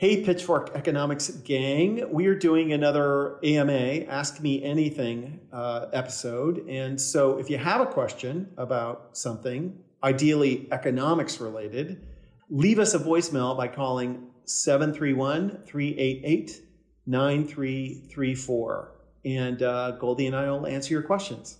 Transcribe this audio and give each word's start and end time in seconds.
Hey, 0.00 0.22
Pitchfork 0.22 0.70
Economics 0.76 1.28
gang. 1.28 2.12
We 2.12 2.28
are 2.28 2.36
doing 2.36 2.72
another 2.72 3.40
AMA, 3.42 4.06
Ask 4.06 4.40
Me 4.40 4.62
Anything 4.62 5.40
uh, 5.52 5.86
episode. 5.92 6.68
And 6.68 7.00
so 7.00 7.36
if 7.38 7.50
you 7.50 7.58
have 7.58 7.80
a 7.80 7.86
question 7.86 8.48
about 8.56 9.18
something, 9.18 9.76
ideally 10.04 10.68
economics 10.70 11.40
related, 11.40 12.06
leave 12.48 12.78
us 12.78 12.94
a 12.94 13.00
voicemail 13.00 13.56
by 13.56 13.66
calling 13.66 14.28
731 14.44 15.64
388 15.66 16.62
9334. 17.04 18.92
And 19.24 19.62
uh, 19.64 19.90
Goldie 19.98 20.28
and 20.28 20.36
I 20.36 20.48
will 20.48 20.68
answer 20.68 20.94
your 20.94 21.02
questions. 21.02 21.58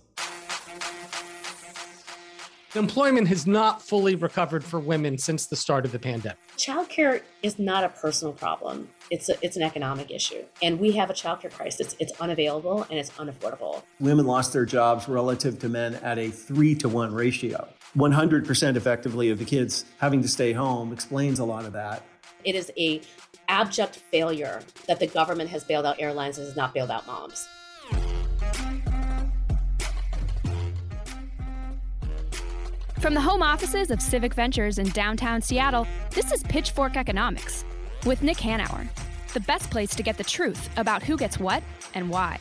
Employment 2.75 3.27
has 3.27 3.47
not 3.47 3.81
fully 3.81 4.13
recovered 4.13 4.63
for 4.63 4.79
women 4.79 5.17
since 5.17 5.47
the 5.47 5.55
start 5.55 5.85
of 5.85 5.91
the 5.91 5.97
pandemic. 5.97 6.37
Childcare 6.55 7.23
is 7.41 7.57
not 7.57 7.83
a 7.83 7.89
personal 7.89 8.31
problem. 8.31 8.89
It's 9.09 9.27
a, 9.27 9.33
it's 9.41 9.57
an 9.57 9.63
economic 9.63 10.11
issue. 10.11 10.43
And 10.61 10.79
we 10.79 10.91
have 10.91 11.09
a 11.09 11.13
childcare 11.13 11.51
crisis. 11.51 11.95
It's 11.99 12.13
unavailable 12.21 12.85
and 12.91 12.99
it's 12.99 13.09
unaffordable. 13.11 13.81
Women 13.99 14.27
lost 14.27 14.53
their 14.53 14.65
jobs 14.65 15.09
relative 15.09 15.57
to 15.59 15.69
men 15.69 15.95
at 15.95 16.19
a 16.19 16.29
3 16.29 16.75
to 16.75 16.89
1 16.89 17.11
ratio. 17.11 17.67
100% 17.97 18.75
effectively 18.75 19.31
of 19.31 19.39
the 19.39 19.45
kids 19.45 19.85
having 19.97 20.21
to 20.21 20.27
stay 20.27 20.53
home 20.53 20.93
explains 20.93 21.39
a 21.39 21.45
lot 21.45 21.65
of 21.65 21.73
that. 21.73 22.03
It 22.43 22.53
is 22.53 22.71
a 22.77 23.01
abject 23.47 23.95
failure 24.11 24.61
that 24.87 24.99
the 24.99 25.07
government 25.07 25.49
has 25.49 25.63
bailed 25.63 25.87
out 25.87 25.99
airlines 25.99 26.37
and 26.37 26.45
has 26.45 26.55
not 26.55 26.75
bailed 26.75 26.91
out 26.91 27.07
moms. 27.07 27.47
From 32.99 33.13
the 33.13 33.21
home 33.21 33.41
offices 33.41 33.91
of 33.91 34.01
Civic 34.01 34.33
Ventures 34.33 34.77
in 34.77 34.89
downtown 34.89 35.41
Seattle, 35.41 35.87
this 36.11 36.33
is 36.33 36.43
Pitchfork 36.43 36.97
Economics 36.97 37.63
with 38.05 38.21
Nick 38.21 38.37
Hanauer, 38.39 38.89
the 39.33 39.39
best 39.39 39.71
place 39.71 39.95
to 39.95 40.03
get 40.03 40.17
the 40.17 40.23
truth 40.25 40.69
about 40.75 41.01
who 41.01 41.15
gets 41.15 41.39
what 41.39 41.63
and 41.93 42.09
why. 42.09 42.37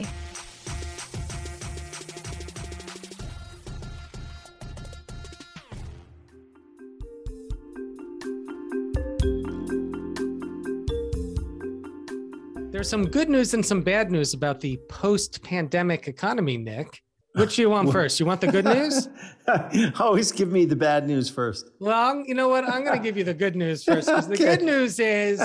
There's 12.72 12.90
some 12.90 13.08
good 13.08 13.28
news 13.28 13.54
and 13.54 13.64
some 13.64 13.82
bad 13.82 14.10
news 14.10 14.34
about 14.34 14.60
the 14.60 14.76
post 14.88 15.40
pandemic 15.44 16.08
economy, 16.08 16.56
Nick. 16.56 17.04
Which 17.34 17.56
do 17.56 17.62
you 17.62 17.70
want 17.70 17.92
first? 17.92 18.18
You 18.18 18.26
want 18.26 18.40
the 18.40 18.48
good 18.48 18.64
news? 18.64 19.08
Always 20.00 20.32
give 20.32 20.50
me 20.50 20.64
the 20.64 20.76
bad 20.76 21.06
news 21.06 21.28
first. 21.28 21.70
Well, 21.78 22.22
you 22.26 22.34
know 22.34 22.48
what? 22.48 22.64
I'm 22.64 22.84
going 22.84 22.96
to 22.96 23.02
give 23.02 23.16
you 23.16 23.24
the 23.24 23.34
good 23.34 23.56
news 23.56 23.84
first. 23.84 24.08
Because 24.08 24.28
the 24.28 24.36
good 24.38 24.62
news 24.62 24.98
is 24.98 25.38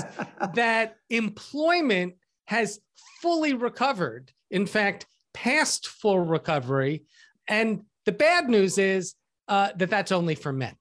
that 0.53 0.95
employment 1.09 2.15
has 2.45 2.79
fully 3.21 3.53
recovered. 3.53 4.31
In 4.51 4.65
fact, 4.65 5.05
past 5.33 5.87
full 5.87 6.19
recovery. 6.19 7.05
And 7.47 7.81
the 8.05 8.11
bad 8.11 8.49
news 8.49 8.77
is 8.77 9.15
uh, 9.47 9.69
that 9.77 9.89
that's 9.89 10.11
only 10.11 10.35
for 10.35 10.53
men. 10.53 10.75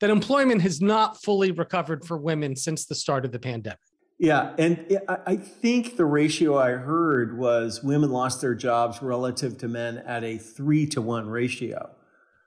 That 0.00 0.10
employment 0.10 0.62
has 0.62 0.80
not 0.80 1.22
fully 1.22 1.52
recovered 1.52 2.04
for 2.04 2.18
women 2.18 2.56
since 2.56 2.84
the 2.84 2.94
start 2.94 3.24
of 3.24 3.32
the 3.32 3.38
pandemic. 3.38 3.78
Yeah, 4.18 4.54
and 4.58 4.98
I 5.08 5.36
think 5.36 5.96
the 5.96 6.04
ratio 6.04 6.56
I 6.56 6.72
heard 6.72 7.36
was 7.36 7.82
women 7.82 8.10
lost 8.10 8.40
their 8.40 8.54
jobs 8.54 9.02
relative 9.02 9.58
to 9.58 9.68
men 9.68 9.98
at 9.98 10.22
a 10.22 10.38
three 10.38 10.86
to 10.88 11.02
one 11.02 11.28
ratio, 11.28 11.90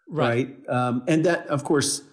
right? 0.07 0.55
right? 0.67 0.69
Um, 0.69 1.03
and 1.07 1.25
that, 1.25 1.45
of 1.47 1.65
course, 1.65 2.03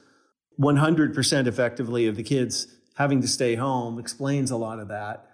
100% 0.60 1.46
effectively 1.46 2.06
of 2.08 2.16
the 2.16 2.24
kids 2.24 2.66
having 2.96 3.20
to 3.20 3.28
stay 3.28 3.54
home 3.54 3.98
explains 3.98 4.50
a 4.50 4.56
lot 4.56 4.80
of 4.80 4.88
that, 4.88 5.26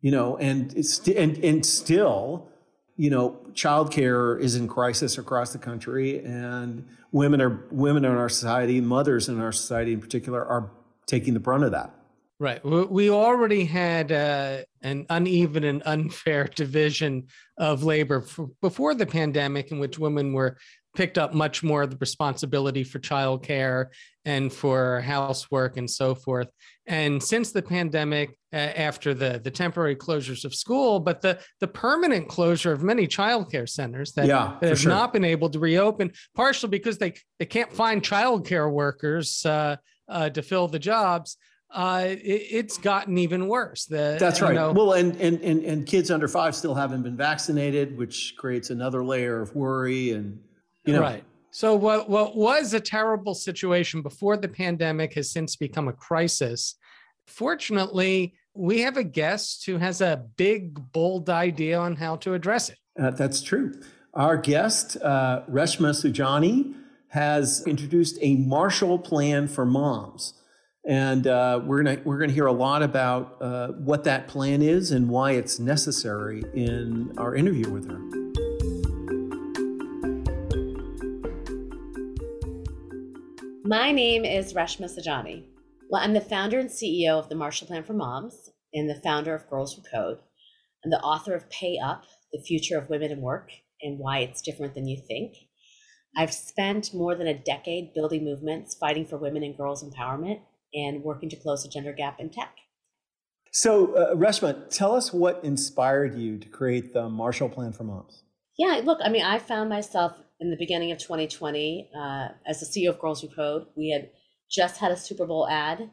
you 0.00 0.10
know, 0.10 0.36
and 0.38 0.72
it's 0.74 1.06
and 1.08 1.36
and 1.44 1.64
still, 1.64 2.48
you 2.96 3.10
know, 3.10 3.40
childcare 3.52 4.40
is 4.40 4.54
in 4.54 4.68
crisis 4.68 5.18
across 5.18 5.52
the 5.52 5.58
country, 5.58 6.24
and 6.24 6.86
women 7.12 7.42
are 7.42 7.66
women 7.70 8.04
in 8.04 8.12
our 8.12 8.28
society, 8.28 8.80
mothers 8.80 9.28
in 9.28 9.40
our 9.40 9.52
society 9.52 9.92
in 9.92 10.00
particular, 10.00 10.44
are 10.44 10.70
taking 11.06 11.34
the 11.34 11.40
brunt 11.40 11.64
of 11.64 11.72
that. 11.72 11.95
Right. 12.38 12.62
We 12.62 13.08
already 13.08 13.64
had 13.64 14.12
uh, 14.12 14.58
an 14.82 15.06
uneven 15.08 15.64
and 15.64 15.82
unfair 15.86 16.44
division 16.54 17.28
of 17.56 17.82
labor 17.82 18.26
before 18.60 18.94
the 18.94 19.06
pandemic, 19.06 19.70
in 19.70 19.78
which 19.78 19.98
women 19.98 20.34
were 20.34 20.58
picked 20.94 21.16
up 21.16 21.32
much 21.32 21.62
more 21.62 21.82
of 21.82 21.90
the 21.90 21.96
responsibility 21.98 22.84
for 22.84 22.98
childcare 22.98 23.86
and 24.26 24.52
for 24.52 25.00
housework 25.00 25.78
and 25.78 25.90
so 25.90 26.14
forth. 26.14 26.48
And 26.86 27.22
since 27.22 27.52
the 27.52 27.62
pandemic, 27.62 28.36
uh, 28.52 28.56
after 28.56 29.14
the 29.14 29.40
the 29.42 29.50
temporary 29.50 29.96
closures 29.96 30.44
of 30.44 30.54
school, 30.54 31.00
but 31.00 31.22
the 31.22 31.38
the 31.60 31.68
permanent 31.68 32.28
closure 32.28 32.72
of 32.72 32.82
many 32.82 33.06
childcare 33.06 33.68
centers 33.68 34.12
that, 34.12 34.26
yeah, 34.26 34.56
that 34.60 34.68
have 34.68 34.80
sure. 34.80 34.90
not 34.90 35.12
been 35.14 35.24
able 35.24 35.48
to 35.50 35.58
reopen, 35.58 36.12
partially 36.34 36.70
because 36.70 36.98
they 36.98 37.14
they 37.38 37.46
can't 37.46 37.72
find 37.72 38.02
childcare 38.02 38.70
workers 38.70 39.44
uh, 39.46 39.76
uh 40.06 40.28
to 40.30 40.42
fill 40.42 40.68
the 40.68 40.78
jobs 40.78 41.38
uh, 41.70 42.04
it, 42.06 42.16
it's 42.16 42.78
gotten 42.78 43.18
even 43.18 43.48
worse. 43.48 43.86
The, 43.86 44.16
That's 44.18 44.40
right. 44.40 44.54
Know, 44.54 44.72
well, 44.72 44.92
and, 44.92 45.16
and 45.20 45.40
and 45.42 45.64
and 45.64 45.86
kids 45.86 46.10
under 46.10 46.28
five 46.28 46.54
still 46.54 46.74
haven't 46.74 47.02
been 47.02 47.16
vaccinated, 47.16 47.96
which 47.98 48.34
creates 48.38 48.70
another 48.70 49.04
layer 49.04 49.40
of 49.40 49.54
worry. 49.54 50.12
And 50.12 50.40
you 50.84 50.92
know, 50.92 51.00
right. 51.00 51.24
So 51.50 51.74
what 51.74 52.08
what 52.08 52.36
was 52.36 52.74
a 52.74 52.80
terrible 52.80 53.34
situation 53.34 54.02
before 54.02 54.36
the 54.36 54.48
pandemic 54.48 55.14
has 55.14 55.30
since 55.30 55.56
become 55.56 55.88
a 55.88 55.92
crisis. 55.92 56.76
Fortunately, 57.26 58.34
we 58.54 58.80
have 58.80 58.96
a 58.96 59.04
guest 59.04 59.66
who 59.66 59.78
has 59.78 60.00
a 60.00 60.24
big, 60.36 60.92
bold 60.92 61.28
idea 61.28 61.78
on 61.78 61.96
how 61.96 62.16
to 62.16 62.34
address 62.34 62.68
it. 62.68 62.78
Uh, 62.98 63.10
that's 63.10 63.42
true. 63.42 63.74
Our 64.14 64.36
guest, 64.36 64.96
uh, 65.02 65.42
Reshma 65.50 65.90
Saujani, 65.90 66.74
has 67.08 67.66
introduced 67.66 68.16
a 68.20 68.36
Marshall 68.36 68.98
Plan 68.98 69.48
for 69.48 69.66
Moms 69.66 70.34
and 70.86 71.26
uh, 71.26 71.60
we're 71.64 71.82
gonna 71.82 72.00
we're 72.04 72.18
gonna 72.18 72.32
hear 72.32 72.46
a 72.46 72.52
lot 72.52 72.82
about 72.82 73.36
uh, 73.40 73.68
what 73.72 74.04
that 74.04 74.28
plan 74.28 74.62
is 74.62 74.92
and 74.92 75.08
why 75.08 75.32
it's 75.32 75.58
necessary 75.58 76.44
in 76.54 77.12
our 77.18 77.34
interview 77.34 77.68
with 77.68 77.90
her. 77.90 77.98
My 83.64 83.90
name 83.90 84.24
is 84.24 84.54
Reshma 84.54 84.84
Saujani. 84.84 85.42
Well, 85.90 86.02
I'm 86.02 86.14
the 86.14 86.20
founder 86.20 86.60
and 86.60 86.70
CEO 86.70 87.18
of 87.18 87.28
the 87.28 87.34
Marshall 87.34 87.66
Plan 87.66 87.82
for 87.82 87.94
Moms 87.94 88.50
and 88.72 88.88
the 88.88 89.00
founder 89.02 89.34
of 89.34 89.50
Girls 89.50 89.74
Who 89.74 89.82
Code. 89.82 90.18
I'm 90.84 90.92
the 90.92 91.00
author 91.00 91.34
of 91.34 91.50
Pay 91.50 91.80
Up: 91.84 92.04
The 92.32 92.40
Future 92.40 92.78
of 92.78 92.88
Women 92.88 93.10
in 93.10 93.20
Work 93.20 93.50
and 93.82 93.98
Why 93.98 94.20
It's 94.20 94.40
Different 94.40 94.74
Than 94.74 94.86
You 94.86 95.02
Think. 95.08 95.34
I've 96.16 96.32
spent 96.32 96.94
more 96.94 97.16
than 97.16 97.26
a 97.26 97.36
decade 97.36 97.92
building 97.92 98.24
movements 98.24 98.76
fighting 98.76 99.04
for 99.04 99.18
women 99.18 99.42
and 99.42 99.56
girls' 99.56 99.84
empowerment 99.84 100.40
and 100.76 101.02
working 101.02 101.28
to 101.30 101.36
close 101.36 101.64
the 101.64 101.68
gender 101.68 101.92
gap 101.92 102.20
in 102.20 102.30
tech. 102.30 102.54
So, 103.50 103.94
uh, 103.94 104.14
Reshma, 104.14 104.68
tell 104.68 104.94
us 104.94 105.12
what 105.12 105.42
inspired 105.42 106.14
you 106.14 106.38
to 106.38 106.48
create 106.48 106.92
the 106.92 107.08
Marshall 107.08 107.48
Plan 107.48 107.72
for 107.72 107.84
Moms. 107.84 108.22
Yeah, 108.58 108.82
look, 108.84 108.98
I 109.02 109.08
mean, 109.08 109.24
I 109.24 109.38
found 109.38 109.70
myself 109.70 110.12
in 110.40 110.50
the 110.50 110.56
beginning 110.56 110.92
of 110.92 110.98
2020 110.98 111.90
uh, 111.98 112.28
as 112.46 112.60
the 112.60 112.66
CEO 112.66 112.90
of 112.90 112.98
Girls 112.98 113.22
Who 113.22 113.28
Code. 113.28 113.66
We 113.74 113.90
had 113.90 114.10
just 114.50 114.78
had 114.78 114.92
a 114.92 114.96
Super 114.96 115.26
Bowl 115.26 115.48
ad. 115.48 115.90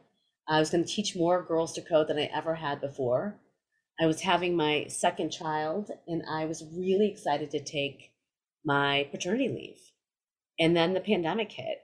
I 0.47 0.59
was 0.59 0.69
going 0.69 0.83
to 0.83 0.89
teach 0.89 1.15
more 1.15 1.41
girls 1.41 1.73
to 1.73 1.81
code 1.81 2.09
than 2.09 2.17
I 2.17 2.29
ever 2.33 2.55
had 2.55 2.81
before. 2.81 3.39
I 4.00 4.07
was 4.07 4.21
having 4.21 4.57
my 4.57 4.88
second 4.89 5.29
child, 5.29 5.89
and 6.07 6.23
I 6.29 6.45
was 6.45 6.65
really 6.75 7.09
excited 7.09 7.51
to 7.51 7.63
take 7.63 8.11
my 8.65 9.07
paternity 9.11 9.47
leave. 9.47 9.79
And 10.59 10.75
then 10.75 10.94
the 10.94 11.00
pandemic 11.00 11.51
hit, 11.51 11.77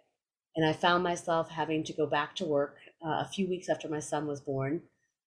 and 0.55 0.65
I 0.65 0.73
found 0.73 1.03
myself 1.03 1.51
having 1.51 1.83
to 1.85 1.93
go 1.93 2.05
back 2.05 2.35
to 2.35 2.45
work 2.45 2.75
uh, 3.05 3.23
a 3.23 3.29
few 3.31 3.47
weeks 3.47 3.69
after 3.69 3.87
my 3.87 3.99
son 3.99 4.27
was 4.27 4.41
born, 4.41 4.81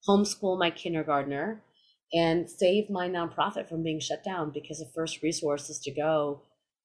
homeschool 0.09 0.59
my 0.59 0.71
kindergartner, 0.71 1.63
and 2.13 2.49
save 2.49 2.91
my 2.91 3.09
nonprofit 3.09 3.69
from 3.69 3.83
being 3.83 4.01
shut 4.01 4.25
down 4.25 4.51
because 4.51 4.79
the 4.79 4.91
first 4.95 5.23
resources 5.23 5.79
to 5.81 5.91
go 5.91 6.43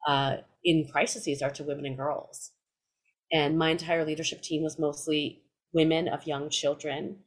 uh, 0.07 0.37
in 0.63 0.87
crises 0.91 1.41
are 1.41 1.49
to 1.51 1.63
women 1.63 1.85
and 1.85 1.97
girls. 1.97 2.51
And 3.31 3.57
my 3.57 3.71
entire 3.71 4.05
leadership 4.05 4.41
team 4.41 4.63
was 4.63 4.79
mostly 4.79 5.41
women 5.73 6.07
of 6.07 6.27
young 6.27 6.49
children. 6.49 7.17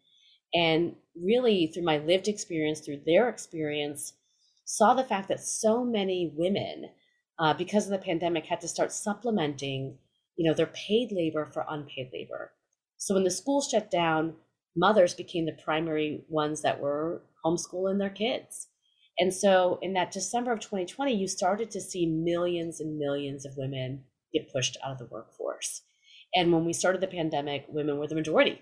And 0.55 0.97
really, 1.15 1.67
through 1.67 1.85
my 1.85 1.99
lived 1.99 2.27
experience, 2.27 2.81
through 2.81 3.03
their 3.05 3.29
experience, 3.29 4.15
saw 4.65 4.95
the 4.95 5.05
fact 5.05 5.29
that 5.29 5.41
so 5.41 5.85
many 5.85 6.33
women, 6.35 6.91
uh, 7.39 7.53
because 7.53 7.85
of 7.85 7.91
the 7.91 7.99
pandemic, 7.99 8.47
had 8.47 8.61
to 8.63 8.69
start 8.69 8.93
supplementing 8.93 9.99
you 10.41 10.49
know, 10.49 10.55
their 10.55 10.69
paid 10.69 11.13
labor 11.13 11.45
for 11.45 11.67
unpaid 11.69 12.09
labor. 12.15 12.53
So 13.01 13.15
when 13.15 13.25
the 13.25 13.31
schools 13.31 13.67
shut 13.71 13.91
down, 13.91 14.35
mothers 14.77 15.15
became 15.15 15.47
the 15.47 15.57
primary 15.65 16.23
ones 16.29 16.61
that 16.61 16.81
were 16.81 17.23
homeschooling 17.43 17.99
their 17.99 18.11
kids. 18.11 18.69
And 19.19 19.33
so 19.33 19.79
in 19.81 19.95
that 19.95 20.13
December 20.13 20.53
of 20.53 20.61
2020, 20.61 21.17
you 21.17 21.27
started 21.27 21.71
to 21.71 21.81
see 21.81 22.05
millions 22.05 22.79
and 22.79 22.99
millions 22.99 23.47
of 23.47 23.57
women 23.57 24.05
get 24.35 24.53
pushed 24.53 24.77
out 24.85 24.93
of 24.93 24.99
the 24.99 25.09
workforce. 25.11 25.81
And 26.35 26.53
when 26.53 26.67
we 26.67 26.75
started 26.75 27.01
the 27.01 27.07
pandemic, 27.07 27.65
women 27.69 27.99
were 27.99 28.07
the 28.07 28.15
majority. 28.15 28.61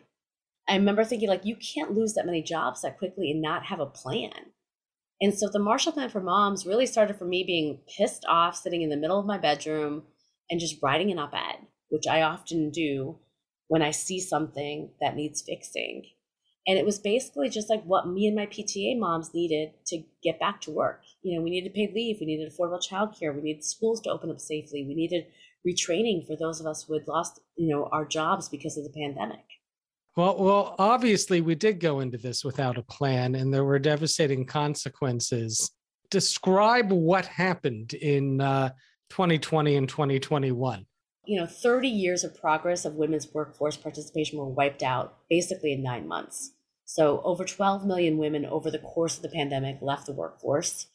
I 0.69 0.77
remember 0.77 1.03
thinking, 1.03 1.29
like, 1.29 1.45
you 1.45 1.57
can't 1.57 1.97
lose 1.97 2.15
that 2.15 2.27
many 2.27 2.41
jobs 2.41 2.83
that 2.83 2.97
quickly 2.97 3.33
and 3.33 3.43
not 3.43 3.67
have 3.67 3.81
a 3.81 3.87
plan. 3.87 4.53
And 5.21 5.37
so 5.37 5.49
the 5.49 5.59
Marshall 5.59 5.93
Plan 5.93 6.11
for 6.11 6.21
Moms 6.21 6.65
really 6.65 6.87
started 6.87 7.19
for 7.19 7.25
me 7.25 7.43
being 7.43 7.81
pissed 7.97 8.25
off, 8.29 8.55
sitting 8.55 8.83
in 8.83 8.91
the 8.91 8.97
middle 8.97 9.19
of 9.19 9.27
my 9.27 9.37
bedroom 9.37 10.05
and 10.49 10.61
just 10.61 10.81
writing 10.81 11.11
an 11.11 11.19
op 11.19 11.35
ed, 11.35 11.67
which 11.89 12.07
I 12.07 12.23
often 12.23 12.71
do 12.71 13.19
when 13.69 13.83
I 13.83 13.91
see 13.91 14.21
something 14.21 14.91
that 15.01 15.15
needs 15.15 15.43
fixing. 15.43 16.05
And 16.67 16.77
it 16.79 16.85
was 16.85 16.99
basically 16.99 17.49
just 17.49 17.71
like 17.71 17.83
what 17.85 18.09
me 18.09 18.27
and 18.27 18.37
my 18.37 18.47
PTA 18.47 18.99
moms 18.99 19.33
needed 19.33 19.71
to 19.87 20.03
get 20.23 20.39
back 20.39 20.61
to 20.63 20.71
work. 20.71 21.03
You 21.23 21.37
know, 21.37 21.43
we 21.43 21.51
needed 21.51 21.73
paid 21.73 21.95
leave, 21.95 22.19
we 22.21 22.27
needed 22.27 22.53
affordable 22.53 22.83
childcare, 22.87 23.35
we 23.35 23.41
needed 23.41 23.65
schools 23.65 24.01
to 24.03 24.11
open 24.11 24.31
up 24.31 24.41
safely, 24.41 24.85
we 24.85 24.95
needed 24.95 25.27
retraining 25.67 26.27
for 26.27 26.37
those 26.37 26.61
of 26.61 26.67
us 26.67 26.85
who 26.85 26.95
had 26.95 27.09
lost, 27.09 27.41
you 27.57 27.69
know, 27.69 27.89
our 27.93 28.05
jobs 28.05 28.49
because 28.49 28.77
of 28.77 28.85
the 28.85 28.91
pandemic. 28.91 29.45
Well, 30.17 30.37
well, 30.37 30.75
obviously 30.79 31.41
we 31.41 31.55
did 31.55 31.81
go 31.81 32.01
into 32.01 32.19
this 32.19 32.45
without 32.45 32.77
a 32.77 32.83
plan 32.83 33.35
and 33.35 33.55
there 33.55 33.65
were 33.65 33.79
devastating 33.79 34.45
consequences. 34.45 35.71
Describe 36.11 36.91
what 36.91 37.25
happened 37.25 37.95
in 37.95 38.41
uh, 38.41 38.71
2020 39.11 39.77
and 39.77 39.89
2021 39.89 40.85
you 41.29 41.39
know 41.39 41.47
30 41.47 41.89
years 41.89 42.25
of 42.25 42.41
progress 42.41 42.87
of 42.87 42.95
women's 42.95 43.35
workforce 43.35 43.77
participation 43.77 44.39
were 44.39 44.49
wiped 44.49 44.83
out 44.83 45.19
basically 45.29 45.75
in 45.75 45.83
nine 45.83 46.09
months. 46.09 46.53
So 46.87 47.21
over 47.23 47.45
12 47.45 47.85
million 47.85 48.17
women 48.17 48.47
over 48.47 48.71
the 48.71 48.79
course 48.79 49.17
of 49.17 49.23
the 49.23 49.29
pandemic 49.29 49.77
left 49.83 50.07
the 50.07 50.15
workforce 50.15 50.87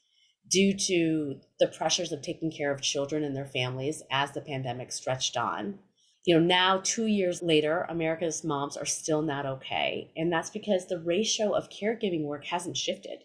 due 0.50 0.74
to 0.76 1.40
the 1.60 1.68
pressures 1.68 2.12
of 2.12 2.24
taking 2.24 2.52
care 2.52 2.72
of 2.72 2.82
children 2.82 3.24
and 3.24 3.36
their 3.36 3.46
families 3.46 4.02
as 4.12 4.32
the 4.32 4.42
pandemic 4.42 4.92
stretched 4.92 5.38
on. 5.38 5.78
You 6.26 6.40
know 6.40 6.44
now 6.44 6.82
two 6.84 7.06
years 7.06 7.44
later 7.44 7.86
america's 7.88 8.44
moms 8.44 8.76
are 8.76 8.86
still 8.86 9.22
not 9.22 9.46
okay. 9.46 10.10
And 10.18 10.34
that's 10.34 10.50
because 10.50 10.88
the 10.88 11.00
ratio 11.00 11.52
of 11.52 11.70
caregiving 11.70 12.24
work 12.24 12.46
hasn't 12.46 12.76
shifted. 12.76 13.20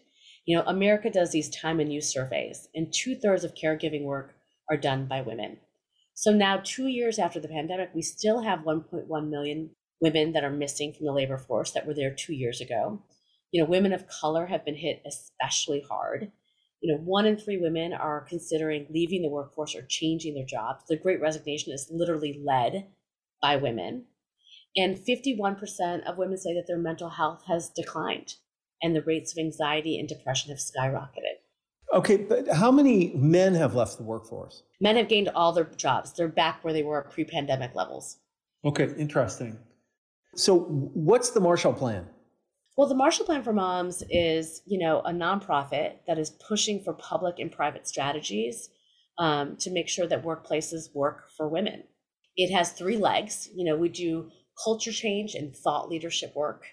You 0.45 0.57
know 0.57 0.63
america 0.67 1.09
does 1.09 1.31
these 1.31 1.49
time 1.49 1.79
and 1.79 1.91
use 1.91 2.13
surveys 2.13 2.67
and 2.75 2.93
two-thirds 2.93 3.43
of 3.43 3.55
caregiving 3.55 4.03
work 4.03 4.35
are 4.69 4.77
done 4.77 5.07
by 5.07 5.21
women 5.21 5.57
so 6.19 6.33
now, 6.33 6.59
two 6.61 6.87
years 6.87 7.17
after 7.17 7.39
the 7.39 7.47
pandemic, 7.47 7.91
we 7.95 8.01
still 8.01 8.41
have 8.41 8.65
1.1 8.65 9.29
million 9.29 9.69
women 10.01 10.33
that 10.33 10.43
are 10.43 10.51
missing 10.51 10.91
from 10.91 11.05
the 11.05 11.13
labor 11.13 11.37
force 11.37 11.71
that 11.71 11.87
were 11.87 11.93
there 11.93 12.13
two 12.13 12.33
years 12.33 12.59
ago. 12.59 13.01
You 13.53 13.63
know, 13.63 13.69
women 13.69 13.93
of 13.93 14.05
color 14.09 14.47
have 14.47 14.65
been 14.65 14.75
hit 14.75 15.01
especially 15.05 15.79
hard. 15.79 16.29
You 16.81 16.91
know, 16.91 16.99
one 17.01 17.25
in 17.25 17.37
three 17.37 17.55
women 17.55 17.93
are 17.93 18.25
considering 18.27 18.87
leaving 18.89 19.21
the 19.21 19.29
workforce 19.29 19.73
or 19.73 19.85
changing 19.87 20.33
their 20.33 20.43
jobs. 20.43 20.83
The 20.89 20.97
great 20.97 21.21
resignation 21.21 21.71
is 21.71 21.87
literally 21.89 22.41
led 22.45 22.87
by 23.41 23.55
women. 23.55 24.03
And 24.75 24.97
51% 24.97 26.03
of 26.03 26.17
women 26.17 26.37
say 26.37 26.53
that 26.53 26.65
their 26.67 26.77
mental 26.77 27.11
health 27.11 27.45
has 27.47 27.69
declined 27.69 28.33
and 28.83 28.93
the 28.93 29.03
rates 29.03 29.31
of 29.31 29.37
anxiety 29.37 29.97
and 29.97 30.09
depression 30.09 30.49
have 30.49 30.59
skyrocketed. 30.59 31.39
Okay, 31.93 32.17
but 32.17 32.47
how 32.49 32.71
many 32.71 33.13
men 33.15 33.55
have 33.55 33.73
left 33.73 33.97
the 33.97 34.03
workforce? 34.03 34.63
Men 34.79 34.95
have 34.95 35.07
gained 35.07 35.29
all 35.29 35.51
their 35.51 35.63
jobs. 35.63 36.13
They're 36.13 36.27
back 36.27 36.63
where 36.63 36.73
they 36.73 36.83
were 36.83 37.05
at 37.05 37.11
pre 37.11 37.23
pandemic 37.23 37.73
levels. 37.73 38.17
Okay, 38.63 38.89
interesting. 38.97 39.57
So, 40.35 40.59
what's 40.59 41.31
the 41.31 41.39
Marshall 41.39 41.73
Plan? 41.73 42.05
Well, 42.77 42.87
the 42.87 42.95
Marshall 42.95 43.25
Plan 43.25 43.43
for 43.43 43.53
Moms 43.53 44.03
is, 44.09 44.61
you 44.65 44.77
know, 44.79 44.99
a 44.99 45.11
nonprofit 45.11 45.93
that 46.07 46.19
is 46.19 46.29
pushing 46.29 46.81
for 46.81 46.93
public 46.93 47.39
and 47.39 47.51
private 47.51 47.87
strategies 47.87 48.69
um, 49.17 49.57
to 49.57 49.71
make 49.71 49.89
sure 49.89 50.07
that 50.07 50.23
workplaces 50.23 50.93
work 50.93 51.29
for 51.35 51.49
women. 51.49 51.83
It 52.37 52.53
has 52.53 52.71
three 52.71 52.97
legs. 52.97 53.49
You 53.53 53.65
know, 53.65 53.75
we 53.75 53.89
do 53.89 54.29
culture 54.63 54.91
change 54.91 55.35
and 55.35 55.55
thought 55.55 55.89
leadership 55.89 56.35
work. 56.35 56.67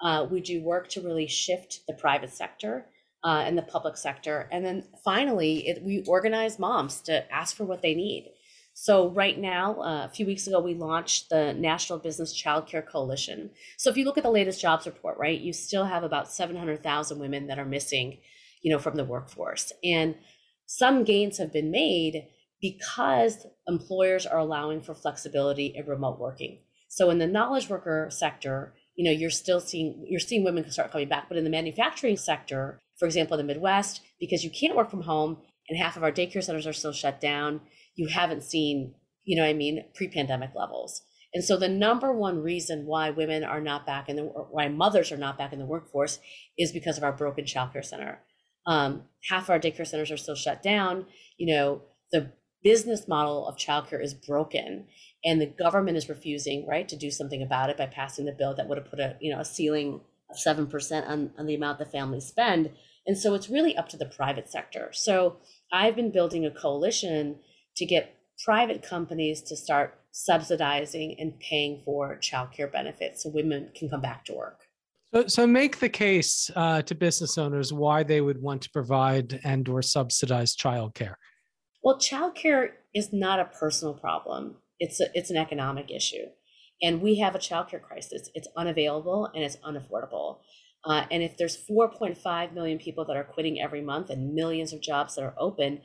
Uh, 0.00 0.26
we 0.30 0.40
do 0.40 0.62
work 0.62 0.88
to 0.88 1.02
really 1.02 1.26
shift 1.26 1.80
the 1.86 1.94
private 1.94 2.32
sector 2.32 2.86
uh, 3.24 3.44
in 3.46 3.56
the 3.56 3.62
public 3.62 3.96
sector. 3.96 4.48
And 4.50 4.64
then 4.64 4.84
finally, 5.04 5.68
it, 5.68 5.82
we 5.82 6.02
organize 6.06 6.58
moms 6.58 7.00
to 7.02 7.30
ask 7.32 7.56
for 7.56 7.64
what 7.64 7.82
they 7.82 7.94
need. 7.94 8.32
So 8.72 9.10
right 9.10 9.38
now, 9.38 9.80
uh, 9.82 10.06
a 10.06 10.08
few 10.08 10.24
weeks 10.24 10.46
ago, 10.46 10.60
we 10.60 10.74
launched 10.74 11.28
the 11.28 11.52
National 11.52 11.98
Business 11.98 12.32
Child 12.32 12.66
Care 12.66 12.82
Coalition. 12.82 13.50
So 13.76 13.90
if 13.90 13.96
you 13.96 14.04
look 14.04 14.16
at 14.16 14.24
the 14.24 14.30
latest 14.30 14.60
jobs 14.60 14.86
report, 14.86 15.18
right, 15.18 15.38
you 15.38 15.52
still 15.52 15.84
have 15.84 16.02
about 16.02 16.32
700,000 16.32 17.18
women 17.18 17.48
that 17.48 17.58
are 17.58 17.66
missing, 17.66 18.18
you 18.62 18.72
know, 18.72 18.78
from 18.78 18.94
the 18.94 19.04
workforce. 19.04 19.72
And 19.84 20.14
some 20.66 21.04
gains 21.04 21.36
have 21.38 21.52
been 21.52 21.70
made 21.70 22.28
because 22.60 23.46
employers 23.66 24.24
are 24.24 24.38
allowing 24.38 24.80
for 24.80 24.94
flexibility 24.94 25.74
in 25.76 25.86
remote 25.86 26.18
working. 26.18 26.60
So 26.88 27.10
in 27.10 27.18
the 27.18 27.26
knowledge 27.26 27.68
worker 27.68 28.08
sector, 28.10 28.74
you 28.96 29.04
know, 29.04 29.10
you're 29.10 29.30
still 29.30 29.60
seeing 29.60 30.04
you're 30.08 30.20
seeing 30.20 30.44
women 30.44 30.70
start 30.70 30.92
coming 30.92 31.08
back, 31.08 31.28
but 31.28 31.38
in 31.38 31.44
the 31.44 31.50
manufacturing 31.50 32.16
sector, 32.16 32.80
for 33.00 33.06
example, 33.06 33.36
in 33.36 33.44
the 33.44 33.52
Midwest, 33.52 34.02
because 34.20 34.44
you 34.44 34.50
can't 34.50 34.76
work 34.76 34.90
from 34.90 35.02
home 35.02 35.38
and 35.68 35.78
half 35.78 35.96
of 35.96 36.04
our 36.04 36.12
daycare 36.12 36.44
centers 36.44 36.66
are 36.66 36.72
still 36.72 36.92
shut 36.92 37.20
down, 37.20 37.62
you 37.96 38.08
haven't 38.08 38.44
seen, 38.44 38.94
you 39.24 39.36
know 39.36 39.44
I 39.44 39.54
mean, 39.54 39.84
pre 39.94 40.06
pandemic 40.06 40.50
levels. 40.54 41.02
And 41.32 41.42
so 41.42 41.56
the 41.56 41.68
number 41.68 42.12
one 42.12 42.42
reason 42.42 42.86
why 42.86 43.10
women 43.10 43.42
are 43.42 43.60
not 43.60 43.86
back 43.86 44.08
in 44.08 44.16
the, 44.16 44.24
why 44.24 44.68
mothers 44.68 45.10
are 45.12 45.16
not 45.16 45.38
back 45.38 45.52
in 45.52 45.58
the 45.58 45.64
workforce 45.64 46.18
is 46.58 46.72
because 46.72 46.98
of 46.98 47.04
our 47.04 47.12
broken 47.12 47.44
childcare 47.44 47.84
center. 47.84 48.20
Um, 48.66 49.04
half 49.28 49.44
of 49.44 49.50
our 49.50 49.60
daycare 49.60 49.86
centers 49.86 50.10
are 50.10 50.16
still 50.16 50.34
shut 50.34 50.62
down. 50.62 51.06
You 51.38 51.54
know, 51.54 51.82
the 52.12 52.32
business 52.62 53.08
model 53.08 53.46
of 53.46 53.56
childcare 53.56 54.02
is 54.02 54.12
broken 54.12 54.86
and 55.24 55.40
the 55.40 55.46
government 55.46 55.96
is 55.96 56.08
refusing, 56.08 56.66
right, 56.66 56.88
to 56.88 56.96
do 56.96 57.10
something 57.10 57.42
about 57.42 57.70
it 57.70 57.78
by 57.78 57.86
passing 57.86 58.26
the 58.26 58.36
bill 58.36 58.54
that 58.56 58.68
would 58.68 58.76
have 58.76 58.90
put 58.90 59.00
a, 59.00 59.16
you 59.20 59.32
know, 59.32 59.40
a 59.40 59.44
ceiling 59.44 60.00
of 60.30 60.36
7% 60.36 61.08
on, 61.08 61.30
on 61.38 61.46
the 61.46 61.54
amount 61.54 61.78
the 61.78 61.86
families 61.86 62.26
spend. 62.26 62.70
And 63.06 63.16
so 63.16 63.34
it's 63.34 63.48
really 63.48 63.76
up 63.76 63.88
to 63.90 63.96
the 63.96 64.06
private 64.06 64.50
sector. 64.50 64.90
So 64.92 65.38
I've 65.72 65.96
been 65.96 66.12
building 66.12 66.44
a 66.44 66.50
coalition 66.50 67.38
to 67.76 67.86
get 67.86 68.16
private 68.44 68.82
companies 68.82 69.42
to 69.42 69.56
start 69.56 69.98
subsidizing 70.12 71.16
and 71.18 71.38
paying 71.40 71.82
for 71.84 72.18
childcare 72.18 72.70
benefits 72.70 73.22
so 73.22 73.30
women 73.30 73.70
can 73.74 73.88
come 73.88 74.00
back 74.00 74.24
to 74.26 74.34
work. 74.34 74.66
So, 75.12 75.26
so 75.26 75.46
make 75.46 75.80
the 75.80 75.88
case 75.88 76.50
uh, 76.54 76.82
to 76.82 76.94
business 76.94 77.36
owners 77.36 77.72
why 77.72 78.02
they 78.02 78.20
would 78.20 78.40
want 78.40 78.62
to 78.62 78.70
provide 78.70 79.40
and 79.44 79.68
or 79.68 79.82
subsidize 79.82 80.56
childcare. 80.56 81.14
Well, 81.82 81.98
childcare 81.98 82.70
is 82.94 83.12
not 83.12 83.40
a 83.40 83.46
personal 83.46 83.94
problem. 83.94 84.56
It's 84.78 85.00
a, 85.00 85.06
it's 85.14 85.30
an 85.30 85.36
economic 85.36 85.90
issue, 85.90 86.26
and 86.82 87.00
we 87.00 87.18
have 87.18 87.34
a 87.34 87.38
childcare 87.38 87.82
crisis. 87.82 88.30
It's 88.34 88.48
unavailable 88.56 89.28
and 89.34 89.42
it's 89.42 89.56
unaffordable. 89.56 90.38
Uh, 90.84 91.04
and 91.10 91.22
if 91.22 91.36
there's 91.36 91.58
4.5 91.70 92.52
million 92.54 92.78
people 92.78 93.04
that 93.04 93.16
are 93.16 93.24
quitting 93.24 93.60
every 93.60 93.82
month 93.82 94.10
and 94.10 94.34
millions 94.34 94.72
of 94.72 94.80
jobs 94.80 95.14
that 95.14 95.24
are 95.24 95.34
open, 95.38 95.82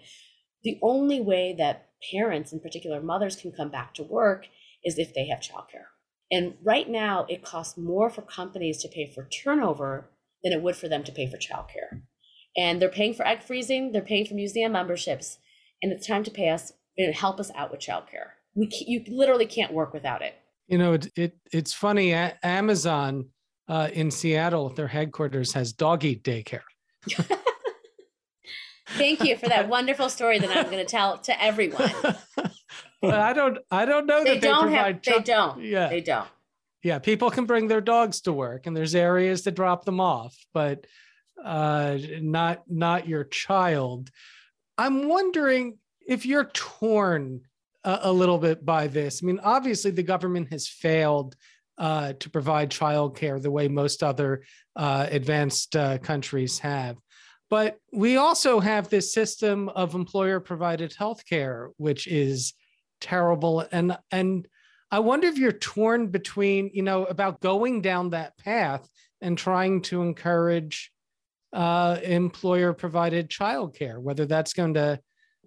the 0.64 0.80
only 0.82 1.20
way 1.20 1.54
that 1.58 1.90
parents, 2.12 2.54
in 2.54 2.60
particular 2.60 3.02
mothers, 3.02 3.36
can 3.36 3.52
come 3.52 3.70
back 3.70 3.94
to 3.96 4.04
work 4.04 4.48
is 4.84 4.98
if 4.98 5.14
they 5.14 5.28
have 5.28 5.40
childcare. 5.40 5.88
And 6.32 6.56
right 6.64 6.90
now, 6.90 7.26
it 7.30 7.44
costs 7.44 7.78
more 7.78 8.10
for 8.10 8.22
companies 8.22 8.82
to 8.82 8.88
pay 8.88 9.12
for 9.14 9.28
turnover 9.28 10.10
than 10.44 10.54
it 10.54 10.62
would 10.62 10.76
for 10.76 10.88
them 10.88 11.04
to 11.04 11.12
pay 11.12 11.30
for 11.30 11.38
childcare. 11.38 12.02
And 12.58 12.82
they're 12.82 12.90
paying 12.90 13.14
for 13.14 13.28
egg 13.28 13.44
freezing, 13.44 13.92
they're 13.92 14.02
paying 14.02 14.26
for 14.26 14.34
museum 14.34 14.72
memberships, 14.72 15.40
and 15.84 15.92
it's 15.92 16.08
time 16.08 16.24
to 16.24 16.32
pay 16.32 16.50
us 16.50 16.72
and 16.98 17.14
help 17.14 17.40
us 17.40 17.52
out 17.56 17.72
with 17.72 17.82
childcare. 17.82 18.30
We 18.56 18.70
you 18.88 19.04
literally 19.08 19.46
can't 19.46 19.74
work 19.74 19.94
without 19.94 20.22
it. 20.22 20.36
You 20.68 20.78
know, 20.78 20.94
it, 20.94 21.12
it 21.16 21.38
it's 21.52 21.74
funny. 21.74 22.14
Amazon 22.14 23.30
uh, 23.68 23.90
in 23.94 24.12
Seattle, 24.12 24.70
their 24.70 24.88
headquarters 24.88 25.54
has 25.54 25.74
doggy 25.74 26.16
daycare. 26.16 26.62
Thank 28.90 29.24
you 29.24 29.36
for 29.36 29.50
that 29.50 29.68
wonderful 29.68 30.10
story 30.10 30.40
that 30.40 30.56
I'm 30.56 30.66
going 30.66 30.78
to 30.78 30.86
tell 30.86 31.18
to 31.20 31.44
everyone. 31.44 31.92
but 33.02 33.20
I 33.20 33.34
don't, 33.34 33.58
I 33.72 33.86
don't 33.86 34.06
know 34.06 34.24
they 34.24 34.36
that 34.36 34.44
don't 34.44 34.70
they 34.70 34.76
have. 34.76 35.02
They 35.02 35.20
don't. 35.20 35.62
Yeah, 35.62 35.90
they 35.90 36.02
don't. 36.02 36.28
Yeah, 36.84 37.00
people 37.00 37.32
can 37.32 37.46
bring 37.46 37.68
their 37.68 37.82
dogs 37.82 38.22
to 38.22 38.34
work, 38.34 38.68
and 38.68 38.78
there's 38.78 38.94
areas 38.94 39.42
to 39.44 39.52
drop 39.52 39.86
them 39.86 40.00
off, 40.00 40.38
but 40.54 40.86
uh, 41.44 41.98
not 42.22 42.64
not 42.68 43.08
your 43.08 43.24
child. 43.24 44.12
I'm 44.78 45.08
wondering 45.08 45.80
if 46.08 46.28
you're 46.28 46.46
torn 46.54 47.42
a, 47.84 48.00
a 48.04 48.14
little 48.14 48.38
bit 48.38 48.64
by 48.64 48.86
this. 48.86 49.22
I 49.24 49.26
mean, 49.26 49.40
obviously, 49.44 49.92
the 49.92 50.04
government 50.04 50.52
has 50.52 50.68
failed 50.68 51.36
uh, 51.78 52.14
to 52.14 52.30
provide 52.30 52.70
childcare 52.70 53.42
the 53.42 53.52
way 53.52 53.68
most 53.68 54.04
other 54.04 54.44
uh, 54.76 55.08
advanced 55.10 55.76
uh, 55.76 55.98
countries 55.98 56.60
have. 56.60 56.98
But 57.50 57.78
we 57.94 58.18
also 58.18 58.60
have 58.60 58.90
this 58.90 59.14
system 59.14 59.70
of 59.70 59.94
employer 59.94 60.40
provided 60.40 60.96
healthcare, 61.00 61.70
which 61.78 62.08
is 62.08 62.54
terrible. 63.02 63.66
And, 63.72 63.98
and 64.12 64.48
I 64.92 65.00
wonder 65.00 65.28
if 65.28 65.38
you're 65.38 65.52
torn 65.52 66.08
between, 66.08 66.72
you 66.74 66.82
know, 66.82 67.06
about 67.06 67.42
going 67.42 67.82
down 67.82 68.12
that 68.12 68.38
path 68.38 68.88
and 69.22 69.38
trying 69.38 69.82
to 69.84 70.02
encourage 70.02 70.92
uh, 71.54 72.00
employer 72.04 72.74
provided 72.74 73.30
childcare, 73.30 74.00
whether 74.00 74.26
that's 74.26 74.54
going 74.54 74.74
to 74.74 75.00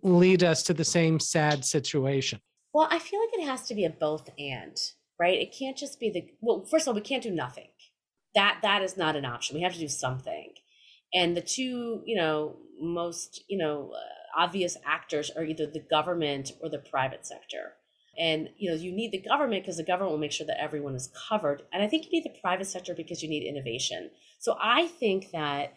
lead 0.03 0.45
us 0.45 0.63
to 0.65 0.75
the 0.75 0.85
same 0.85 1.19
sad 1.19 1.65
situation. 1.65 2.41
Well, 2.73 2.89
I 2.91 2.99
feel 2.99 3.21
like 3.21 3.41
it 3.41 3.47
has 3.47 3.67
to 3.69 3.75
be 3.75 3.85
a 3.85 3.91
both 3.91 4.31
and 4.39 4.77
right? 5.19 5.39
It 5.39 5.55
can't 5.59 5.77
just 5.77 5.99
be 6.01 6.11
the, 6.11 6.27
well, 6.41 6.65
first 6.71 6.85
of 6.85 6.89
all, 6.89 6.95
we 6.95 7.01
can't 7.01 7.23
do 7.23 7.31
nothing, 7.31 7.69
that 8.35 8.61
that 8.63 8.83
is 8.83 8.97
not 8.97 9.17
an 9.17 9.25
option. 9.25 9.57
We 9.57 9.63
have 9.63 9.75
to 9.75 9.79
do 9.79 9.89
something. 9.89 10.53
And 11.15 11.37
the 11.37 11.43
two, 11.43 12.03
you 12.05 12.17
know, 12.17 12.57
most, 12.81 13.43
you 13.49 13.59
know, 13.59 13.93
uh, 13.95 14.41
obvious 14.41 14.77
actors 14.87 15.31
are 15.37 15.45
either 15.45 15.67
the 15.67 15.85
government 15.91 16.53
or 16.63 16.69
the 16.69 16.79
private 16.79 17.27
sector. 17.27 17.75
And 18.19 18.51
you 18.59 18.71
know, 18.71 18.77
you 18.77 18.93
need 18.93 19.13
the 19.13 19.23
government 19.23 19.63
because 19.63 19.77
the 19.77 19.85
government 19.85 20.11
will 20.11 20.19
make 20.19 20.33
sure 20.33 20.47
that 20.47 20.61
everyone 20.61 20.95
is 20.95 21.11
covered. 21.29 21.63
And 21.73 21.83
I 21.83 21.89
think 21.89 22.05
you 22.05 22.11
need 22.13 22.25
the 22.25 22.41
private 22.41 22.67
sector 22.67 22.95
because 22.95 23.23
you 23.23 23.29
need 23.29 23.49
innovation. 23.49 24.11
So 24.39 24.57
I 24.61 24.87
think 24.87 25.31
that 25.33 25.75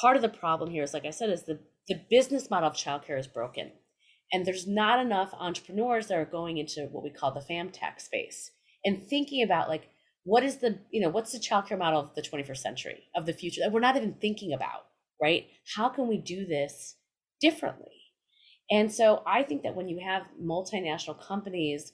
part 0.00 0.16
of 0.16 0.22
the 0.22 0.28
problem 0.28 0.70
here 0.70 0.82
is, 0.82 0.92
like 0.92 1.06
I 1.06 1.10
said, 1.10 1.30
is 1.30 1.44
the 1.44 1.60
the 1.88 2.00
business 2.10 2.50
model 2.50 2.68
of 2.68 2.74
childcare 2.74 3.18
is 3.18 3.26
broken. 3.26 3.72
And 4.30 4.44
there's 4.44 4.66
not 4.66 5.00
enough 5.00 5.32
entrepreneurs 5.32 6.08
that 6.08 6.18
are 6.18 6.26
going 6.26 6.58
into 6.58 6.82
what 6.92 7.02
we 7.02 7.08
call 7.08 7.32
the 7.32 7.40
fam 7.40 7.70
tech 7.70 7.98
space 7.98 8.50
and 8.84 9.02
thinking 9.02 9.42
about 9.42 9.68
like 9.68 9.88
what 10.24 10.42
is 10.42 10.58
the 10.58 10.78
you 10.90 11.00
know 11.00 11.08
what's 11.08 11.32
the 11.32 11.38
childcare 11.38 11.78
model 11.78 12.00
of 12.00 12.14
the 12.14 12.22
21st 12.22 12.58
century 12.58 13.04
of 13.16 13.26
the 13.26 13.32
future 13.32 13.60
that 13.60 13.72
we're 13.72 13.80
not 13.80 13.96
even 13.96 14.14
thinking 14.14 14.52
about 14.52 14.84
right? 15.20 15.48
How 15.74 15.88
can 15.88 16.06
we 16.06 16.16
do 16.16 16.46
this 16.46 16.96
differently? 17.40 17.92
And 18.70 18.92
so 18.92 19.22
i 19.26 19.42
think 19.42 19.62
that 19.62 19.74
when 19.74 19.88
you 19.88 20.00
have 20.00 20.28
multinational 20.40 21.20
companies 21.20 21.92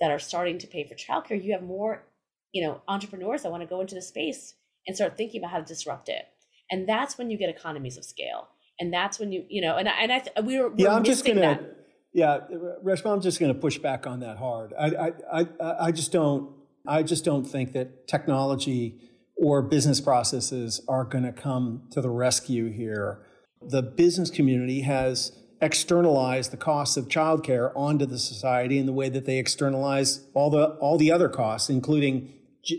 that 0.00 0.10
are 0.10 0.18
starting 0.18 0.58
to 0.58 0.66
pay 0.66 0.84
for 0.84 0.94
childcare 0.94 1.42
you 1.42 1.52
have 1.52 1.62
more 1.62 2.04
you 2.52 2.66
know 2.66 2.82
entrepreneurs 2.88 3.42
that 3.42 3.50
want 3.50 3.62
to 3.62 3.68
go 3.68 3.80
into 3.80 3.94
the 3.94 4.02
space 4.02 4.54
and 4.86 4.96
start 4.96 5.16
thinking 5.16 5.40
about 5.40 5.50
how 5.50 5.58
to 5.58 5.64
disrupt 5.64 6.08
it. 6.08 6.24
And 6.70 6.88
that's 6.88 7.18
when 7.18 7.30
you 7.30 7.38
get 7.38 7.48
economies 7.48 7.96
of 7.96 8.04
scale. 8.04 8.48
And 8.78 8.92
that's 8.92 9.18
when 9.18 9.32
you 9.32 9.44
you 9.48 9.62
know 9.62 9.76
and 9.76 9.88
I, 9.88 9.92
and 9.92 10.12
I 10.12 10.40
we 10.40 10.60
were, 10.60 10.72
yeah 10.76 10.94
I'm 10.94 11.04
just 11.04 11.24
gonna 11.24 11.40
that. 11.40 11.85
Yeah 12.16 12.40
Reshma 12.84 13.12
I'm 13.12 13.20
just 13.20 13.38
gonna 13.38 13.54
push 13.54 13.78
back 13.78 14.06
on 14.06 14.20
that 14.20 14.38
hard 14.38 14.74
I 14.78 14.86
I 14.86 15.40
I, 15.40 15.46
I 15.86 15.92
just 15.92 16.10
don't 16.10 16.50
I 16.86 17.02
just 17.02 17.24
don't 17.24 17.44
think 17.44 17.72
that 17.72 18.08
technology 18.08 18.98
or 19.36 19.62
business 19.62 20.00
processes 20.00 20.80
are 20.88 21.04
going 21.04 21.24
to 21.24 21.32
come 21.32 21.82
to 21.90 22.00
the 22.00 22.10
rescue 22.10 22.70
here. 22.70 23.20
The 23.60 23.82
business 23.82 24.30
community 24.30 24.82
has 24.82 25.32
externalized 25.60 26.52
the 26.52 26.56
costs 26.56 26.96
of 26.96 27.08
childcare 27.08 27.72
onto 27.74 28.06
the 28.06 28.18
society 28.18 28.78
in 28.78 28.86
the 28.86 28.92
way 28.92 29.08
that 29.08 29.24
they 29.24 29.38
externalize 29.38 30.26
all 30.34 30.50
the 30.50 30.68
all 30.76 30.98
the 30.98 31.10
other 31.10 31.28
costs, 31.28 31.68
including 31.68 32.32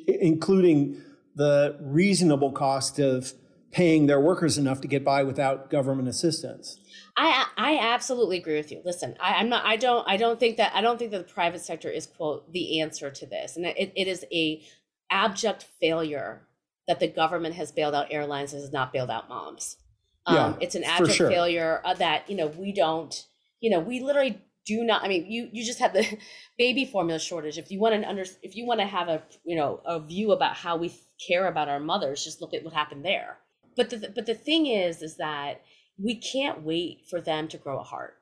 including 0.07 1.01
the 1.35 1.77
reasonable 1.81 2.51
cost 2.51 2.99
of 2.99 3.33
paying 3.71 4.07
their 4.07 4.19
workers 4.19 4.57
enough 4.57 4.81
to 4.81 4.87
get 4.87 5.03
by 5.03 5.23
without 5.23 5.69
government 5.69 6.07
assistance. 6.07 6.79
I 7.17 7.45
I 7.57 7.77
absolutely 7.79 8.37
agree 8.37 8.57
with 8.57 8.71
you. 8.71 8.81
Listen, 8.85 9.15
I, 9.19 9.41
am 9.41 9.49
not. 9.49 9.65
I 9.65 9.75
don't. 9.75 10.07
I 10.07 10.17
don't 10.17 10.39
think 10.39 10.57
that. 10.57 10.71
I 10.75 10.81
don't 10.81 10.99
think 10.99 11.11
that 11.11 11.27
the 11.27 11.33
private 11.33 11.61
sector 11.61 11.89
is 11.89 12.05
quote 12.05 12.51
the 12.53 12.79
answer 12.79 13.09
to 13.09 13.25
this, 13.25 13.57
and 13.57 13.65
it, 13.65 13.91
it 13.95 14.07
is 14.07 14.25
a 14.31 14.61
abject 15.09 15.65
failure 15.81 16.47
that 16.87 16.99
the 16.99 17.07
government 17.07 17.55
has 17.55 17.71
bailed 17.71 17.95
out 17.95 18.07
airlines 18.11 18.53
and 18.53 18.61
has 18.61 18.71
not 18.71 18.93
bailed 18.93 19.09
out 19.09 19.29
moms. 19.29 19.77
Um, 20.25 20.35
yeah, 20.35 20.53
it's 20.61 20.75
an 20.75 20.83
abject 20.83 21.17
sure. 21.17 21.29
failure 21.29 21.81
uh, 21.83 21.95
that 21.95 22.29
you 22.29 22.37
know 22.37 22.47
we 22.47 22.71
don't. 22.71 23.25
You 23.59 23.71
know, 23.71 23.79
we 23.79 23.99
literally 23.99 24.39
do 24.67 24.83
not. 24.83 25.03
I 25.03 25.07
mean, 25.07 25.25
you 25.25 25.49
you 25.51 25.65
just 25.65 25.79
have 25.79 25.93
the 25.93 26.05
baby 26.57 26.85
formula 26.85 27.19
shortage. 27.19 27.57
If 27.57 27.71
you 27.71 27.79
want 27.79 27.99
to 27.99 28.07
under, 28.07 28.25
if 28.43 28.55
you 28.55 28.65
want 28.67 28.79
to 28.79 28.85
have 28.85 29.07
a 29.07 29.23
you 29.43 29.55
know 29.55 29.81
a 29.85 29.99
view 29.99 30.33
about 30.33 30.55
how 30.55 30.77
we 30.77 30.93
care 31.25 31.47
about 31.47 31.67
our 31.67 31.79
mothers, 31.79 32.23
just 32.23 32.41
look 32.41 32.53
at 32.53 32.63
what 32.63 32.73
happened 32.73 33.03
there. 33.03 33.37
But 33.77 33.89
the 33.91 34.11
but 34.13 34.25
the 34.25 34.33
thing 34.33 34.65
is, 34.65 35.01
is 35.01 35.17
that 35.17 35.61
we 35.97 36.15
can't 36.15 36.63
wait 36.63 37.05
for 37.09 37.21
them 37.21 37.47
to 37.49 37.57
grow 37.57 37.79
a 37.79 37.83
heart. 37.83 38.15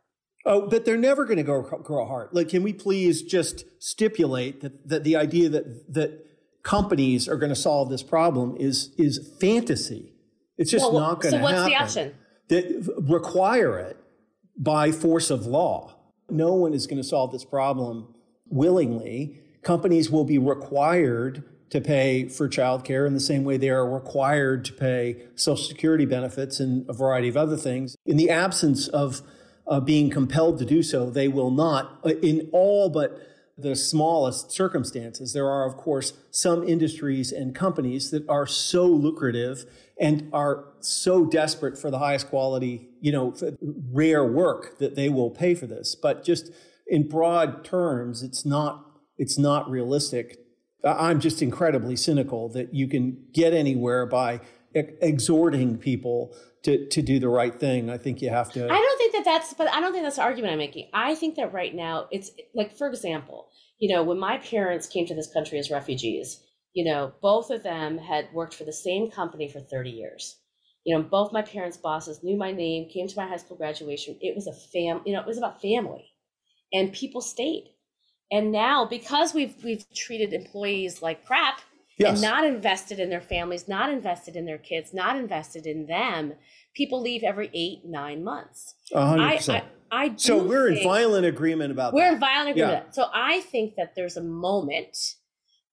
Oh, 0.45 0.67
but 0.67 0.85
they're 0.85 0.97
never 0.97 1.25
going 1.25 1.37
to 1.37 1.43
grow, 1.43 1.63
grow 1.63 2.03
a 2.03 2.05
heart. 2.05 2.35
Like, 2.35 2.49
can 2.49 2.61
we 2.61 2.71
please 2.71 3.23
just 3.23 3.65
stipulate 3.79 4.61
that, 4.61 4.87
that 4.87 5.03
the 5.03 5.15
idea 5.15 5.49
that, 5.49 5.91
that 5.93 6.23
companies 6.61 7.27
are 7.27 7.37
going 7.37 7.49
to 7.49 7.55
solve 7.55 7.89
this 7.89 8.03
problem 8.03 8.55
is, 8.59 8.93
is 8.97 9.33
fantasy. 9.39 10.13
It's 10.57 10.69
just 10.69 10.91
well, 10.91 11.01
not 11.01 11.21
going 11.21 11.33
to 11.33 11.39
happen. 11.39 11.55
So 11.55 11.61
what's 11.61 11.95
the 11.95 12.01
option? 12.03 12.15
That 12.49 12.95
require 13.09 13.79
it 13.79 13.97
by 14.55 14.91
force 14.91 15.31
of 15.31 15.47
law. 15.47 15.95
No 16.29 16.53
one 16.53 16.73
is 16.73 16.85
going 16.85 16.97
to 16.97 17.03
solve 17.03 17.31
this 17.31 17.43
problem 17.43 18.13
willingly. 18.47 19.41
Companies 19.63 20.11
will 20.11 20.25
be 20.25 20.37
required 20.37 21.43
to 21.69 21.81
pay 21.81 22.27
for 22.27 22.47
childcare 22.47 23.07
in 23.07 23.13
the 23.13 23.19
same 23.19 23.43
way 23.43 23.57
they 23.57 23.69
are 23.69 23.89
required 23.89 24.63
to 24.65 24.73
pay 24.73 25.23
Social 25.35 25.63
Security 25.63 26.05
benefits 26.05 26.59
and 26.59 26.87
a 26.89 26.93
variety 26.93 27.27
of 27.27 27.37
other 27.37 27.57
things. 27.57 27.95
In 28.05 28.17
the 28.17 28.29
absence 28.29 28.87
of 28.87 29.21
uh, 29.67 29.79
being 29.79 30.09
compelled 30.09 30.59
to 30.59 30.65
do 30.65 30.83
so, 30.83 31.09
they 31.09 31.27
will 31.27 31.51
not, 31.51 31.99
uh, 32.05 32.09
in 32.21 32.49
all 32.51 32.89
but 32.89 33.19
the 33.57 33.75
smallest 33.75 34.51
circumstances. 34.51 35.33
There 35.33 35.49
are, 35.49 35.65
of 35.65 35.77
course, 35.77 36.13
some 36.29 36.67
industries 36.67 37.31
and 37.31 37.55
companies 37.55 38.11
that 38.11 38.27
are 38.29 38.45
so 38.45 38.85
lucrative 38.85 39.65
and 39.99 40.29
are 40.33 40.65
so 40.81 41.25
desperate 41.25 41.77
for 41.77 41.89
the 41.89 41.99
highest 41.99 42.29
quality, 42.29 42.89
you 42.99 43.13
know, 43.13 43.33
rare 43.91 44.25
work 44.25 44.77
that 44.79 44.95
they 44.95 45.07
will 45.07 45.31
pay 45.31 45.55
for 45.55 45.67
this. 45.67 45.95
But 45.95 46.25
just 46.25 46.51
in 46.85 47.07
broad 47.07 47.63
terms, 47.63 48.23
it's 48.23 48.45
not 48.45 48.81
it's 49.17 49.37
not 49.37 49.69
realistic 49.69 50.44
I'm 50.85 51.19
just 51.19 51.41
incredibly 51.41 51.95
cynical 51.95 52.49
that 52.49 52.73
you 52.73 52.87
can 52.87 53.25
get 53.33 53.53
anywhere 53.53 54.05
by 54.05 54.41
exhorting 54.73 55.77
people 55.77 56.35
to, 56.63 56.87
to 56.89 57.01
do 57.01 57.19
the 57.19 57.29
right 57.29 57.57
thing. 57.57 57.89
I 57.89 57.97
think 57.97 58.21
you 58.21 58.29
have 58.29 58.51
to. 58.53 58.65
I 58.65 58.77
don't 58.77 58.97
think 58.97 59.13
that 59.13 59.25
that's, 59.25 59.53
but 59.53 59.71
I 59.71 59.79
don't 59.81 59.93
think 59.93 60.03
that's 60.03 60.17
the 60.17 60.21
argument 60.23 60.51
I'm 60.51 60.59
making. 60.59 60.89
I 60.93 61.15
think 61.15 61.35
that 61.35 61.53
right 61.53 61.73
now 61.73 62.07
it's 62.11 62.31
like, 62.53 62.77
for 62.77 62.87
example, 62.87 63.49
you 63.79 63.93
know, 63.93 64.03
when 64.03 64.19
my 64.19 64.37
parents 64.37 64.87
came 64.87 65.05
to 65.07 65.15
this 65.15 65.31
country 65.31 65.57
as 65.59 65.71
refugees, 65.71 66.41
you 66.73 66.83
know, 66.85 67.13
both 67.21 67.49
of 67.49 67.63
them 67.63 67.97
had 67.97 68.27
worked 68.33 68.53
for 68.53 68.65
the 68.65 68.73
same 68.73 69.09
company 69.09 69.47
for 69.47 69.59
30 69.59 69.89
years. 69.89 70.37
You 70.83 70.95
know, 70.95 71.01
both 71.01 71.33
my 71.33 71.41
parents' 71.41 71.77
bosses 71.77 72.23
knew 72.23 72.37
my 72.37 72.51
name, 72.51 72.89
came 72.89 73.07
to 73.07 73.17
my 73.17 73.27
high 73.27 73.37
school 73.37 73.57
graduation. 73.57 74.17
It 74.21 74.35
was 74.35 74.45
a 74.45 74.53
fam, 74.53 75.01
you 75.05 75.13
know, 75.13 75.21
it 75.21 75.25
was 75.25 75.37
about 75.37 75.61
family, 75.61 76.11
and 76.71 76.93
people 76.93 77.21
stayed 77.21 77.74
and 78.31 78.51
now 78.51 78.85
because 78.85 79.33
we've 79.33 79.55
we've 79.63 79.85
treated 79.93 80.33
employees 80.33 81.01
like 81.01 81.25
crap 81.25 81.61
yes. 81.97 82.13
and 82.13 82.21
not 82.21 82.45
invested 82.45 82.99
in 82.99 83.09
their 83.09 83.21
families, 83.21 83.67
not 83.67 83.89
invested 83.89 84.35
in 84.35 84.45
their 84.45 84.57
kids, 84.57 84.93
not 84.93 85.15
invested 85.15 85.65
in 85.65 85.85
them, 85.87 86.33
people 86.73 87.01
leave 87.01 87.23
every 87.23 87.49
eight, 87.53 87.85
nine 87.85 88.23
months. 88.23 88.75
hundred 88.93 89.37
percent. 89.37 89.65
I, 89.91 90.05
I 90.05 90.15
so 90.15 90.43
we're 90.43 90.69
in 90.69 90.83
violent 90.83 91.25
agreement 91.25 91.71
about 91.71 91.91
that. 91.91 91.95
we're 91.95 92.05
that. 92.05 92.13
in 92.13 92.19
violent 92.19 92.49
agreement. 92.51 92.85
Yeah. 92.87 92.91
So 92.91 93.05
I 93.13 93.41
think 93.41 93.75
that 93.75 93.95
there's 93.95 94.17
a 94.17 94.23
moment 94.23 94.97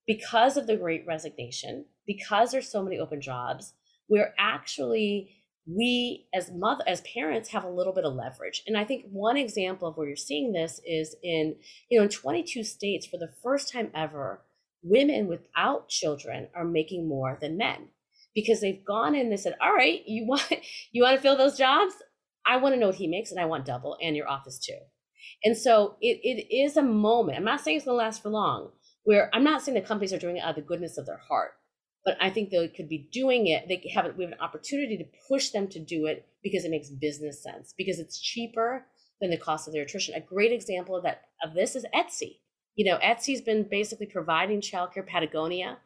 because 0.05 0.57
of 0.57 0.67
the 0.67 0.77
great 0.77 1.05
resignation, 1.07 1.85
because 2.05 2.51
there's 2.51 2.69
so 2.69 2.83
many 2.83 2.99
open 2.99 3.21
jobs, 3.21 3.73
we're 4.09 4.33
actually 4.37 5.29
we 5.65 6.27
as 6.33 6.51
mother 6.51 6.83
as 6.87 7.01
parents 7.01 7.49
have 7.49 7.63
a 7.63 7.69
little 7.69 7.93
bit 7.93 8.05
of 8.05 8.13
leverage. 8.13 8.63
And 8.67 8.77
i 8.77 8.83
think 8.83 9.05
one 9.11 9.37
example 9.37 9.87
of 9.87 9.97
where 9.97 10.07
you're 10.07 10.15
seeing 10.15 10.51
this 10.51 10.81
is 10.85 11.15
in 11.23 11.55
you 11.89 11.97
know 11.97 12.03
in 12.03 12.09
22 12.09 12.63
states 12.63 13.05
for 13.05 13.17
the 13.17 13.31
first 13.41 13.71
time 13.71 13.91
ever 13.95 14.41
women 14.81 15.27
without 15.27 15.87
children 15.87 16.49
are 16.53 16.65
making 16.65 17.07
more 17.07 17.37
than 17.39 17.57
men 17.57 17.87
because 18.35 18.59
they've 18.59 18.83
gone 18.85 19.15
in 19.15 19.27
and 19.27 19.39
said 19.39 19.55
all 19.61 19.73
right 19.73 20.03
you 20.05 20.25
want 20.27 20.51
you 20.91 21.03
want 21.03 21.15
to 21.15 21.21
fill 21.21 21.37
those 21.37 21.57
jobs? 21.57 21.93
I 22.45 22.57
want 22.57 22.75
to 22.75 22.79
know 22.79 22.87
what 22.87 22.95
he 22.95 23.07
makes 23.07 23.31
and 23.31 23.39
i 23.39 23.45
want 23.45 23.65
double 23.65 23.97
and 24.01 24.15
your 24.15 24.29
office 24.29 24.59
too. 24.59 24.79
And 25.45 25.57
so 25.57 25.95
it, 26.01 26.19
it 26.23 26.53
is 26.53 26.75
a 26.75 26.81
moment. 26.81 27.37
I'm 27.37 27.45
not 27.45 27.61
saying 27.61 27.77
it's 27.77 27.85
going 27.85 27.97
to 27.97 28.03
last 28.03 28.21
for 28.21 28.29
long 28.29 28.71
where 29.03 29.29
i'm 29.33 29.43
not 29.43 29.61
saying 29.61 29.75
the 29.75 29.81
companies 29.81 30.13
are 30.13 30.19
doing 30.19 30.37
it 30.37 30.41
out 30.41 30.51
of 30.51 30.55
the 30.55 30.61
goodness 30.61 30.97
of 30.97 31.05
their 31.05 31.17
heart 31.17 31.51
but 32.05 32.17
I 32.19 32.29
think 32.29 32.49
they 32.49 32.67
could 32.67 32.89
be 32.89 33.09
doing 33.11 33.47
it. 33.47 33.67
They 33.67 33.89
have 33.93 34.15
we 34.17 34.23
have 34.23 34.33
an 34.33 34.39
opportunity 34.39 34.97
to 34.97 35.05
push 35.27 35.49
them 35.49 35.67
to 35.69 35.79
do 35.79 36.05
it 36.05 36.25
because 36.43 36.65
it 36.65 36.71
makes 36.71 36.89
business 36.89 37.41
sense 37.41 37.73
because 37.77 37.99
it's 37.99 38.19
cheaper 38.19 38.85
than 39.21 39.29
the 39.29 39.37
cost 39.37 39.67
of 39.67 39.73
their 39.73 39.83
attrition. 39.83 40.15
A 40.15 40.21
great 40.21 40.51
example 40.51 40.95
of 40.95 41.03
that 41.03 41.21
of 41.43 41.53
this 41.53 41.75
is 41.75 41.85
Etsy. 41.95 42.39
You 42.75 42.85
know, 42.85 42.97
Etsy's 42.97 43.41
been 43.41 43.67
basically 43.69 44.07
providing 44.07 44.59
childcare. 44.59 45.05
Patagonia, 45.05 45.77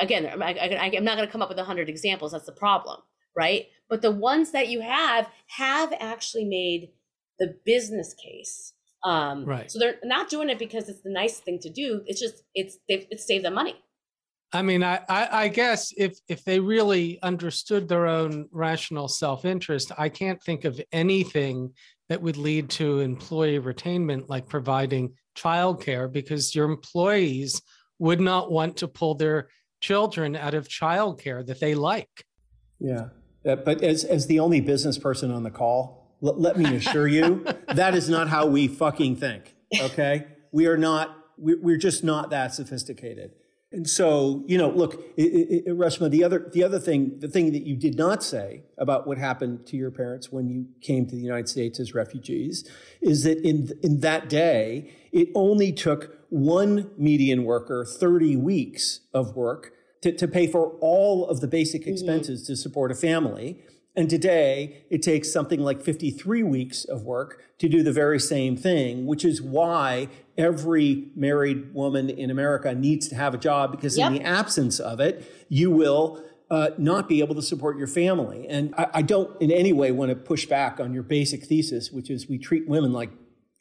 again, 0.00 0.26
I, 0.42 0.52
am 0.52 1.04
not 1.04 1.16
going 1.16 1.28
to 1.28 1.32
come 1.32 1.42
up 1.42 1.48
with 1.48 1.58
a 1.58 1.64
hundred 1.64 1.88
examples. 1.88 2.32
That's 2.32 2.46
the 2.46 2.52
problem, 2.52 3.00
right? 3.36 3.66
But 3.88 4.02
the 4.02 4.12
ones 4.12 4.52
that 4.52 4.68
you 4.68 4.80
have 4.80 5.28
have 5.48 5.92
actually 6.00 6.44
made 6.44 6.90
the 7.38 7.56
business 7.64 8.14
case. 8.14 8.72
Um, 9.04 9.44
right. 9.44 9.70
So 9.70 9.78
they're 9.78 9.96
not 10.04 10.30
doing 10.30 10.48
it 10.48 10.58
because 10.58 10.88
it's 10.88 11.02
the 11.02 11.12
nice 11.12 11.38
thing 11.38 11.58
to 11.60 11.70
do. 11.70 12.02
It's 12.06 12.20
just 12.20 12.42
it's 12.54 12.78
they've 12.88 13.06
it's 13.10 13.26
saved 13.26 13.44
them 13.44 13.54
money. 13.54 13.76
I 14.56 14.62
mean, 14.62 14.82
I, 14.82 15.00
I, 15.08 15.44
I, 15.44 15.48
guess 15.48 15.92
if 15.96 16.18
if 16.28 16.42
they 16.44 16.58
really 16.58 17.20
understood 17.22 17.88
their 17.88 18.06
own 18.06 18.48
rational 18.50 19.06
self-interest, 19.06 19.92
I 19.98 20.08
can't 20.08 20.42
think 20.42 20.64
of 20.64 20.80
anything 20.92 21.72
that 22.08 22.22
would 22.22 22.36
lead 22.36 22.70
to 22.70 23.00
employee 23.00 23.60
retainment 23.60 24.28
like 24.28 24.48
providing 24.48 25.14
childcare 25.36 26.10
because 26.10 26.54
your 26.54 26.70
employees 26.70 27.60
would 27.98 28.20
not 28.20 28.50
want 28.50 28.78
to 28.78 28.88
pull 28.88 29.14
their 29.14 29.48
children 29.80 30.34
out 30.36 30.54
of 30.54 30.68
childcare 30.68 31.44
that 31.46 31.60
they 31.60 31.74
like. 31.74 32.24
Yeah, 32.78 33.08
uh, 33.46 33.56
but 33.56 33.82
as 33.82 34.04
as 34.04 34.26
the 34.26 34.40
only 34.40 34.60
business 34.60 34.96
person 34.98 35.30
on 35.30 35.42
the 35.42 35.50
call, 35.50 36.16
l- 36.22 36.38
let 36.38 36.56
me 36.56 36.76
assure 36.76 37.06
you 37.06 37.44
that 37.74 37.94
is 37.94 38.08
not 38.08 38.28
how 38.28 38.46
we 38.46 38.68
fucking 38.68 39.16
think. 39.16 39.54
Okay, 39.80 40.26
we 40.50 40.66
are 40.66 40.78
not. 40.78 41.16
We're 41.38 41.76
just 41.76 42.02
not 42.02 42.30
that 42.30 42.54
sophisticated 42.54 43.32
And 43.72 43.88
so, 43.88 44.44
you 44.46 44.56
know, 44.56 44.70
look, 44.70 44.94
it, 45.16 45.66
it, 45.66 45.66
Reshma, 45.66 46.08
the 46.08 46.22
other, 46.22 46.48
the 46.52 46.62
other 46.62 46.78
thing, 46.78 47.18
the 47.18 47.28
thing 47.28 47.52
that 47.52 47.66
you 47.66 47.76
did 47.76 47.96
not 47.96 48.22
say 48.22 48.62
about 48.78 49.06
what 49.08 49.18
happened 49.18 49.66
to 49.66 49.76
your 49.76 49.90
parents 49.90 50.30
when 50.30 50.48
you 50.48 50.68
came 50.80 51.06
to 51.06 51.16
the 51.16 51.20
United 51.20 51.48
States 51.48 51.80
as 51.80 51.92
refugees 51.92 52.68
is 53.00 53.24
that 53.24 53.38
in, 53.46 53.70
in 53.82 54.00
that 54.00 54.28
day, 54.28 54.94
it 55.12 55.28
only 55.34 55.72
took 55.72 56.16
one 56.28 56.90
median 56.96 57.44
worker 57.44 57.84
30 57.84 58.36
weeks 58.36 59.00
of 59.12 59.34
work 59.34 59.72
to, 60.02 60.12
to 60.12 60.28
pay 60.28 60.46
for 60.46 60.76
all 60.80 61.26
of 61.26 61.40
the 61.40 61.48
basic 61.48 61.82
mm-hmm. 61.82 61.90
expenses 61.90 62.42
mm-hmm. 62.42 62.52
to 62.52 62.56
support 62.56 62.92
a 62.92 62.94
family. 62.94 63.64
And 63.96 64.10
today, 64.10 64.84
it 64.90 65.02
takes 65.02 65.32
something 65.32 65.60
like 65.60 65.82
53 65.82 66.42
weeks 66.42 66.84
of 66.84 67.02
work 67.02 67.42
to 67.58 67.68
do 67.68 67.82
the 67.82 67.92
very 67.92 68.20
same 68.20 68.56
thing, 68.56 69.06
which 69.06 69.24
is 69.24 69.40
why 69.40 70.08
every 70.36 71.08
married 71.16 71.72
woman 71.72 72.10
in 72.10 72.30
America 72.30 72.74
needs 72.74 73.08
to 73.08 73.14
have 73.14 73.32
a 73.32 73.38
job 73.38 73.70
because 73.70 73.96
yep. 73.96 74.08
in 74.08 74.18
the 74.18 74.22
absence 74.22 74.78
of 74.78 75.00
it, 75.00 75.46
you 75.48 75.70
will 75.70 76.22
uh, 76.50 76.70
not 76.76 77.08
be 77.08 77.20
able 77.20 77.34
to 77.34 77.42
support 77.42 77.78
your 77.78 77.86
family. 77.86 78.46
And 78.48 78.74
I, 78.76 78.86
I, 78.94 79.02
don't 79.02 79.40
in 79.40 79.50
any 79.50 79.72
way 79.72 79.90
want 79.90 80.10
to 80.10 80.14
push 80.14 80.46
back 80.46 80.78
on 80.78 80.92
your 80.92 81.02
basic 81.02 81.44
thesis, 81.44 81.90
which 81.90 82.08
is 82.10 82.28
we 82.28 82.38
treat 82.38 82.68
women 82.68 82.92
like 82.92 83.10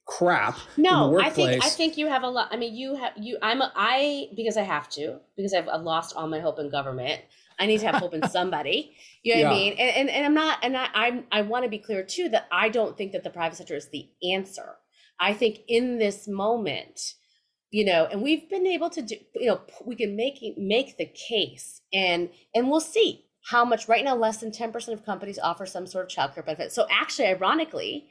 crap. 0.05 0.57
No, 0.77 1.19
I 1.19 1.29
think 1.29 1.63
I 1.65 1.69
think 1.69 1.97
you 1.97 2.07
have 2.07 2.23
a 2.23 2.29
lot. 2.29 2.49
I 2.51 2.57
mean, 2.57 2.75
you 2.75 2.95
have 2.95 3.13
you. 3.17 3.37
I'm 3.41 3.61
a, 3.61 3.71
I 3.75 4.29
because 4.35 4.55
I 4.57 4.61
have 4.61 4.87
to 4.89 5.19
because 5.35 5.53
I've, 5.53 5.67
I've 5.67 5.81
lost 5.81 6.15
all 6.15 6.27
my 6.27 6.39
hope 6.39 6.59
in 6.59 6.69
government. 6.69 7.21
I 7.59 7.65
need 7.65 7.79
to 7.79 7.85
have 7.85 7.95
hope 7.95 8.13
in 8.13 8.27
somebody. 8.29 8.95
You 9.23 9.35
know 9.35 9.39
yeah. 9.41 9.49
what 9.49 9.55
I 9.55 9.59
mean? 9.59 9.73
And, 9.73 9.97
and, 9.97 10.09
and 10.09 10.25
I'm 10.25 10.33
not, 10.33 10.59
and 10.63 10.77
I, 10.77 10.87
I'm, 10.93 11.23
I 11.31 11.41
want 11.41 11.63
to 11.63 11.69
be 11.69 11.77
clear 11.77 12.03
too 12.03 12.29
that 12.29 12.47
I 12.51 12.69
don't 12.69 12.97
think 12.97 13.11
that 13.13 13.23
the 13.23 13.29
private 13.29 13.57
sector 13.57 13.75
is 13.75 13.89
the 13.89 14.09
answer. 14.33 14.75
I 15.19 15.33
think 15.33 15.59
in 15.67 15.97
this 15.97 16.27
moment, 16.27 16.99
you 17.71 17.85
know, 17.85 18.07
and 18.11 18.21
we've 18.21 18.49
been 18.49 18.67
able 18.67 18.89
to 18.91 19.01
do, 19.01 19.15
you 19.35 19.47
know, 19.47 19.61
we 19.85 19.95
can 19.95 20.15
make 20.15 20.39
make 20.57 20.97
the 20.97 21.05
case, 21.05 21.81
and 21.93 22.29
and 22.53 22.69
we'll 22.69 22.79
see 22.79 23.25
how 23.49 23.65
much. 23.65 23.87
Right 23.87 24.03
now, 24.03 24.15
less 24.15 24.37
than 24.37 24.51
ten 24.51 24.71
percent 24.71 24.97
of 24.97 25.05
companies 25.05 25.39
offer 25.39 25.65
some 25.65 25.87
sort 25.87 26.05
of 26.05 26.17
childcare 26.17 26.45
benefit. 26.45 26.71
So 26.71 26.85
actually, 26.91 27.27
ironically, 27.27 28.07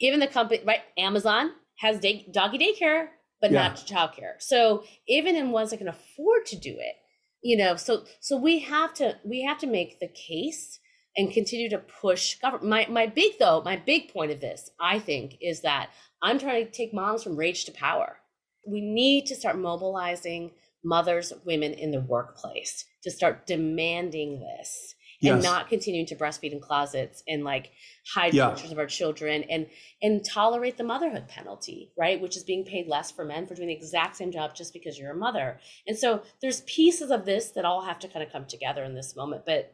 even 0.00 0.20
the 0.20 0.26
company, 0.26 0.62
right, 0.64 0.80
Amazon 0.96 1.52
has 1.78 1.98
day, 1.98 2.26
doggy 2.32 2.58
daycare, 2.58 3.08
but 3.40 3.50
yeah. 3.50 3.68
not 3.68 3.76
childcare. 3.76 4.34
So 4.40 4.84
even 5.08 5.36
in 5.36 5.50
ones 5.50 5.70
that 5.70 5.78
can 5.78 5.88
afford 5.88 6.46
to 6.46 6.56
do 6.56 6.70
it, 6.70 6.94
you 7.42 7.56
know 7.56 7.76
so 7.76 8.04
so 8.20 8.36
we 8.36 8.60
have 8.60 8.94
to 8.94 9.16
we 9.24 9.42
have 9.42 9.58
to 9.58 9.66
make 9.66 9.98
the 10.00 10.08
case 10.08 10.78
and 11.16 11.32
continue 11.32 11.68
to 11.68 11.78
push 11.78 12.36
government 12.36 12.68
my 12.68 12.86
my 12.88 13.06
big 13.06 13.38
though 13.38 13.62
my 13.64 13.76
big 13.76 14.12
point 14.12 14.30
of 14.30 14.40
this 14.40 14.70
i 14.80 14.98
think 14.98 15.36
is 15.40 15.60
that 15.60 15.90
i'm 16.22 16.38
trying 16.38 16.64
to 16.64 16.70
take 16.70 16.94
moms 16.94 17.22
from 17.22 17.36
rage 17.36 17.64
to 17.64 17.72
power. 17.72 18.16
We 18.64 18.80
need 18.80 19.26
to 19.26 19.34
start 19.34 19.58
mobilizing 19.58 20.52
mothers 20.84 21.32
women 21.44 21.72
in 21.72 21.90
the 21.90 22.00
workplace 22.00 22.84
to 23.02 23.10
start 23.10 23.46
demanding 23.46 24.40
this 24.40 24.94
yes. 25.22 25.34
and 25.34 25.42
not 25.42 25.68
continuing 25.68 26.06
to 26.06 26.16
breastfeed 26.16 26.52
in 26.52 26.60
closets 26.60 27.22
and 27.28 27.44
like 27.44 27.70
hide 28.12 28.34
yeah. 28.34 28.50
pictures 28.50 28.72
of 28.72 28.78
our 28.78 28.86
children 28.86 29.44
and 29.44 29.66
and 30.02 30.24
tolerate 30.24 30.76
the 30.76 30.84
motherhood 30.84 31.28
penalty 31.28 31.90
right 31.96 32.20
which 32.20 32.36
is 32.36 32.44
being 32.44 32.64
paid 32.64 32.86
less 32.86 33.10
for 33.10 33.24
men 33.24 33.46
for 33.46 33.54
doing 33.54 33.68
the 33.68 33.74
exact 33.74 34.16
same 34.16 34.32
job 34.32 34.54
just 34.54 34.72
because 34.72 34.98
you're 34.98 35.12
a 35.12 35.16
mother 35.16 35.58
and 35.86 35.96
so 35.96 36.22
there's 36.40 36.62
pieces 36.62 37.10
of 37.10 37.24
this 37.24 37.50
that 37.52 37.64
all 37.64 37.82
have 37.82 37.98
to 37.98 38.08
kind 38.08 38.24
of 38.24 38.32
come 38.32 38.44
together 38.44 38.84
in 38.84 38.94
this 38.94 39.16
moment 39.16 39.44
but 39.46 39.72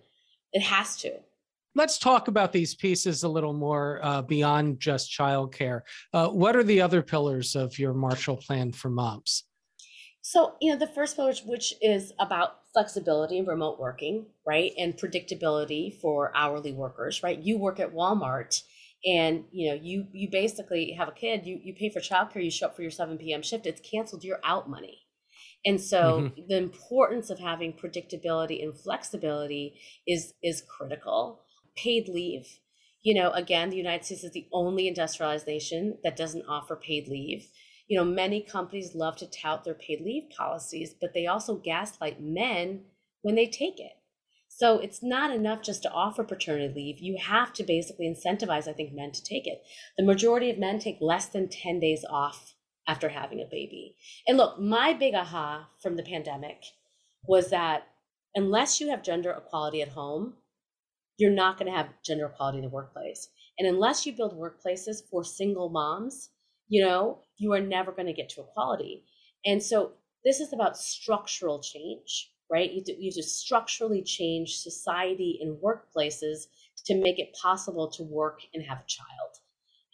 it 0.52 0.62
has 0.62 0.96
to 0.96 1.12
let's 1.74 1.98
talk 1.98 2.28
about 2.28 2.52
these 2.52 2.74
pieces 2.74 3.22
a 3.22 3.28
little 3.28 3.52
more 3.52 4.00
uh, 4.02 4.20
beyond 4.22 4.80
just 4.80 5.12
childcare. 5.12 5.82
Uh, 6.12 6.28
what 6.28 6.56
are 6.56 6.64
the 6.64 6.80
other 6.80 7.02
pillars 7.02 7.54
of 7.54 7.78
your 7.78 7.94
Marshall 7.94 8.36
Plan 8.36 8.72
for 8.72 8.90
moms? 8.90 9.44
So, 10.30 10.56
you 10.60 10.70
know, 10.70 10.78
the 10.78 10.86
first 10.86 11.16
pillar, 11.16 11.32
which 11.46 11.72
is 11.80 12.12
about 12.18 12.58
flexibility 12.74 13.38
and 13.38 13.48
remote 13.48 13.80
working, 13.80 14.26
right? 14.46 14.72
And 14.76 14.94
predictability 14.94 15.98
for 16.02 16.36
hourly 16.36 16.70
workers, 16.70 17.22
right? 17.22 17.38
You 17.38 17.56
work 17.56 17.80
at 17.80 17.94
Walmart 17.94 18.62
and 19.06 19.44
you 19.50 19.70
know, 19.70 19.80
you 19.82 20.06
you 20.12 20.28
basically 20.30 20.92
have 20.92 21.08
a 21.08 21.12
kid, 21.12 21.46
you 21.46 21.58
you 21.62 21.72
pay 21.72 21.88
for 21.88 22.00
childcare, 22.00 22.44
you 22.44 22.50
show 22.50 22.66
up 22.66 22.76
for 22.76 22.82
your 22.82 22.90
7 22.90 23.16
p.m. 23.16 23.40
shift, 23.40 23.64
it's 23.64 23.80
canceled, 23.80 24.22
you're 24.22 24.44
out 24.44 24.68
money. 24.68 24.98
And 25.64 25.80
so 25.80 26.20
mm-hmm. 26.20 26.42
the 26.46 26.58
importance 26.58 27.30
of 27.30 27.38
having 27.38 27.72
predictability 27.72 28.62
and 28.62 28.78
flexibility 28.78 29.80
is 30.06 30.34
is 30.42 30.60
critical. 30.60 31.40
Paid 31.74 32.06
leave. 32.06 32.60
You 33.00 33.14
know, 33.14 33.30
again, 33.30 33.70
the 33.70 33.78
United 33.78 34.04
States 34.04 34.24
is 34.24 34.32
the 34.32 34.48
only 34.52 34.88
industrialized 34.88 35.46
nation 35.46 35.96
that 36.04 36.18
doesn't 36.18 36.44
offer 36.46 36.76
paid 36.76 37.08
leave 37.08 37.48
you 37.88 37.98
know, 37.98 38.04
many 38.04 38.42
companies 38.42 38.94
love 38.94 39.16
to 39.16 39.26
tout 39.26 39.64
their 39.64 39.74
paid 39.74 40.02
leave 40.02 40.30
policies, 40.36 40.94
but 41.00 41.14
they 41.14 41.26
also 41.26 41.56
gaslight 41.56 42.22
men 42.22 42.82
when 43.22 43.34
they 43.34 43.46
take 43.46 43.80
it. 43.80 43.92
So 44.48 44.78
it's 44.78 45.02
not 45.02 45.30
enough 45.30 45.62
just 45.62 45.82
to 45.82 45.90
offer 45.90 46.24
paternity 46.24 46.72
leave. 46.74 46.98
You 46.98 47.18
have 47.18 47.52
to 47.54 47.62
basically 47.62 48.06
incentivize, 48.06 48.68
I 48.68 48.72
think, 48.72 48.92
men 48.92 49.12
to 49.12 49.22
take 49.22 49.46
it. 49.46 49.62
The 49.96 50.04
majority 50.04 50.50
of 50.50 50.58
men 50.58 50.78
take 50.78 50.98
less 51.00 51.26
than 51.26 51.48
10 51.48 51.80
days 51.80 52.04
off 52.08 52.54
after 52.86 53.08
having 53.08 53.40
a 53.40 53.44
baby. 53.44 53.96
And 54.26 54.36
look, 54.36 54.58
my 54.58 54.92
big 54.92 55.14
aha 55.14 55.68
from 55.80 55.96
the 55.96 56.02
pandemic 56.02 56.62
was 57.26 57.50
that 57.50 57.86
unless 58.34 58.80
you 58.80 58.90
have 58.90 59.02
gender 59.02 59.30
equality 59.30 59.82
at 59.82 59.88
home, 59.88 60.34
you're 61.18 61.30
not 61.30 61.58
going 61.58 61.70
to 61.70 61.76
have 61.76 61.88
gender 62.02 62.26
equality 62.26 62.58
in 62.58 62.64
the 62.64 62.70
workplace. 62.70 63.28
And 63.58 63.68
unless 63.68 64.06
you 64.06 64.12
build 64.12 64.38
workplaces 64.38 65.02
for 65.10 65.24
single 65.24 65.68
moms, 65.68 66.30
you 66.68 66.84
know, 66.84 67.20
you 67.36 67.52
are 67.52 67.60
never 67.60 67.92
going 67.92 68.06
to 68.06 68.12
get 68.12 68.28
to 68.30 68.42
equality. 68.42 69.04
And 69.44 69.62
so 69.62 69.92
this 70.24 70.40
is 70.40 70.52
about 70.52 70.76
structural 70.76 71.60
change, 71.60 72.30
right? 72.50 72.70
You, 72.70 72.82
you 72.98 73.12
to 73.12 73.22
structurally 73.22 74.02
change 74.02 74.58
society 74.58 75.38
and 75.42 75.56
workplaces 75.62 76.46
to 76.86 76.94
make 76.94 77.18
it 77.18 77.34
possible 77.40 77.90
to 77.90 78.02
work 78.02 78.40
and 78.54 78.62
have 78.64 78.78
a 78.78 78.86
child. 78.86 79.08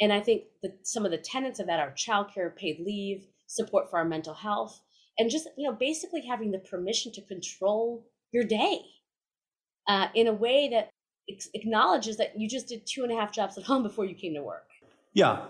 And 0.01 0.13
I 0.13 0.21
think 0.21 0.45
that 0.63 0.87
some 0.87 1.05
of 1.05 1.11
the 1.11 1.19
tenets 1.19 1.61
of 1.61 1.67
that 1.67 1.81
are 1.81 1.93
childcare, 1.93 2.55
paid 2.55 2.81
leave, 2.81 3.27
support 3.47 3.91
for 3.91 3.99
our 3.99 4.05
mental 4.05 4.35
health, 4.35 4.81
and 5.19 5.31
just 5.31 5.49
you 5.57 5.69
know 5.69 5.77
basically 5.77 6.23
having 6.27 6.51
the 6.51 6.59
permission 6.59 7.13
to 7.13 7.23
control 7.23 8.05
your 8.33 8.45
day 8.45 8.81
uh, 9.87 10.09
in 10.15 10.27
a 10.27 10.33
way 10.33 10.69
that 10.71 10.91
acknowledges 11.55 12.17
that 12.17 12.39
you 12.39 12.49
just 12.49 12.69
did 12.69 12.87
two 12.87 13.03
and 13.03 13.13
a 13.13 13.17
half 13.17 13.33
jobs 13.33 13.57
at 13.57 13.65
home 13.65 13.83
before 13.83 14.05
you 14.05 14.15
came 14.15 14.35
to 14.35 14.43
work. 14.43 14.67
Yeah, 15.13 15.45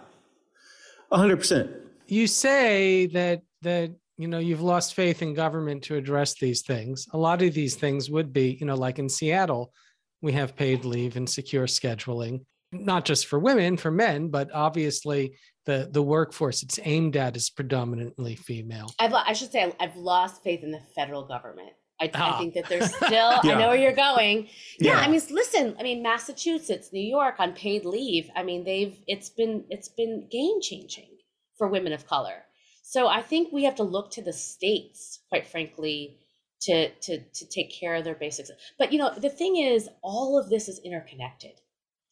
hundred 1.13 1.37
percent. 1.37 1.71
You 2.07 2.27
say 2.27 3.07
that 3.07 3.43
that 3.63 3.91
you 4.17 4.29
know 4.29 4.39
you've 4.39 4.63
lost 4.63 4.95
faith 4.95 5.23
in 5.23 5.35
government 5.35 5.83
to 5.85 5.97
address 5.97 6.35
these 6.35 6.63
things. 6.63 7.07
A 7.13 7.19
lot 7.19 7.43
of 7.43 7.55
these 7.55 7.77
things 7.77 8.11
would 8.11 8.33
be, 8.33 8.57
you 8.61 8.67
know, 8.67 8.75
like 8.75 8.99
in 8.99 9.09
Seattle, 9.09 9.73
we 10.21 10.33
have 10.33 10.57
paid 10.57 10.85
leave 10.85 11.17
and 11.17 11.29
secure 11.29 11.67
scheduling, 11.67 12.45
not 12.73 13.05
just 13.05 13.27
for 13.27 13.39
women, 13.39 13.77
for 13.77 13.91
men, 13.91 14.29
but 14.29 14.51
obviously 14.53 15.37
the 15.67 15.89
the 15.91 16.03
workforce 16.03 16.63
it's 16.63 16.79
aimed 16.83 17.17
at 17.17 17.37
is 17.37 17.51
predominantly 17.51 18.37
female. 18.37 18.91
I've, 18.99 19.15
I 19.15 19.33
should 19.33 19.53
say 19.53 19.73
I've 19.81 19.97
lost 19.97 20.43
faith 20.43 20.63
in 20.63 20.71
the 20.71 20.81
federal 20.95 21.27
government. 21.27 21.73
I, 22.01 22.11
ah. 22.15 22.37
I, 22.37 22.39
think 22.39 22.55
that 22.55 22.69
there's 22.69 22.95
still, 22.95 23.11
yeah. 23.11 23.41
I 23.43 23.59
know 23.59 23.69
where 23.69 23.77
you're 23.77 23.93
going. 23.93 24.49
Yeah. 24.79 24.93
yeah. 24.93 24.99
I 24.99 25.09
mean, 25.09 25.21
listen, 25.31 25.77
I 25.79 25.83
mean, 25.83 26.03
Massachusetts, 26.03 26.91
New 26.93 27.01
York 27.01 27.37
on 27.39 27.53
paid 27.53 27.85
leave. 27.85 28.31
I 28.35 28.43
mean, 28.43 28.65
they've, 28.65 28.97
it's 29.07 29.31
been, 29.31 29.65
it's 29.71 29.89
been 29.89 30.29
game 30.31 30.61
changing 30.61 31.11
for 31.57 31.69
women 31.69 31.93
of 31.93 32.07
color. 32.07 32.45
So 32.83 33.07
I 33.09 33.23
think 33.23 33.53
we 33.53 33.65
have 33.65 33.77
to 33.77 33.85
look 33.85 34.11
to 34.13 34.23
the 34.23 34.33
states, 34.33 35.21
quite 35.29 35.47
frankly, 35.47 36.19
to, 36.63 36.91
to, 36.91 37.19
to 37.19 37.49
take 37.49 37.73
care 37.73 37.95
of 37.95 38.05
their 38.05 38.15
basics. 38.15 38.51
But, 38.79 38.93
you 38.93 38.99
know, 38.99 39.13
the 39.17 39.31
thing 39.31 39.57
is, 39.57 39.89
all 40.03 40.39
of 40.39 40.51
this 40.51 40.69
is 40.69 40.81
interconnected. 40.85 41.61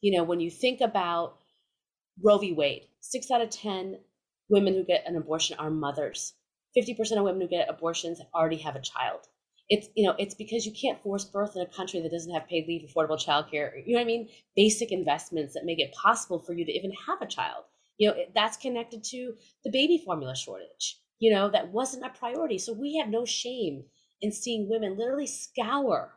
You 0.01 0.17
know, 0.17 0.25
when 0.25 0.41
you 0.41 0.51
think 0.51 0.81
about 0.81 1.37
Roe 2.23 2.39
v. 2.39 2.53
Wade, 2.53 2.87
six 3.01 3.31
out 3.31 3.41
of 3.41 3.51
10 3.51 3.99
women 4.49 4.75
who 4.75 4.85
get 4.85 5.05
an 5.07 5.17
abortion 5.17 5.57
are 5.59 5.71
mothers. 5.71 6.35
50% 6.77 7.19
of 7.19 7.25
women 7.25 7.41
who 7.41 7.49
get 7.49 7.69
abortions 7.69 8.21
already 8.35 8.59
have 8.59 8.77
a 8.77 8.81
child 8.81 9.29
it's 9.73 9.89
you 9.97 10.05
know 10.07 10.15
it's 10.19 10.35
because 10.35 10.67
you 10.67 10.73
can't 10.73 11.03
force 11.03 11.25
birth 11.25 11.57
in 11.57 11.63
a 11.63 11.67
country 11.79 12.01
that 12.01 12.13
doesn't 12.13 12.35
have 12.35 12.49
paid 12.49 12.67
leave 12.69 12.89
affordable 12.89 13.23
childcare 13.27 13.71
you 13.87 13.95
know 13.95 14.01
what 14.01 14.03
i 14.03 14.13
mean? 14.13 14.29
Basic 14.57 14.93
investments 14.93 15.55
that 15.55 15.65
make 15.65 15.81
it 15.81 15.95
possible 15.95 16.39
for 16.39 16.53
you 16.53 16.65
to 16.65 16.73
even 16.73 16.93
have 17.07 17.21
a 17.23 17.27
child. 17.27 17.65
You 17.99 18.09
know 18.09 18.17
that's 18.35 18.57
connected 18.57 19.05
to 19.13 19.35
the 19.65 19.71
baby 19.71 19.99
formula 20.05 20.35
shortage 20.37 20.99
you 21.21 21.33
know 21.33 21.49
that 21.51 21.73
wasn't 21.73 22.05
a 22.05 22.11
priority. 22.11 22.59
So 22.59 22.73
we 22.73 22.97
have 22.99 23.09
no 23.09 23.25
shame 23.25 23.85
in 24.21 24.33
seeing 24.33 24.69
women 24.69 24.97
literally 24.99 25.27
scour 25.27 26.13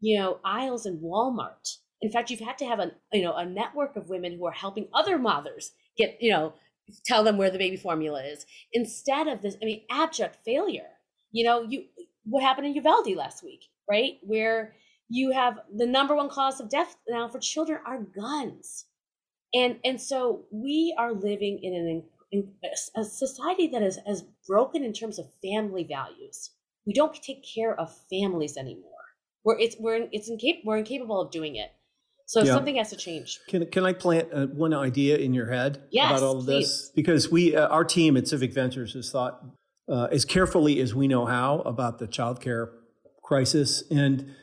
you 0.00 0.18
know 0.18 0.38
aisles 0.44 0.86
in 0.86 1.00
walmart. 1.00 1.78
In 2.02 2.10
fact 2.10 2.30
you've 2.30 2.40
had 2.48 2.58
to 2.58 2.66
have 2.66 2.80
a 2.80 2.92
you 3.12 3.22
know 3.22 3.34
a 3.34 3.44
network 3.46 3.96
of 3.96 4.08
women 4.08 4.36
who 4.36 4.46
are 4.46 4.52
helping 4.64 4.88
other 4.94 5.18
mothers 5.18 5.72
get 5.96 6.18
you 6.20 6.30
know 6.30 6.54
tell 7.06 7.24
them 7.24 7.38
where 7.38 7.50
the 7.50 7.58
baby 7.58 7.76
formula 7.76 8.22
is 8.22 8.44
instead 8.74 9.26
of 9.26 9.40
this 9.42 9.56
i 9.62 9.64
mean 9.64 9.82
abject 9.90 10.36
failure. 10.44 10.90
You 11.32 11.44
know 11.44 11.62
you 11.62 11.84
what 12.24 12.42
happened 12.42 12.66
in 12.66 12.74
Uvalde 12.74 13.14
last 13.16 13.42
week, 13.42 13.64
right? 13.88 14.14
Where 14.22 14.74
you 15.08 15.32
have 15.32 15.58
the 15.74 15.86
number 15.86 16.14
one 16.14 16.28
cause 16.28 16.60
of 16.60 16.68
death 16.68 16.96
now 17.08 17.28
for 17.28 17.38
children 17.38 17.78
are 17.86 18.00
guns. 18.00 18.86
And, 19.52 19.78
and 19.84 20.00
so 20.00 20.44
we 20.50 20.94
are 20.98 21.12
living 21.12 21.60
in 21.62 21.74
an 21.74 22.02
in 22.32 22.52
a 22.96 23.04
society 23.04 23.68
that 23.68 23.82
is 23.82 23.98
as 24.06 24.24
broken 24.48 24.82
in 24.82 24.92
terms 24.92 25.20
of 25.20 25.26
family 25.40 25.84
values, 25.84 26.50
we 26.84 26.92
don't 26.92 27.14
take 27.22 27.44
care 27.54 27.78
of 27.78 27.94
families 28.10 28.56
anymore. 28.56 28.90
We're 29.44 29.58
it's 29.58 29.76
we're 29.78 30.08
it's 30.10 30.28
incap- 30.28 30.62
we're 30.64 30.78
incapable 30.78 31.20
of 31.20 31.30
doing 31.30 31.54
it. 31.54 31.70
So 32.26 32.42
yeah. 32.42 32.54
something 32.54 32.76
has 32.76 32.90
to 32.90 32.96
change. 32.96 33.38
Can 33.48 33.66
can 33.66 33.84
I 33.84 33.92
plant 33.92 34.28
uh, 34.32 34.46
one 34.46 34.74
idea 34.74 35.18
in 35.18 35.32
your 35.32 35.50
head 35.50 35.82
yes, 35.90 36.10
about 36.10 36.22
all 36.26 36.38
of 36.38 36.46
please. 36.46 36.66
this? 36.66 36.92
Because 36.94 37.30
we 37.30 37.54
uh, 37.54 37.68
our 37.68 37.84
team 37.84 38.16
at 38.16 38.26
Civic 38.26 38.52
Ventures 38.52 38.94
has 38.94 39.10
thought 39.10 39.44
uh, 39.88 40.08
as 40.10 40.24
carefully 40.24 40.80
as 40.80 40.94
we 40.94 41.08
know 41.08 41.26
how 41.26 41.60
about 41.60 41.98
the 41.98 42.06
childcare 42.06 42.70
crisis 43.22 43.82
and 43.90 44.34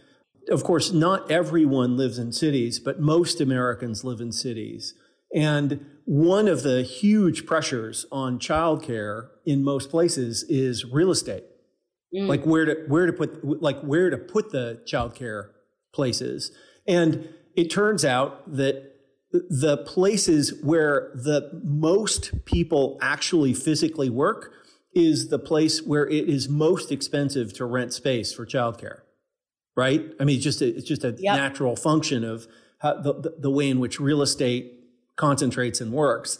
of 0.49 0.63
course, 0.63 0.91
not 0.91 1.29
everyone 1.29 1.97
lives 1.97 2.17
in 2.17 2.31
cities, 2.31 2.79
but 2.79 2.99
most 2.99 3.39
Americans 3.39 4.03
live 4.03 4.21
in 4.21 4.31
cities. 4.31 4.95
And 5.33 5.85
one 6.05 6.47
of 6.47 6.63
the 6.63 6.83
huge 6.83 7.45
pressures 7.45 8.05
on 8.11 8.39
childcare 8.39 9.29
in 9.45 9.63
most 9.63 9.89
places 9.89 10.43
is 10.49 10.85
real 10.85 11.11
estate. 11.11 11.43
Mm. 12.13 12.27
Like 12.27 12.45
where 12.45 12.65
to 12.65 12.75
where 12.87 13.05
to 13.05 13.13
put 13.13 13.61
like 13.61 13.79
where 13.81 14.09
to 14.09 14.17
put 14.17 14.51
the 14.51 14.81
childcare 14.85 15.49
places. 15.93 16.51
And 16.87 17.29
it 17.55 17.69
turns 17.69 18.03
out 18.03 18.51
that 18.51 18.91
the 19.31 19.77
places 19.77 20.53
where 20.61 21.11
the 21.15 21.61
most 21.63 22.43
people 22.43 22.97
actually 23.01 23.53
physically 23.53 24.09
work 24.09 24.51
is 24.93 25.29
the 25.29 25.39
place 25.39 25.81
where 25.81 26.07
it 26.07 26.27
is 26.27 26.49
most 26.49 26.91
expensive 26.91 27.53
to 27.53 27.65
rent 27.65 27.93
space 27.93 28.33
for 28.33 28.45
childcare 28.45 29.01
right? 29.75 30.13
I 30.19 30.25
mean, 30.25 30.35
it's 30.35 30.43
just 30.43 30.61
a, 30.61 30.67
it's 30.67 30.87
just 30.87 31.03
a 31.03 31.15
yep. 31.17 31.35
natural 31.35 31.75
function 31.75 32.23
of 32.23 32.47
how, 32.79 32.95
the, 32.95 33.13
the, 33.13 33.35
the 33.39 33.49
way 33.49 33.69
in 33.69 33.79
which 33.79 33.99
real 33.99 34.21
estate 34.21 34.73
concentrates 35.15 35.81
and 35.81 35.91
works. 35.91 36.39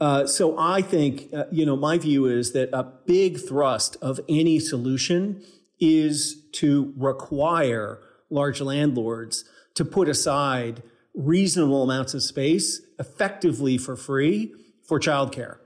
Uh, 0.00 0.26
so 0.26 0.58
I 0.58 0.82
think, 0.82 1.32
uh, 1.32 1.44
you 1.50 1.64
know, 1.64 1.76
my 1.76 1.98
view 1.98 2.26
is 2.26 2.52
that 2.52 2.70
a 2.72 2.82
big 3.06 3.38
thrust 3.38 3.96
of 4.02 4.20
any 4.28 4.58
solution 4.58 5.42
is 5.80 6.42
to 6.52 6.92
require 6.96 8.00
large 8.30 8.60
landlords 8.60 9.44
to 9.74 9.84
put 9.84 10.08
aside 10.08 10.82
reasonable 11.14 11.82
amounts 11.82 12.14
of 12.14 12.22
space 12.22 12.80
effectively 12.98 13.78
for 13.78 13.96
free 13.96 14.52
for 14.86 14.98
childcare 14.98 15.58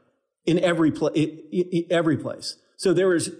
in 0.48 0.58
every, 0.60 0.90
pla- 0.90 1.08
in, 1.08 1.42
in 1.52 1.84
every 1.90 2.16
place. 2.16 2.56
So 2.76 2.94
there 2.94 3.14
is 3.14 3.30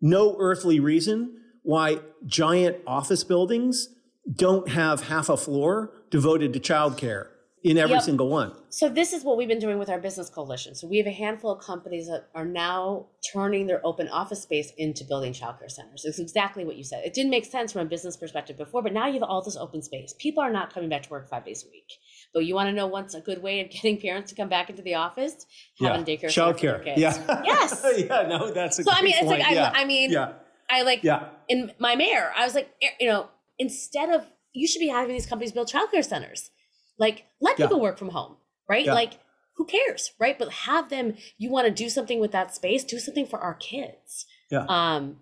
no 0.00 0.34
earthly 0.38 0.80
reason 0.80 1.36
why 1.62 1.98
giant 2.26 2.76
office 2.86 3.22
buildings 3.22 3.88
don't 4.34 4.68
have 4.68 5.04
half 5.08 5.28
a 5.28 5.36
floor 5.36 5.92
devoted 6.10 6.52
to 6.54 6.60
childcare 6.60 7.26
in 7.62 7.78
every 7.78 7.94
yep. 7.94 8.02
single 8.02 8.28
one. 8.28 8.52
So 8.70 8.88
this 8.88 9.12
is 9.12 9.22
what 9.22 9.36
we've 9.36 9.48
been 9.48 9.60
doing 9.60 9.78
with 9.78 9.88
our 9.88 10.00
business 10.00 10.28
coalition. 10.28 10.74
So 10.74 10.88
we 10.88 10.98
have 10.98 11.06
a 11.06 11.12
handful 11.12 11.52
of 11.52 11.64
companies 11.64 12.08
that 12.08 12.28
are 12.34 12.44
now 12.44 13.06
turning 13.32 13.66
their 13.66 13.84
open 13.86 14.08
office 14.08 14.42
space 14.42 14.72
into 14.76 15.04
building 15.04 15.32
childcare 15.32 15.70
centers. 15.70 16.04
It's 16.04 16.18
exactly 16.18 16.64
what 16.64 16.76
you 16.76 16.82
said. 16.82 17.04
It 17.04 17.14
didn't 17.14 17.30
make 17.30 17.44
sense 17.44 17.72
from 17.72 17.82
a 17.82 17.84
business 17.84 18.16
perspective 18.16 18.56
before, 18.56 18.82
but 18.82 18.92
now 18.92 19.06
you 19.06 19.14
have 19.14 19.22
all 19.22 19.42
this 19.42 19.56
open 19.56 19.82
space. 19.82 20.14
People 20.18 20.42
are 20.42 20.52
not 20.52 20.72
coming 20.72 20.88
back 20.88 21.04
to 21.04 21.10
work 21.10 21.28
five 21.28 21.44
days 21.44 21.64
a 21.64 21.70
week. 21.70 21.92
But 22.34 22.46
you 22.46 22.54
want 22.54 22.68
to 22.68 22.72
know 22.72 22.86
what's 22.86 23.14
a 23.14 23.20
good 23.20 23.42
way 23.42 23.60
of 23.60 23.70
getting 23.70 24.00
parents 24.00 24.30
to 24.30 24.36
come 24.36 24.48
back 24.48 24.70
into 24.70 24.82
the 24.82 24.94
office? 24.94 25.46
Having 25.80 26.06
yeah. 26.06 26.16
daycare 26.16 26.24
childcare. 26.24 26.96
Yeah. 26.96 27.42
Yes. 27.44 27.84
yeah. 27.96 28.22
No, 28.22 28.50
that's 28.50 28.78
a 28.78 28.84
so. 28.84 28.90
I 28.92 29.02
mean, 29.02 29.14
it's 29.14 29.24
point. 29.24 29.40
like 29.40 29.50
yeah. 29.52 29.72
I, 29.74 29.82
I 29.82 29.84
mean, 29.84 30.10
yeah. 30.10 30.32
I 30.70 30.82
like 30.82 31.02
yeah. 31.02 31.28
in 31.48 31.72
my 31.78 31.96
mayor, 31.96 32.32
I 32.36 32.44
was 32.44 32.54
like, 32.54 32.70
eh, 32.80 32.88
you 33.00 33.08
know, 33.08 33.28
instead 33.58 34.10
of 34.10 34.24
you 34.52 34.66
should 34.66 34.80
be 34.80 34.88
having 34.88 35.14
these 35.14 35.26
companies 35.26 35.52
build 35.52 35.68
childcare 35.68 36.04
centers. 36.04 36.50
Like 36.98 37.24
let 37.40 37.56
people 37.56 37.80
work 37.80 37.98
from 37.98 38.10
home, 38.10 38.36
right? 38.68 38.86
Like 38.86 39.18
who 39.56 39.64
cares, 39.64 40.12
right? 40.18 40.38
But 40.38 40.52
have 40.52 40.88
them. 40.88 41.14
You 41.38 41.50
want 41.50 41.66
to 41.66 41.72
do 41.72 41.88
something 41.88 42.20
with 42.20 42.32
that 42.32 42.54
space? 42.54 42.84
Do 42.84 42.98
something 42.98 43.26
for 43.26 43.38
our 43.38 43.54
kids. 43.54 44.26
Yeah. 44.50 44.66
Um, 44.68 45.18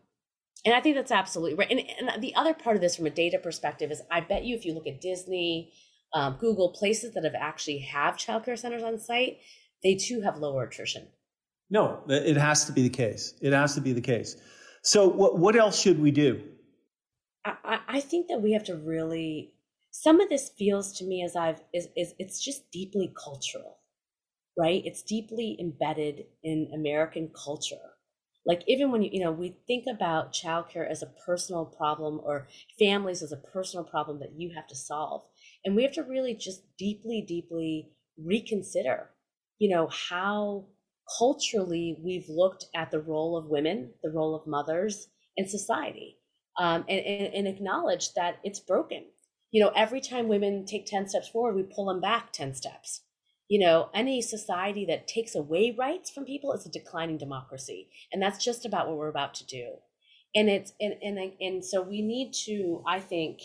and 0.64 0.74
I 0.74 0.80
think 0.80 0.96
that's 0.96 1.10
absolutely 1.10 1.54
right. 1.54 1.70
And, 1.70 1.80
and 1.80 2.22
the 2.22 2.34
other 2.34 2.52
part 2.52 2.76
of 2.76 2.82
this, 2.82 2.96
from 2.96 3.06
a 3.06 3.10
data 3.10 3.38
perspective, 3.38 3.90
is 3.90 4.02
I 4.10 4.20
bet 4.20 4.44
you 4.44 4.56
if 4.56 4.64
you 4.64 4.74
look 4.74 4.86
at 4.86 5.00
Disney, 5.00 5.72
um, 6.12 6.36
Google, 6.40 6.70
places 6.70 7.14
that 7.14 7.24
have 7.24 7.34
actually 7.34 7.78
have 7.78 8.16
childcare 8.16 8.58
centers 8.58 8.82
on 8.82 8.98
site, 8.98 9.38
they 9.82 9.94
too 9.94 10.20
have 10.22 10.36
lower 10.36 10.64
attrition. 10.64 11.08
No, 11.70 12.02
it 12.08 12.36
has 12.36 12.64
to 12.64 12.72
be 12.72 12.82
the 12.82 12.90
case. 12.90 13.34
It 13.40 13.52
has 13.52 13.74
to 13.76 13.80
be 13.80 13.92
the 13.92 14.00
case. 14.00 14.36
So, 14.82 15.06
what, 15.06 15.38
what 15.38 15.54
else 15.56 15.80
should 15.80 16.00
we 16.00 16.10
do? 16.10 16.42
I, 17.44 17.78
I 17.88 18.00
think 18.00 18.28
that 18.28 18.42
we 18.42 18.52
have 18.52 18.64
to 18.64 18.76
really. 18.76 19.54
Some 19.92 20.20
of 20.20 20.28
this 20.28 20.50
feels 20.56 20.96
to 20.98 21.04
me 21.04 21.24
as 21.24 21.34
I've 21.34 21.62
is, 21.74 21.88
is 21.96 22.14
it's 22.18 22.42
just 22.44 22.70
deeply 22.70 23.12
cultural, 23.22 23.78
right? 24.56 24.82
It's 24.84 25.02
deeply 25.02 25.56
embedded 25.60 26.26
in 26.44 26.70
American 26.74 27.30
culture. 27.34 27.76
Like 28.46 28.62
even 28.66 28.90
when 28.90 29.02
you 29.02 29.10
you 29.12 29.20
know 29.20 29.32
we 29.32 29.56
think 29.66 29.84
about 29.90 30.32
childcare 30.32 30.88
as 30.88 31.02
a 31.02 31.12
personal 31.26 31.64
problem 31.64 32.20
or 32.22 32.48
families 32.78 33.22
as 33.22 33.32
a 33.32 33.36
personal 33.36 33.84
problem 33.84 34.20
that 34.20 34.32
you 34.36 34.52
have 34.54 34.66
to 34.68 34.76
solve, 34.76 35.22
and 35.64 35.76
we 35.76 35.82
have 35.82 35.92
to 35.92 36.02
really 36.02 36.34
just 36.34 36.62
deeply, 36.78 37.22
deeply 37.22 37.90
reconsider, 38.16 39.10
you 39.58 39.68
know, 39.68 39.88
how 39.88 40.66
culturally 41.18 41.98
we've 42.02 42.28
looked 42.28 42.66
at 42.74 42.90
the 42.90 43.00
role 43.00 43.36
of 43.36 43.46
women, 43.46 43.90
the 44.02 44.10
role 44.10 44.34
of 44.34 44.46
mothers 44.46 45.08
in 45.36 45.48
society, 45.48 46.18
um, 46.58 46.84
and, 46.88 47.00
and, 47.00 47.34
and 47.34 47.48
acknowledge 47.48 48.14
that 48.14 48.38
it's 48.44 48.60
broken. 48.60 49.04
You 49.50 49.62
know, 49.62 49.72
every 49.74 50.00
time 50.00 50.28
women 50.28 50.64
take 50.64 50.86
10 50.86 51.08
steps 51.08 51.28
forward, 51.28 51.56
we 51.56 51.62
pull 51.62 51.86
them 51.86 52.00
back 52.00 52.32
10 52.32 52.54
steps. 52.54 53.02
You 53.48 53.58
know, 53.58 53.90
any 53.92 54.22
society 54.22 54.86
that 54.86 55.08
takes 55.08 55.34
away 55.34 55.74
rights 55.76 56.10
from 56.10 56.24
people 56.24 56.52
is 56.52 56.66
a 56.66 56.70
declining 56.70 57.18
democracy. 57.18 57.88
And 58.12 58.22
that's 58.22 58.42
just 58.42 58.64
about 58.64 58.86
what 58.86 58.96
we're 58.96 59.08
about 59.08 59.34
to 59.34 59.46
do. 59.46 59.72
And 60.36 60.48
it's, 60.48 60.72
and, 60.80 60.94
and, 61.02 61.32
and 61.40 61.64
so 61.64 61.82
we 61.82 62.00
need 62.00 62.32
to, 62.44 62.84
I 62.86 63.00
think, 63.00 63.40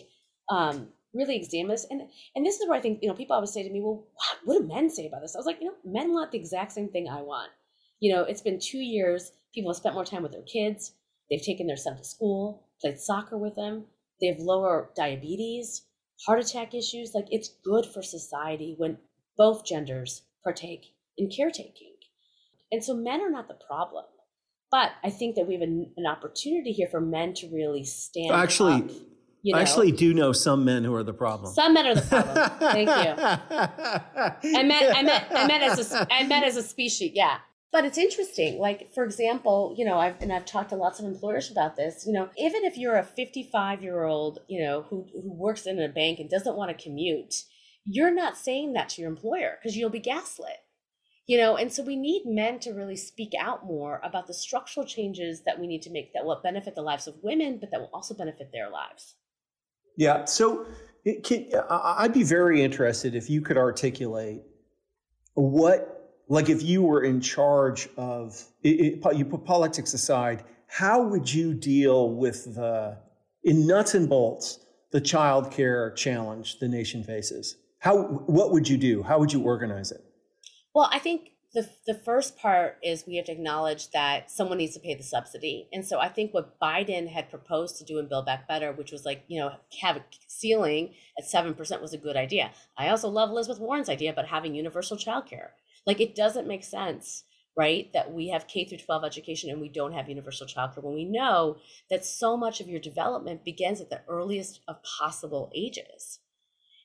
um, 0.50 0.90
really 1.16 1.36
examine 1.38 1.70
this. 1.70 1.88
And 1.90 2.02
and 2.36 2.46
this 2.46 2.60
is 2.60 2.68
where 2.68 2.78
I 2.78 2.82
think, 2.82 3.00
you 3.02 3.10
know, 3.10 3.16
people 3.16 3.36
always 3.36 3.54
say 3.54 3.64
to 3.64 3.70
me, 3.70 3.82
well, 3.82 4.06
what, 4.14 4.38
what 4.44 4.62
do 4.62 4.68
men 4.68 4.90
say 4.90 5.08
about 5.08 5.22
this? 5.22 5.36
I 5.36 5.40
was 5.40 5.46
like, 5.46 5.60
you 5.62 5.68
know, 5.68 5.76
men 5.84 6.14
want 6.14 6.32
the 6.32 6.38
exact 6.38 6.74
same 6.74 6.90
thing 6.90 7.08
I 7.08 7.22
want. 7.22 7.52
You 8.00 8.14
know, 8.14 8.24
it's 8.24 8.42
been 8.42 8.60
two 8.60 8.80
years. 8.80 9.32
People 9.54 9.72
have 9.72 9.78
spent 9.78 9.96
more 9.96 10.06
time 10.06 10.24
with 10.24 10.34
their 10.34 10.44
kids. 10.44 10.92
They've 11.30 11.42
taken 11.42 11.66
their 11.66 11.78
son 11.78 11.98
to 11.98 12.04
school, 12.04 12.68
played 12.82 13.00
soccer 13.00 13.38
with 13.38 13.56
them. 13.56 13.86
They 14.22 14.28
have 14.28 14.40
lower 14.40 14.92
diabetes, 14.96 15.84
heart 16.26 16.40
attack 16.40 16.74
issues. 16.74 17.14
Like 17.16 17.28
it's 17.32 17.50
good 17.64 17.86
for 17.86 18.02
society 18.02 18.76
when 18.78 18.98
both 19.38 19.66
genders 19.66 20.24
partake 20.44 20.94
in 21.18 21.30
caretaking. 21.30 21.94
And 22.72 22.84
so 22.84 22.94
men 22.94 23.22
are 23.22 23.32
not 23.32 23.48
the 23.48 23.58
problem. 23.68 24.06
But 24.72 24.92
I 25.04 25.10
think 25.10 25.36
that 25.36 25.48
we 25.48 25.54
have 25.54 25.62
an, 25.62 25.92
an 25.96 26.06
opportunity 26.06 26.72
here 26.72 26.88
for 26.90 27.00
men 27.00 27.34
to 27.36 27.48
really 27.48 27.84
stand 27.86 28.32
Actually, 28.32 28.74
up. 28.74 28.92
You 29.46 29.54
know? 29.54 29.60
I 29.60 29.62
actually 29.62 29.92
do 29.92 30.12
know 30.12 30.32
some 30.32 30.66
men 30.66 30.84
who 30.84 30.96
are 30.96 31.04
the 31.04 31.14
problem. 31.14 31.54
Some 31.54 31.76
men 31.76 31.86
are 31.86 31.94
the 31.94 32.02
problem. 32.02 32.50
Thank 32.60 32.90
you. 32.90 34.50
I 34.58 34.64
meant, 34.64 34.98
I 34.98 35.04
meant, 35.04 35.26
I 35.30 35.46
meant 35.46 35.64
as 35.64 35.94
a, 35.94 36.08
I 36.12 36.26
meant 36.26 36.46
as 36.46 36.58
a 36.58 36.64
species. 36.64 37.12
Yeah. 37.14 37.38
But 37.72 37.86
it's 37.86 38.00
interesting. 38.00 38.58
Like, 38.58 38.92
for 38.96 39.04
example, 39.04 39.76
you 39.78 39.86
know, 39.86 40.00
I've, 40.00 40.20
and 40.20 40.34
I've 40.34 40.46
talked 40.46 40.70
to 40.70 40.76
lots 40.76 41.00
of 41.00 41.06
employers 41.06 41.52
about 41.52 41.76
this, 41.76 42.06
you 42.08 42.14
know, 42.14 42.28
even 42.40 42.66
if 42.66 42.76
you're 42.76 42.96
a 42.96 43.04
55 43.04 43.84
year 43.84 44.06
old, 44.06 44.40
you 44.48 44.64
know, 44.64 44.82
who, 44.90 45.06
who 45.14 45.32
works 45.32 45.68
in 45.68 45.80
a 45.80 45.90
bank 45.90 46.18
and 46.18 46.28
doesn't 46.28 46.56
want 46.56 46.76
to 46.76 46.84
commute, 46.84 47.44
you're 47.86 48.12
not 48.12 48.40
saying 48.40 48.74
that 48.74 48.90
to 48.90 49.02
your 49.04 49.12
employer 49.12 49.60
because 49.62 49.78
you'll 49.78 49.92
be 49.92 50.00
gaslit 50.00 50.58
you 51.28 51.38
know 51.38 51.56
and 51.56 51.72
so 51.72 51.84
we 51.84 51.96
need 51.96 52.24
men 52.26 52.60
to 52.60 52.72
really 52.72 52.96
speak 52.96 53.32
out 53.40 53.66
more 53.66 54.00
about 54.04 54.28
the 54.28 54.34
structural 54.34 54.86
changes 54.86 55.44
that 55.46 55.60
we 55.60 55.68
need 55.68 55.82
to 55.82 55.92
make 55.92 56.14
that 56.14 56.26
will 56.26 56.40
benefit 56.44 56.76
the 56.76 56.82
lives 56.82 57.08
of 57.08 57.16
women 57.22 57.58
but 57.60 57.70
that 57.72 57.80
will 57.80 57.92
also 57.94 58.16
benefit 58.16 58.50
their 58.52 58.70
lives 58.70 59.16
yeah. 59.96 60.26
So 60.26 60.66
eh, 61.06 61.16
can, 61.24 61.48
I'd 61.70 62.14
be 62.14 62.24
very 62.24 62.62
interested 62.62 63.16
if 63.16 63.30
you 63.30 63.42
could 63.42 63.58
articulate 63.58 64.42
what, 65.34 66.14
like, 66.28 66.50
if 66.50 66.64
you 66.64 66.82
were 66.82 67.04
in 67.04 67.22
charge 67.22 67.90
of, 67.98 68.44
it, 68.64 69.00
it, 69.04 69.18
you 69.18 69.26
put 69.26 69.46
politics 69.46 69.94
aside, 69.94 70.44
how 70.68 71.04
would 71.04 71.32
you 71.32 71.54
deal 71.54 72.10
with 72.10 72.56
the, 72.56 72.98
in 73.44 73.68
nuts 73.68 73.94
and 73.94 74.10
bolts, 74.10 74.60
the 74.92 75.02
child 75.02 75.52
care 75.52 75.92
challenge 75.92 76.60
the 76.60 76.68
nation 76.68 77.04
faces? 77.04 77.58
How, 77.80 78.04
what 78.04 78.52
would 78.52 78.68
you 78.68 78.78
do? 78.78 79.04
How 79.04 79.20
would 79.20 79.32
you 79.32 79.42
organize 79.42 79.92
it? 79.92 80.04
Well, 80.74 80.90
I 80.92 81.00
think 81.00 81.30
the, 81.56 81.70
the 81.88 81.94
first 81.94 82.38
part 82.38 82.78
is 82.84 83.06
we 83.08 83.16
have 83.16 83.26
to 83.28 83.32
acknowledge 83.32 83.90
that 83.92 84.30
someone 84.30 84.58
needs 84.58 84.74
to 84.74 84.80
pay 84.82 84.94
the 84.94 85.04
subsidy. 85.04 85.70
And 85.72 85.86
so 85.86 86.00
I 86.02 86.10
think 86.10 86.34
what 86.34 86.60
Biden 86.60 87.08
had 87.08 87.30
proposed 87.30 87.78
to 87.78 87.86
do 87.86 87.98
in 87.98 88.10
Build 88.10 88.26
Back 88.26 88.46
Better, 88.46 88.74
which 88.74 88.92
was 88.92 89.06
like, 89.06 89.24
you 89.30 89.40
know, 89.40 89.54
have 89.82 89.96
a 89.96 90.04
ceiling 90.28 90.94
at 91.18 91.24
7% 91.24 91.82
was 91.82 91.94
a 91.94 91.98
good 91.98 92.18
idea. 92.18 92.52
I 92.78 92.90
also 92.90 93.08
love 93.08 93.30
Elizabeth 93.30 93.62
Warren's 93.62 93.88
idea 93.88 94.12
about 94.12 94.28
having 94.28 94.54
universal 94.54 94.98
childcare. 94.98 95.52
Like 95.88 96.02
it 96.02 96.14
doesn't 96.14 96.46
make 96.46 96.66
sense, 96.66 97.24
right? 97.58 97.90
That 97.94 98.12
we 98.12 98.28
have 98.30 98.48
K 98.48 98.66
through 98.66 98.80
12 98.80 99.06
education 99.06 99.50
and 99.50 99.62
we 99.62 99.70
don't 99.70 99.94
have 99.94 100.10
universal 100.10 100.48
childcare 100.48 100.84
when 100.84 100.94
we 100.94 101.06
know 101.06 101.56
that 101.90 102.04
so 102.04 102.36
much 102.36 102.60
of 102.60 102.68
your 102.68 102.82
development 102.82 103.46
begins 103.46 103.80
at 103.80 103.90
the 103.90 104.02
earliest 104.10 104.60
of 104.68 104.84
possible 104.84 105.50
ages. 105.56 106.20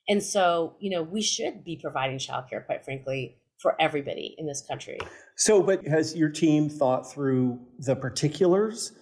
And 0.08 0.22
so, 0.22 0.76
you 0.78 0.90
know, 0.90 1.02
we 1.02 1.22
should 1.22 1.64
be 1.64 1.76
providing 1.76 2.18
childcare, 2.18 2.64
quite 2.64 2.84
frankly, 2.84 3.39
for 3.60 3.76
everybody 3.80 4.34
in 4.38 4.46
this 4.46 4.62
country. 4.66 4.98
So, 5.36 5.62
but 5.62 5.86
has 5.86 6.16
your 6.16 6.30
team 6.30 6.68
thought 6.68 7.10
through 7.12 7.58
the 7.78 7.96
particulars 7.96 8.92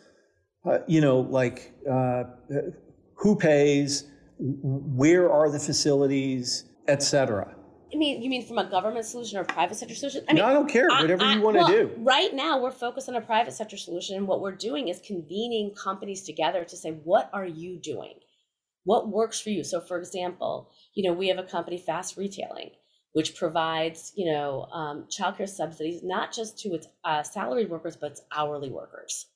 uh, 0.69 0.79
you 0.87 1.01
know, 1.01 1.21
like 1.21 1.73
uh, 1.91 2.25
who 3.15 3.37
pays, 3.37 4.05
where 4.39 5.31
are 5.31 5.51
the 5.51 5.59
facilities, 5.59 6.65
et 6.89 7.03
cetera. 7.03 7.55
I 7.93 7.97
mean, 7.97 8.23
you 8.23 8.29
mean 8.29 8.47
from 8.47 8.59
a 8.59 8.69
government 8.69 9.07
solution 9.07 9.39
or 9.39 9.43
a 9.43 9.47
private 9.47 9.77
sector 9.77 9.95
solution? 9.95 10.25
I 10.29 10.35
mean, 10.35 10.43
no, 10.43 10.49
I 10.49 10.53
don't 10.53 10.69
care. 10.69 10.89
Whatever 10.89 11.25
I, 11.25 11.33
I, 11.33 11.35
you 11.37 11.41
want 11.41 11.57
to 11.57 11.61
well, 11.61 11.69
do. 11.69 11.95
Right 11.99 12.35
now, 12.35 12.61
we're 12.61 12.71
focused 12.71 13.09
on 13.09 13.17
a 13.17 13.21
private 13.21 13.55
sector 13.55 13.79
solution, 13.79 14.17
and 14.17 14.29
what 14.29 14.43
we're 14.43 14.55
doing 14.55 14.89
is 14.89 15.01
convening 15.01 15.75
companies 15.75 16.23
together 16.23 16.65
to 16.65 16.77
say, 16.77 16.91
what 17.05 17.31
are 17.33 17.47
you 17.47 17.81
doing? 17.81 18.15
What 18.85 19.09
works 19.09 19.41
for 19.41 19.51
you? 19.51 19.65
So, 19.65 19.81
for 19.81 19.99
example, 19.99 20.71
you 20.95 21.09
know, 21.09 21.17
we 21.17 21.29
have 21.29 21.39
a 21.39 21.43
company, 21.43 21.79
Fast 21.79 22.17
Retailing, 22.17 22.71
which 23.13 23.37
provides, 23.37 24.13
you 24.17 24.31
know, 24.31 24.67
um, 24.73 25.07
childcare 25.11 25.49
subsidies 25.49 26.03
not 26.03 26.33
just 26.33 26.59
to 26.61 26.75
its 26.75 26.87
uh, 27.05 27.23
salaried 27.23 27.71
workers, 27.71 27.97
but 27.97 28.13
its 28.13 28.23
hourly 28.33 28.71
workers. 28.71 29.27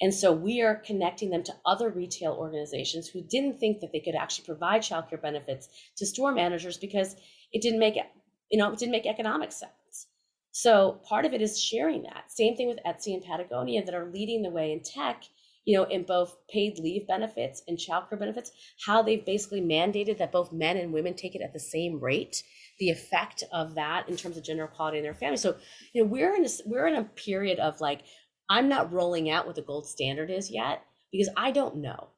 And 0.00 0.12
so 0.12 0.32
we 0.32 0.60
are 0.60 0.74
connecting 0.74 1.30
them 1.30 1.44
to 1.44 1.54
other 1.64 1.88
retail 1.88 2.32
organizations 2.32 3.08
who 3.08 3.22
didn't 3.22 3.60
think 3.60 3.80
that 3.80 3.92
they 3.92 4.00
could 4.00 4.16
actually 4.16 4.44
provide 4.44 4.82
childcare 4.82 5.22
benefits 5.22 5.68
to 5.96 6.06
store 6.06 6.32
managers 6.32 6.76
because 6.76 7.14
it 7.52 7.62
didn't 7.62 7.78
make 7.78 7.96
you 8.50 8.58
know 8.58 8.72
it 8.72 8.78
didn't 8.78 8.92
make 8.92 9.06
economic 9.06 9.52
sense. 9.52 10.08
So 10.50 11.00
part 11.04 11.24
of 11.24 11.34
it 11.34 11.42
is 11.42 11.60
sharing 11.60 12.02
that. 12.02 12.30
Same 12.30 12.56
thing 12.56 12.68
with 12.68 12.78
Etsy 12.86 13.14
and 13.14 13.24
Patagonia 13.24 13.84
that 13.84 13.94
are 13.94 14.10
leading 14.10 14.42
the 14.42 14.50
way 14.50 14.72
in 14.72 14.82
tech, 14.82 15.24
you 15.64 15.76
know, 15.76 15.84
in 15.84 16.04
both 16.04 16.36
paid 16.48 16.78
leave 16.78 17.08
benefits 17.08 17.62
and 17.66 17.76
childcare 17.76 18.18
benefits, 18.18 18.52
how 18.86 19.02
they've 19.02 19.24
basically 19.24 19.60
mandated 19.60 20.18
that 20.18 20.30
both 20.30 20.52
men 20.52 20.76
and 20.76 20.92
women 20.92 21.14
take 21.14 21.34
it 21.34 21.42
at 21.42 21.52
the 21.52 21.58
same 21.58 21.98
rate. 21.98 22.44
The 22.78 22.90
effect 22.90 23.44
of 23.52 23.74
that 23.76 24.08
in 24.08 24.16
terms 24.16 24.36
of 24.36 24.44
gender 24.44 24.64
equality 24.64 24.98
in 24.98 25.04
their 25.04 25.14
family. 25.14 25.36
So, 25.36 25.56
you 25.92 26.02
know, 26.02 26.08
we're 26.08 26.34
in 26.34 26.44
a, 26.44 26.48
we're 26.66 26.86
in 26.86 26.96
a 26.96 27.04
period 27.04 27.58
of 27.58 27.80
like 27.80 28.02
I'm 28.50 28.68
not 28.68 28.92
rolling 28.92 29.30
out 29.30 29.46
what 29.46 29.54
the 29.54 29.62
gold 29.62 29.86
standard 29.86 30.30
is 30.30 30.50
yet 30.50 30.84
because 31.12 31.28
I 31.36 31.50
don't 31.50 31.76
know. 31.76 32.08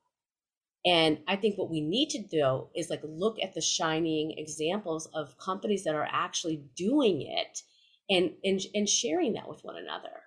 And 0.84 1.18
I 1.26 1.34
think 1.36 1.58
what 1.58 1.70
we 1.70 1.80
need 1.80 2.10
to 2.10 2.22
do 2.22 2.68
is 2.74 2.90
like 2.90 3.00
look 3.04 3.36
at 3.42 3.54
the 3.54 3.60
shining 3.60 4.34
examples 4.38 5.08
of 5.14 5.36
companies 5.38 5.84
that 5.84 5.96
are 5.96 6.08
actually 6.10 6.64
doing 6.76 7.22
it 7.22 7.62
and 8.08 8.32
and, 8.44 8.60
and 8.74 8.88
sharing 8.88 9.32
that 9.34 9.48
with 9.48 9.60
one 9.62 9.76
another. 9.76 10.22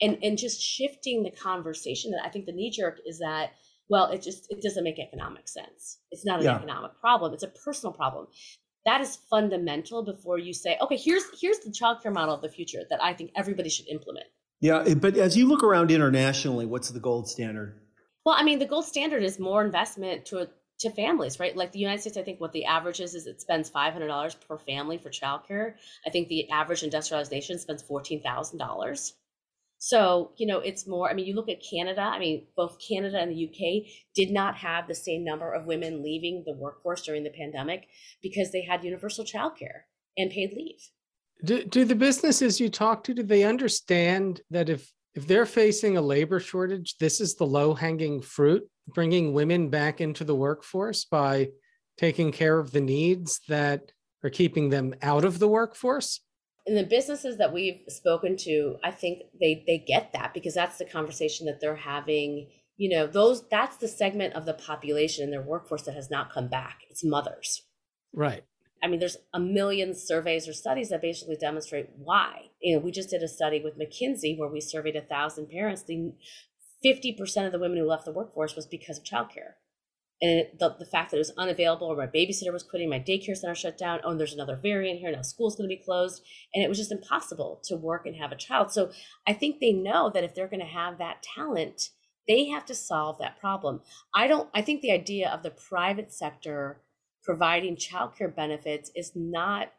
And 0.00 0.18
and 0.22 0.38
just 0.38 0.62
shifting 0.62 1.22
the 1.22 1.30
conversation 1.30 2.10
that 2.12 2.24
I 2.24 2.30
think 2.30 2.46
the 2.46 2.52
knee 2.52 2.70
jerk 2.70 2.98
is 3.06 3.18
that 3.18 3.52
well 3.90 4.06
it 4.06 4.22
just 4.22 4.46
it 4.50 4.62
doesn't 4.62 4.84
make 4.84 4.98
economic 4.98 5.46
sense. 5.46 5.98
It's 6.10 6.24
not 6.24 6.40
an 6.40 6.46
yeah. 6.46 6.56
economic 6.56 6.98
problem, 7.00 7.34
it's 7.34 7.42
a 7.42 7.48
personal 7.48 7.92
problem. 7.92 8.28
That 8.88 9.02
is 9.02 9.16
fundamental 9.28 10.02
before 10.02 10.38
you 10.38 10.54
say, 10.54 10.78
okay, 10.80 10.96
here's 10.96 11.24
here's 11.38 11.58
the 11.58 11.70
childcare 11.70 12.10
model 12.10 12.34
of 12.34 12.40
the 12.40 12.48
future 12.48 12.84
that 12.88 13.04
I 13.04 13.12
think 13.12 13.32
everybody 13.36 13.68
should 13.68 13.86
implement. 13.86 14.24
Yeah, 14.62 14.82
eh, 14.86 14.94
but 14.94 15.14
as 15.18 15.36
you 15.36 15.46
look 15.46 15.62
around 15.62 15.90
internationally, 15.90 16.64
what's 16.64 16.88
the 16.88 16.98
gold 16.98 17.28
standard? 17.28 17.78
Well, 18.24 18.34
I 18.38 18.42
mean, 18.42 18.58
the 18.58 18.64
gold 18.64 18.86
standard 18.86 19.22
is 19.22 19.38
more 19.38 19.62
investment 19.62 20.24
to 20.26 20.48
to 20.78 20.90
families, 20.90 21.38
right? 21.38 21.54
Like 21.54 21.72
the 21.72 21.80
United 21.80 22.00
States, 22.00 22.16
I 22.16 22.22
think 22.22 22.40
what 22.40 22.52
the 22.52 22.64
average 22.64 23.00
is 23.00 23.14
is 23.14 23.26
it 23.26 23.42
spends 23.42 23.68
five 23.68 23.92
hundred 23.92 24.08
dollars 24.08 24.34
per 24.34 24.56
family 24.56 24.96
for 24.96 25.10
childcare. 25.10 25.74
I 26.06 26.08
think 26.08 26.28
the 26.28 26.48
average 26.50 26.82
industrialized 26.82 27.30
nation 27.30 27.58
spends 27.58 27.82
fourteen 27.82 28.22
thousand 28.22 28.56
dollars. 28.56 29.12
So, 29.78 30.32
you 30.36 30.46
know, 30.46 30.58
it's 30.58 30.88
more, 30.88 31.08
I 31.08 31.14
mean, 31.14 31.26
you 31.26 31.34
look 31.34 31.48
at 31.48 31.62
Canada, 31.68 32.00
I 32.00 32.18
mean, 32.18 32.46
both 32.56 32.78
Canada 32.86 33.18
and 33.18 33.30
the 33.30 33.48
UK 33.48 33.90
did 34.14 34.32
not 34.32 34.56
have 34.56 34.88
the 34.88 34.94
same 34.94 35.24
number 35.24 35.52
of 35.52 35.66
women 35.66 36.02
leaving 36.02 36.42
the 36.44 36.52
workforce 36.52 37.02
during 37.02 37.22
the 37.22 37.30
pandemic 37.30 37.86
because 38.20 38.50
they 38.50 38.62
had 38.62 38.82
universal 38.82 39.24
childcare 39.24 39.82
and 40.16 40.30
paid 40.30 40.52
leave. 40.52 40.80
Do, 41.44 41.64
do 41.64 41.84
the 41.84 41.94
businesses 41.94 42.60
you 42.60 42.68
talk 42.68 43.04
to 43.04 43.14
do 43.14 43.22
they 43.22 43.44
understand 43.44 44.40
that 44.50 44.68
if 44.68 44.92
if 45.14 45.26
they're 45.26 45.46
facing 45.46 45.96
a 45.96 46.02
labor 46.02 46.38
shortage, 46.38 46.96
this 46.98 47.20
is 47.20 47.34
the 47.34 47.46
low 47.46 47.74
hanging 47.74 48.20
fruit, 48.20 48.62
bringing 48.86 49.32
women 49.32 49.68
back 49.68 50.00
into 50.00 50.22
the 50.22 50.34
workforce 50.34 51.04
by 51.06 51.48
taking 51.96 52.30
care 52.30 52.58
of 52.58 52.70
the 52.70 52.80
needs 52.80 53.40
that 53.48 53.90
are 54.22 54.30
keeping 54.30 54.70
them 54.70 54.94
out 55.02 55.24
of 55.24 55.40
the 55.40 55.48
workforce? 55.48 56.20
In 56.68 56.74
the 56.74 56.84
businesses 56.84 57.38
that 57.38 57.52
we've 57.52 57.80
spoken 57.88 58.36
to, 58.38 58.76
I 58.84 58.90
think 58.90 59.22
they 59.40 59.64
they 59.66 59.78
get 59.78 60.12
that 60.12 60.34
because 60.34 60.54
that's 60.54 60.78
the 60.78 60.84
conversation 60.84 61.46
that 61.46 61.60
they're 61.60 61.76
having. 61.76 62.48
You 62.76 62.90
know, 62.90 63.06
those 63.06 63.48
that's 63.48 63.78
the 63.78 63.88
segment 63.88 64.34
of 64.34 64.46
the 64.46 64.54
population 64.54 65.24
in 65.24 65.30
their 65.30 65.42
workforce 65.42 65.82
that 65.82 65.94
has 65.94 66.10
not 66.10 66.32
come 66.32 66.48
back. 66.48 66.82
It's 66.90 67.02
mothers. 67.02 67.62
Right. 68.12 68.44
I 68.82 68.86
mean, 68.86 69.00
there's 69.00 69.16
a 69.34 69.40
million 69.40 69.94
surveys 69.94 70.46
or 70.46 70.52
studies 70.52 70.90
that 70.90 71.02
basically 71.02 71.36
demonstrate 71.36 71.88
why. 71.96 72.50
You 72.62 72.76
know, 72.76 72.80
we 72.80 72.92
just 72.92 73.10
did 73.10 73.22
a 73.22 73.28
study 73.28 73.60
with 73.62 73.78
McKinsey 73.78 74.38
where 74.38 74.48
we 74.48 74.60
surveyed 74.60 74.96
a 74.96 75.00
thousand 75.00 75.50
parents. 75.50 75.82
The 75.82 76.12
50% 76.84 77.46
of 77.46 77.52
the 77.52 77.58
women 77.58 77.78
who 77.78 77.86
left 77.86 78.04
the 78.04 78.12
workforce 78.12 78.54
was 78.54 78.66
because 78.66 78.98
of 78.98 79.04
childcare. 79.04 79.54
And 80.20 80.46
the, 80.58 80.74
the 80.78 80.86
fact 80.86 81.10
that 81.10 81.16
it 81.16 81.20
was 81.20 81.32
unavailable, 81.38 81.86
or 81.86 81.96
my 81.96 82.06
babysitter 82.06 82.52
was 82.52 82.64
quitting, 82.64 82.90
my 82.90 82.98
daycare 82.98 83.36
center 83.36 83.54
shut 83.54 83.78
down. 83.78 84.00
Oh, 84.02 84.10
and 84.10 84.18
there's 84.18 84.34
another 84.34 84.56
variant 84.56 84.98
here. 84.98 85.12
Now 85.12 85.22
school's 85.22 85.54
going 85.54 85.68
to 85.68 85.74
be 85.74 85.82
closed. 85.82 86.22
And 86.54 86.64
it 86.64 86.68
was 86.68 86.78
just 86.78 86.90
impossible 86.90 87.60
to 87.64 87.76
work 87.76 88.04
and 88.04 88.16
have 88.16 88.32
a 88.32 88.36
child. 88.36 88.72
So 88.72 88.90
I 89.26 89.32
think 89.32 89.60
they 89.60 89.72
know 89.72 90.10
that 90.12 90.24
if 90.24 90.34
they're 90.34 90.48
going 90.48 90.60
to 90.60 90.66
have 90.66 90.98
that 90.98 91.22
talent, 91.22 91.90
they 92.26 92.46
have 92.48 92.66
to 92.66 92.74
solve 92.74 93.18
that 93.18 93.38
problem. 93.38 93.80
I 94.14 94.26
don't, 94.26 94.48
I 94.54 94.60
think 94.60 94.82
the 94.82 94.92
idea 94.92 95.30
of 95.30 95.42
the 95.42 95.50
private 95.50 96.12
sector 96.12 96.82
providing 97.22 97.76
childcare 97.76 98.34
benefits 98.34 98.90
is 98.96 99.12
not 99.14 99.72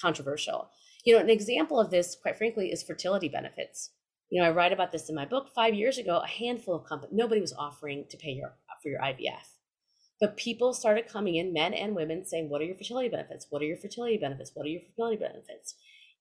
controversial. 0.00 0.70
You 1.04 1.14
know, 1.14 1.20
an 1.20 1.30
example 1.30 1.78
of 1.78 1.90
this, 1.90 2.16
quite 2.20 2.38
frankly, 2.38 2.70
is 2.70 2.82
fertility 2.82 3.28
benefits. 3.28 3.90
You 4.30 4.40
know, 4.40 4.48
I 4.48 4.52
write 4.52 4.72
about 4.72 4.92
this 4.92 5.10
in 5.10 5.14
my 5.14 5.26
book. 5.26 5.48
Five 5.54 5.74
years 5.74 5.98
ago, 5.98 6.22
a 6.24 6.26
handful 6.26 6.74
of 6.74 6.86
companies, 6.86 7.14
nobody 7.14 7.40
was 7.40 7.52
offering 7.52 8.06
to 8.08 8.16
pay 8.16 8.30
your 8.30 8.54
for 8.82 8.88
your 8.88 9.00
IVF. 9.00 9.53
But 10.24 10.38
people 10.38 10.72
started 10.72 11.06
coming 11.06 11.34
in, 11.34 11.52
men 11.52 11.74
and 11.74 11.94
women, 11.94 12.24
saying, 12.24 12.48
What 12.48 12.62
are 12.62 12.64
your 12.64 12.76
fertility 12.76 13.10
benefits? 13.10 13.46
What 13.50 13.60
are 13.60 13.66
your 13.66 13.76
fertility 13.76 14.16
benefits? 14.16 14.52
What 14.54 14.64
are 14.64 14.70
your 14.70 14.80
fertility 14.80 15.18
benefits? 15.18 15.74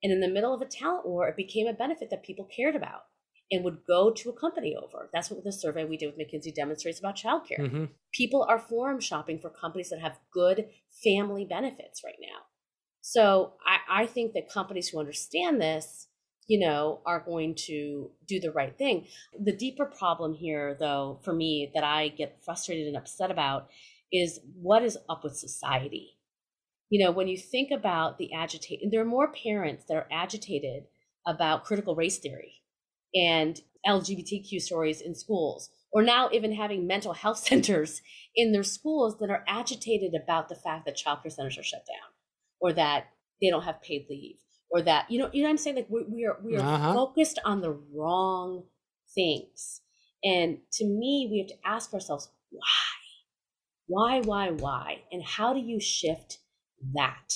And 0.04 0.12
in 0.12 0.20
the 0.20 0.28
middle 0.28 0.54
of 0.54 0.62
a 0.62 0.66
talent 0.66 1.08
war, 1.08 1.30
it 1.30 1.38
became 1.38 1.68
a 1.68 1.74
benefit 1.74 2.10
that 2.10 2.22
people 2.22 2.44
cared 2.54 2.76
about 2.76 3.04
and 3.50 3.63
would 3.63 3.86
go 3.88 4.12
to 4.12 4.30
a 4.30 4.38
company 4.38 4.76
over. 4.76 5.10
That's 5.13 5.32
what 5.32 5.46
the 5.46 5.54
survey 5.54 5.86
we 5.86 5.96
did 5.96 6.08
with 6.08 6.18
McKinsey 6.18 6.54
demonstrates 6.54 7.00
about 7.00 7.16
childcare. 7.16 7.62
Mm-hmm. 7.62 7.86
People 8.12 8.46
are 8.50 8.60
forum 8.60 9.00
shopping 9.00 9.39
for 9.39 9.50
companies 9.50 9.89
that 9.92 10.02
have 10.02 10.20
good 10.34 10.66
family 11.02 11.46
benefits 11.46 12.02
right 12.04 12.20
now. 12.20 12.39
So 13.00 13.54
I, 13.66 14.04
I 14.04 14.06
think 14.06 14.34
that 14.34 14.52
companies 14.52 14.89
who 14.89 15.00
understand 15.00 15.62
this, 15.62 16.10
you 16.48 16.60
know, 16.60 17.00
are 17.06 17.22
going 17.22 17.56
to 17.68 18.12
do 18.28 18.42
the 18.42 18.52
right 18.52 18.78
thing. 18.78 19.08
The 19.39 19.56
deeper 19.56 19.86
problem 19.86 20.34
here, 20.34 20.76
though, 20.78 21.22
for 21.24 21.32
me, 21.32 21.72
that 21.74 21.86
I 21.86 22.10
get 22.10 22.42
frustrated 22.44 22.88
and 22.88 22.98
upset 22.98 23.32
about 23.32 23.70
is 24.13 24.39
what 24.62 24.84
is 24.84 24.97
up 25.10 25.23
with 25.23 25.36
society. 25.36 26.17
You 26.89 27.04
know, 27.04 27.12
when 27.12 27.28
you 27.28 27.38
think 27.38 27.71
about 27.71 28.19
the 28.19 28.32
agitate, 28.34 28.80
there 28.91 29.02
are 29.02 29.06
more 29.06 29.34
parents 29.34 29.86
that 29.89 29.97
are 29.97 30.08
agitated 30.12 30.84
about 31.26 31.65
critical 31.65 31.95
race 31.95 32.19
theory 32.19 32.62
and 33.15 33.60
LGBTQ 33.88 34.62
stories 34.62 35.02
in 35.02 35.15
schools, 35.15 35.69
or 35.91 36.04
now 36.04 36.30
even 36.32 36.54
having 36.54 36.88
mental 36.88 37.13
health 37.13 37.38
centers 37.47 38.02
in 38.36 38.52
their 38.52 38.63
schools 38.63 39.17
that 39.19 39.30
are 39.30 39.43
agitated 39.47 40.13
about 40.13 40.49
the 40.49 40.56
fact 40.56 40.86
that 40.86 40.97
childcare 40.97 41.32
centers 41.32 41.58
are 41.58 41.63
shut 41.63 41.86
down, 41.88 42.12
or 42.62 42.73
that 42.73 43.08
they 43.41 43.49
don't 43.49 43.63
have 43.63 43.82
paid 43.82 44.06
leave, 44.10 44.38
or 44.69 44.82
that 44.84 45.10
you 45.10 45.19
know, 45.19 45.30
you 45.34 45.41
know, 45.41 45.47
what 45.47 45.52
I'm 45.52 45.58
saying 45.58 45.76
like 45.78 45.89
we, 45.89 46.04
we 46.04 46.26
are 46.26 46.38
we 46.43 46.56
are 46.58 46.76
uh-huh. 46.76 46.93
focused 46.93 47.39
on 47.43 47.62
the 47.62 47.71
wrong 47.93 48.63
things, 49.13 49.82
and 50.23 50.60
to 50.73 50.86
me, 50.86 51.28
we 51.32 51.39
have 51.39 51.47
to 51.47 51.67
ask 51.67 51.93
ourselves 51.93 52.30
why, 52.52 52.62
why, 53.88 54.22
why, 54.22 54.52
why, 54.52 55.02
and 55.12 55.24
how 55.24 55.54
do 55.54 55.60
you 55.60 55.80
shift 55.80 56.39
that? 56.93 57.34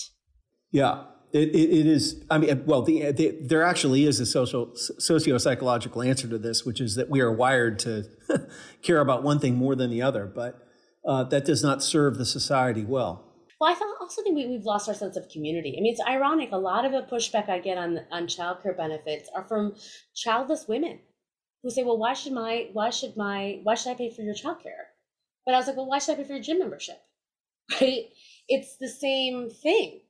Yeah, 0.72 1.06
it, 1.34 1.50
it, 1.50 1.86
is. 1.86 2.24
I 2.30 2.38
mean, 2.38 2.64
well, 2.66 2.82
the, 2.82 3.12
the, 3.12 3.38
there 3.42 3.64
actually 3.64 4.06
is 4.06 4.20
a 4.20 4.26
social 4.26 4.72
socio 4.76 5.38
psychological 5.38 6.02
answer 6.02 6.28
to 6.28 6.38
this, 6.38 6.66
which 6.66 6.80
is 6.80 6.96
that 6.96 7.10
we 7.10 7.20
are 7.20 7.32
wired 7.32 7.80
to 7.80 8.06
care 8.82 9.00
about 9.00 9.24
one 9.24 9.40
thing 9.40 9.56
more 9.56 9.76
than 9.76 9.90
the 9.90 10.02
other, 10.02 10.26
but 10.26 10.66
uh, 11.06 11.24
that 11.26 11.46
does 11.46 11.64
not 11.64 11.84
serve 11.84 12.18
the 12.18 12.26
society 12.26 12.84
well. 12.84 13.28
Well, 13.60 13.72
I 13.72 13.94
also 14.00 14.22
think 14.22 14.36
we, 14.36 14.54
have 14.54 14.66
lost 14.66 14.88
our 14.88 14.94
sense 14.94 15.18
of 15.18 15.30
community. 15.30 15.76
I 15.78 15.82
mean, 15.82 15.92
it's 15.92 16.08
ironic. 16.08 16.52
A 16.52 16.58
lot 16.58 16.86
of 16.86 16.92
the 16.92 17.02
pushback 17.02 17.50
I 17.50 17.60
get 17.60 17.78
on 17.78 18.00
on 18.12 18.28
childcare 18.28 18.78
benefits 18.78 19.30
are 19.36 19.44
from 19.44 19.76
childless 20.16 20.68
women 20.68 21.00
who 21.64 21.72
say, 21.72 21.84
"Well, 21.84 21.98
why 21.98 22.14
should 22.14 22.34
my 22.34 22.70
why 22.74 22.90
should 22.92 23.18
my 23.18 23.60
why 23.64 23.76
should 23.76 23.92
I 23.92 23.96
pay 23.96 24.12
for 24.12 24.22
your 24.22 24.36
childcare?" 24.36 24.87
But 25.48 25.56
I 25.56 25.60
was 25.60 25.68
like, 25.68 25.78
"Well, 25.78 25.88
why 25.88 26.00
should 26.00 26.14
I 26.14 26.18
pay 26.18 26.26
for 26.26 26.34
your 26.34 26.44
gym 26.44 26.60
membership?" 26.60 27.02
Right? 27.82 28.10
It's 28.50 28.78
the 28.78 28.90
same 28.90 29.50
thing 29.50 30.02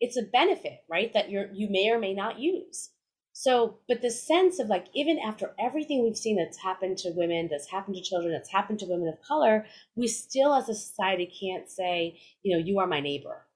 it's 0.00 0.16
a 0.18 0.22
benefit, 0.22 0.80
right? 0.90 1.12
That 1.14 1.30
you're 1.30 1.50
you 1.52 1.68
may 1.70 1.90
or 1.90 1.98
may 1.98 2.14
not 2.14 2.38
use. 2.40 2.90
So, 3.32 3.80
but 3.88 4.02
the 4.02 4.10
sense 4.10 4.58
of 4.60 4.68
like, 4.68 4.88
even 4.94 5.18
after 5.18 5.54
everything 5.58 6.04
we've 6.04 6.16
seen 6.18 6.36
that's 6.36 6.58
happened 6.58 6.98
to 6.98 7.12
women, 7.12 7.48
that's 7.50 7.70
happened 7.70 7.96
to 7.96 8.02
children, 8.02 8.32
that's 8.32 8.50
happened 8.50 8.80
to 8.80 8.86
women 8.86 9.08
of 9.08 9.20
color, 9.22 9.66
we 9.96 10.08
still 10.08 10.54
as 10.54 10.68
a 10.70 10.74
society 10.74 11.26
can't 11.26 11.70
say, 11.70 12.20
you 12.42 12.56
know, 12.56 12.64
you 12.64 12.78
are 12.80 12.86
my 12.88 13.00
neighbor. 13.00 13.46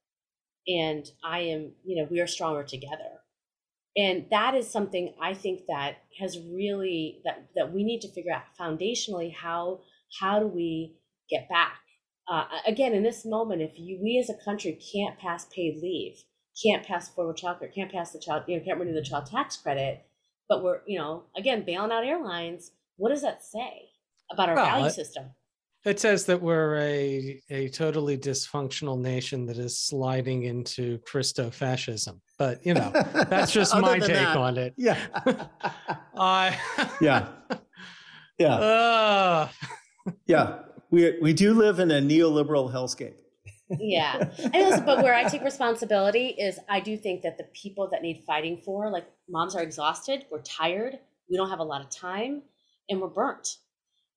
And 0.68 1.10
I 1.24 1.40
am, 1.40 1.72
you 1.84 1.96
know, 1.96 2.08
we 2.10 2.20
are 2.20 2.26
stronger 2.28 2.64
together. 2.64 3.20
and 3.96 4.26
that 4.30 4.54
is 4.54 4.70
something 4.70 5.14
i 5.20 5.34
think 5.34 5.62
that 5.68 5.96
has 6.18 6.38
really 6.38 7.20
that 7.24 7.48
that 7.54 7.72
we 7.72 7.84
need 7.84 8.00
to 8.00 8.08
figure 8.08 8.32
out 8.32 8.42
foundationally 8.58 9.32
how 9.34 9.80
how 10.20 10.38
do 10.40 10.46
we 10.46 10.94
get 11.30 11.48
back 11.48 11.78
uh, 12.28 12.44
again 12.66 12.92
in 12.92 13.02
this 13.02 13.24
moment 13.24 13.62
if 13.62 13.72
you 13.76 13.98
we 14.02 14.18
as 14.18 14.30
a 14.30 14.44
country 14.44 14.78
can't 14.92 15.18
pass 15.18 15.46
paid 15.46 15.78
leave 15.82 16.16
can't 16.62 16.86
pass 16.86 17.08
forward 17.08 17.36
child 17.36 17.58
care 17.58 17.68
can't 17.68 17.92
pass 17.92 18.12
the 18.12 18.18
child 18.18 18.42
you 18.46 18.56
know 18.56 18.64
can't 18.64 18.78
renew 18.78 18.94
the 18.94 19.02
child 19.02 19.26
tax 19.26 19.56
credit 19.56 20.04
but 20.48 20.62
we're 20.62 20.80
you 20.86 20.98
know 20.98 21.24
again 21.36 21.64
bailing 21.64 21.92
out 21.92 22.04
airlines 22.04 22.70
what 22.96 23.10
does 23.10 23.22
that 23.22 23.44
say 23.44 23.88
about 24.32 24.48
our 24.48 24.54
well, 24.54 24.66
value 24.66 24.90
system 24.90 25.24
it 25.84 26.00
says 26.00 26.24
that 26.26 26.40
we're 26.40 26.78
a, 26.78 27.42
a 27.50 27.68
totally 27.68 28.16
dysfunctional 28.16 28.98
nation 28.98 29.44
that 29.46 29.58
is 29.58 29.78
sliding 29.78 30.44
into 30.44 30.98
Christo 31.00 31.50
fascism. 31.50 32.22
But, 32.38 32.64
you 32.64 32.72
know, 32.72 32.90
that's 33.28 33.52
just 33.52 33.76
my 33.76 33.98
take 33.98 34.08
that, 34.08 34.36
on 34.36 34.56
it. 34.56 34.72
Yeah. 34.78 34.98
uh, 36.16 36.52
yeah. 37.00 37.28
Yeah. 38.36 38.56
Uh, 38.56 39.48
yeah. 40.26 40.62
We, 40.90 41.18
we 41.20 41.32
do 41.32 41.54
live 41.54 41.78
in 41.78 41.90
a 41.90 42.00
neoliberal 42.00 42.72
hellscape. 42.72 43.14
yeah. 43.78 44.30
But 44.84 45.02
where 45.02 45.14
I 45.14 45.24
take 45.28 45.42
responsibility 45.42 46.28
is 46.28 46.58
I 46.68 46.80
do 46.80 46.96
think 46.96 47.22
that 47.22 47.38
the 47.38 47.44
people 47.44 47.88
that 47.90 48.02
need 48.02 48.22
fighting 48.26 48.58
for, 48.58 48.90
like 48.90 49.06
moms 49.28 49.56
are 49.56 49.62
exhausted, 49.62 50.26
we're 50.30 50.42
tired, 50.42 50.98
we 51.30 51.36
don't 51.36 51.50
have 51.50 51.60
a 51.60 51.64
lot 51.64 51.80
of 51.80 51.90
time, 51.90 52.42
and 52.88 53.00
we're 53.00 53.08
burnt 53.08 53.56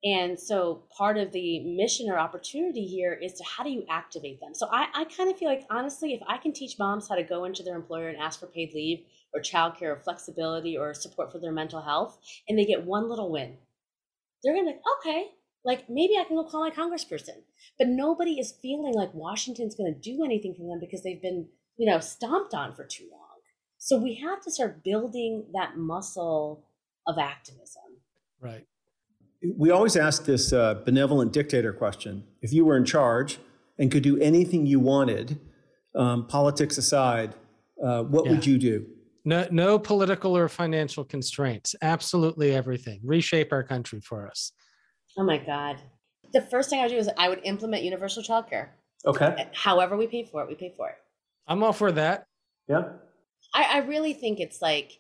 and 0.04 0.40
so 0.40 0.84
part 0.96 1.18
of 1.18 1.32
the 1.32 1.60
mission 1.60 2.10
or 2.10 2.20
opportunity 2.20 2.86
here 2.86 3.14
is 3.14 3.34
to 3.34 3.44
how 3.44 3.64
do 3.64 3.72
you 3.72 3.84
activate 3.90 4.40
them? 4.40 4.54
So 4.54 4.68
I, 4.72 4.88
I 4.94 5.06
kind 5.06 5.30
of 5.30 5.38
feel 5.38 5.50
like 5.50 5.66
honestly, 5.70 6.14
if 6.14 6.22
I 6.28 6.38
can 6.38 6.54
teach 6.54 6.78
moms 6.78 7.10
how 7.10 7.16
to 7.16 7.24
go 7.24 7.46
into 7.46 7.64
their 7.64 7.76
employer 7.76 8.10
and 8.10 8.18
ask 8.18 8.40
for 8.40 8.48
paid 8.48 8.74
leave 8.74 9.00
or 9.34 9.42
childcare 9.42 9.94
or 9.94 9.96
flexibility 9.96 10.78
or 10.78 10.94
support 10.94 11.32
for 11.32 11.40
their 11.40 11.52
mental 11.52 11.82
health, 11.82 12.20
and 12.48 12.58
they 12.58 12.66
get 12.66 12.86
one 12.86 13.10
little 13.10 13.32
win, 13.32 13.58
they're 14.44 14.54
gonna 14.54 14.66
be 14.66 14.72
like, 14.74 14.82
okay, 15.00 15.32
like 15.66 15.90
maybe 15.90 16.18
I 16.18 16.24
can 16.24 16.36
go 16.36 16.44
call 16.44 16.62
my 16.62 16.72
congressperson. 16.72 17.44
But 17.78 17.88
nobody 17.88 18.40
is 18.40 18.54
feeling 18.62 18.94
like 18.94 19.14
Washington's 19.14 19.76
gonna 19.76 19.94
do 19.94 20.24
anything 20.24 20.56
for 20.56 20.64
them 20.64 20.80
because 20.80 21.04
they've 21.04 21.22
been, 21.22 21.48
you 21.78 21.90
know, 21.90 22.00
stomped 22.00 22.54
on 22.54 22.74
for 22.74 22.86
too 22.86 23.08
long. 23.12 23.22
So 23.78 23.98
we 23.98 24.16
have 24.16 24.42
to 24.42 24.52
start 24.52 24.84
building 24.84 25.46
that 25.54 25.78
muscle 25.78 26.66
of 27.06 27.18
activism. 27.18 27.84
Right 28.40 28.66
we 29.56 29.70
always 29.70 29.96
ask 29.96 30.26
this 30.26 30.52
uh, 30.52 30.76
benevolent 30.86 31.32
dictator 31.32 31.74
question. 31.74 32.24
If 32.42 32.52
you 32.52 32.66
were 32.66 32.78
in 32.78 32.86
charge 32.86 33.40
and 33.78 33.92
could 33.92 34.04
do 34.04 34.20
anything 34.20 34.66
you 34.66 34.80
wanted, 34.80 35.40
um, 35.96 36.28
politics 36.28 36.78
aside, 36.78 37.36
uh, 37.84 38.04
what 38.04 38.26
yeah. 38.26 38.32
would 38.32 38.46
you 38.46 38.58
do? 38.58 38.86
No, 39.26 39.48
no 39.52 39.78
political 39.78 40.38
or 40.38 40.48
financial 40.48 41.04
constraints. 41.04 41.76
Absolutely 41.82 42.56
everything. 42.56 43.02
Reshape 43.04 43.52
our 43.52 43.64
country 43.64 44.00
for 44.00 44.28
us. 44.28 44.54
Oh 45.18 45.24
my 45.24 45.38
God. 45.38 45.82
The 46.34 46.42
first 46.42 46.70
thing 46.70 46.80
I 46.80 46.84
would 46.84 46.92
do 46.92 46.98
is 46.98 47.10
I 47.18 47.30
would 47.30 47.42
implement 47.44 47.84
universal 47.84 48.24
childcare. 48.24 48.70
Okay. 49.06 49.34
Eh, 49.38 49.46
however 49.54 49.98
we 49.98 50.08
pay 50.08 50.26
for 50.26 50.42
it, 50.42 50.48
we 50.48 50.56
pay 50.56 50.74
for 50.76 50.90
it. 50.90 50.96
I'm 51.48 51.64
all 51.64 51.74
for 51.74 51.92
that. 51.94 52.26
Yeah. 52.68 52.84
I, 53.54 53.64
I 53.76 53.78
really 53.80 54.14
think 54.14 54.40
it's 54.40 54.62
like 54.62 55.00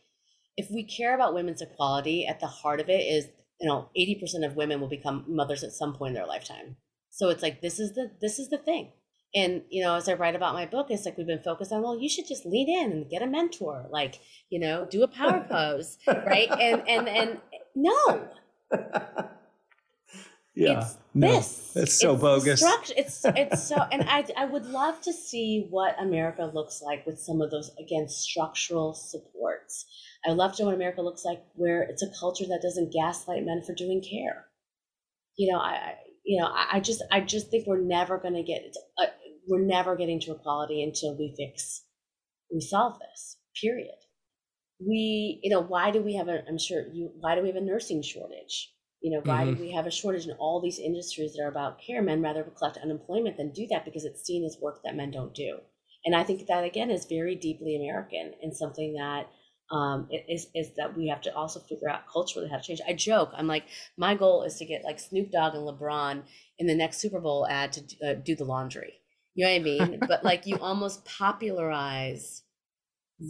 if 0.55 0.71
we 0.71 0.83
care 0.83 1.13
about 1.13 1.33
women's 1.33 1.61
equality, 1.61 2.25
at 2.25 2.39
the 2.39 2.47
heart 2.47 2.79
of 2.79 2.89
it 2.89 3.01
is 3.01 3.27
you 3.59 3.67
know 3.67 3.89
80% 3.97 4.45
of 4.45 4.55
women 4.55 4.79
will 4.79 4.87
become 4.87 5.25
mothers 5.27 5.63
at 5.63 5.71
some 5.71 5.93
point 5.93 6.09
in 6.09 6.15
their 6.15 6.27
lifetime 6.27 6.77
so 7.09 7.29
it's 7.29 7.41
like 7.41 7.61
this 7.61 7.79
is 7.79 7.93
the 7.95 8.11
this 8.21 8.39
is 8.39 8.49
the 8.49 8.57
thing 8.57 8.91
and 9.33 9.63
you 9.69 9.83
know 9.83 9.95
as 9.95 10.07
i 10.07 10.13
write 10.13 10.35
about 10.35 10.53
my 10.53 10.65
book 10.65 10.87
it's 10.89 11.05
like 11.05 11.17
we've 11.17 11.27
been 11.27 11.41
focused 11.41 11.71
on 11.71 11.81
well 11.81 11.99
you 11.99 12.09
should 12.09 12.27
just 12.27 12.45
lean 12.45 12.69
in 12.69 12.91
and 12.91 13.09
get 13.09 13.21
a 13.21 13.27
mentor 13.27 13.87
like 13.89 14.19
you 14.49 14.59
know 14.59 14.87
do 14.89 15.03
a 15.03 15.07
power 15.07 15.45
pose 15.49 15.97
right 16.07 16.49
and 16.51 16.87
and 16.87 17.07
and 17.07 17.39
eh, 17.53 17.57
no 17.75 18.27
yeah 20.57 20.81
it's 20.81 20.97
no, 21.13 21.27
this 21.31 21.71
it's 21.75 21.99
so 21.99 22.13
it's 22.13 22.21
bogus 22.21 22.59
structure, 22.59 22.93
it's 22.97 23.25
it's 23.25 23.63
so 23.67 23.75
and 23.91 24.03
i 24.09 24.25
i 24.37 24.45
would 24.45 24.65
love 24.65 24.99
to 25.01 25.13
see 25.13 25.67
what 25.69 25.99
america 26.01 26.49
looks 26.53 26.81
like 26.81 27.05
with 27.05 27.19
some 27.19 27.41
of 27.41 27.51
those 27.51 27.71
again 27.79 28.07
structural 28.07 28.93
supports 28.93 29.85
I 30.25 30.29
would 30.29 30.37
love 30.37 30.55
to 30.55 30.63
know 30.63 30.67
what 30.67 30.75
America 30.75 31.01
looks 31.01 31.23
like, 31.23 31.41
where 31.55 31.83
it's 31.83 32.03
a 32.03 32.11
culture 32.19 32.45
that 32.47 32.61
doesn't 32.61 32.93
gaslight 32.93 33.45
men 33.45 33.61
for 33.65 33.73
doing 33.73 34.01
care. 34.01 34.45
You 35.37 35.51
know, 35.51 35.59
I, 35.59 35.95
you 36.25 36.41
know, 36.41 36.49
I, 36.53 36.79
just, 36.79 37.03
I 37.11 37.21
just 37.21 37.49
think 37.49 37.67
we're 37.67 37.81
never 37.81 38.17
going 38.17 38.33
to 38.33 38.43
get, 38.43 38.75
uh, 38.97 39.05
we're 39.47 39.65
never 39.65 39.95
getting 39.95 40.19
to 40.21 40.31
equality 40.31 40.83
until 40.83 41.17
we 41.17 41.33
fix, 41.37 41.83
we 42.53 42.59
solve 42.59 42.99
this. 42.99 43.37
Period. 43.61 43.95
We, 44.79 45.39
you 45.41 45.49
know, 45.49 45.61
why 45.61 45.91
do 45.91 46.01
we 46.01 46.15
have 46.15 46.27
a? 46.27 46.43
I'm 46.47 46.59
sure 46.59 46.83
you. 46.93 47.09
Why 47.19 47.33
do 47.33 47.41
we 47.41 47.47
have 47.47 47.55
a 47.55 47.61
nursing 47.61 48.03
shortage? 48.03 48.71
You 49.07 49.13
know, 49.13 49.21
why 49.23 49.45
mm-hmm. 49.45 49.53
do 49.53 49.61
we 49.61 49.71
have 49.71 49.87
a 49.87 49.91
shortage 49.91 50.27
in 50.27 50.33
all 50.33 50.59
these 50.59 50.79
industries 50.79 51.35
that 51.35 51.43
are 51.43 51.47
about 51.47 51.79
care? 51.79 52.01
Men 52.01 52.21
rather 52.21 52.43
collect 52.43 52.75
unemployment 52.75 53.37
than 53.37 53.53
do 53.53 53.65
that 53.67 53.85
because 53.85 54.03
it's 54.03 54.21
seen 54.21 54.43
as 54.43 54.57
work 54.61 54.83
that 54.83 54.97
men 54.97 55.11
don't 55.11 55.33
do. 55.33 55.59
And 56.03 56.13
I 56.13 56.25
think 56.25 56.45
that 56.45 56.65
again 56.65 56.91
is 56.91 57.05
very 57.05 57.33
deeply 57.33 57.77
American 57.77 58.33
and 58.43 58.53
something 58.53 58.95
that 58.95 59.29
um, 59.71 60.09
is, 60.11 60.47
is 60.53 60.75
that 60.75 60.97
we 60.97 61.07
have 61.07 61.21
to 61.21 61.33
also 61.33 61.61
figure 61.61 61.89
out 61.89 62.01
culturally 62.11 62.49
how 62.49 62.57
to 62.57 62.61
change. 62.61 62.81
I 62.85 62.91
joke, 62.91 63.31
I'm 63.33 63.47
like, 63.47 63.63
my 63.95 64.13
goal 64.13 64.43
is 64.43 64.57
to 64.57 64.65
get 64.65 64.83
like 64.83 64.99
Snoop 64.99 65.31
Dogg 65.31 65.55
and 65.55 65.65
LeBron 65.65 66.23
in 66.59 66.67
the 66.67 66.75
next 66.75 66.99
Super 66.99 67.21
Bowl 67.21 67.47
ad 67.49 67.71
to 67.71 67.81
uh, 68.05 68.13
do 68.15 68.35
the 68.35 68.43
laundry. 68.43 68.95
You 69.35 69.45
know 69.45 69.53
what 69.53 69.59
I 69.61 69.63
mean? 69.63 69.99
but 70.09 70.25
like 70.25 70.45
you 70.45 70.57
almost 70.57 71.05
popularize 71.05 72.43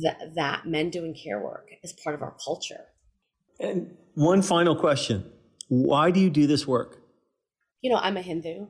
that, 0.01 0.33
that 0.33 0.65
men 0.65 0.89
doing 0.89 1.13
care 1.13 1.39
work 1.39 1.69
as 1.83 1.93
part 1.93 2.15
of 2.15 2.23
our 2.23 2.35
culture. 2.43 2.85
And 3.59 3.95
one 4.15 4.41
final 4.41 4.75
question 4.75 5.31
Why 5.67 6.11
do 6.11 6.19
you 6.19 6.29
do 6.29 6.47
this 6.47 6.67
work? 6.67 6.99
You 7.81 7.91
know, 7.91 7.97
I'm 7.97 8.17
a 8.17 8.21
Hindu, 8.21 8.67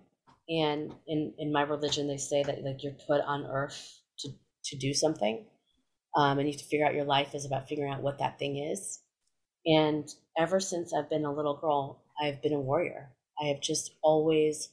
and 0.50 0.94
in, 1.08 1.34
in 1.38 1.52
my 1.52 1.62
religion, 1.62 2.08
they 2.08 2.18
say 2.18 2.44
that 2.44 2.64
like 2.64 2.84
you're 2.84 2.94
put 3.08 3.22
on 3.22 3.46
earth 3.46 4.00
to, 4.20 4.30
to 4.66 4.78
do 4.78 4.94
something 4.94 5.46
um, 6.16 6.40
and 6.40 6.48
you 6.48 6.54
have 6.54 6.62
to 6.62 6.68
figure 6.68 6.86
out 6.86 6.96
your 6.96 7.06
life 7.06 7.36
is 7.36 7.46
about 7.46 7.68
figuring 7.68 7.94
out 7.94 8.02
what 8.02 8.20
that 8.20 8.40
thing 8.40 8.58
is. 8.58 9.00
And 9.66 10.10
ever 10.38 10.60
since 10.60 10.94
I've 10.94 11.10
been 11.10 11.26
a 11.26 11.34
little 11.34 11.56
girl, 11.56 12.02
I've 12.20 12.42
been 12.42 12.54
a 12.54 12.60
warrior. 12.60 13.12
I 13.40 13.48
have 13.48 13.62
just 13.62 13.92
always 14.02 14.70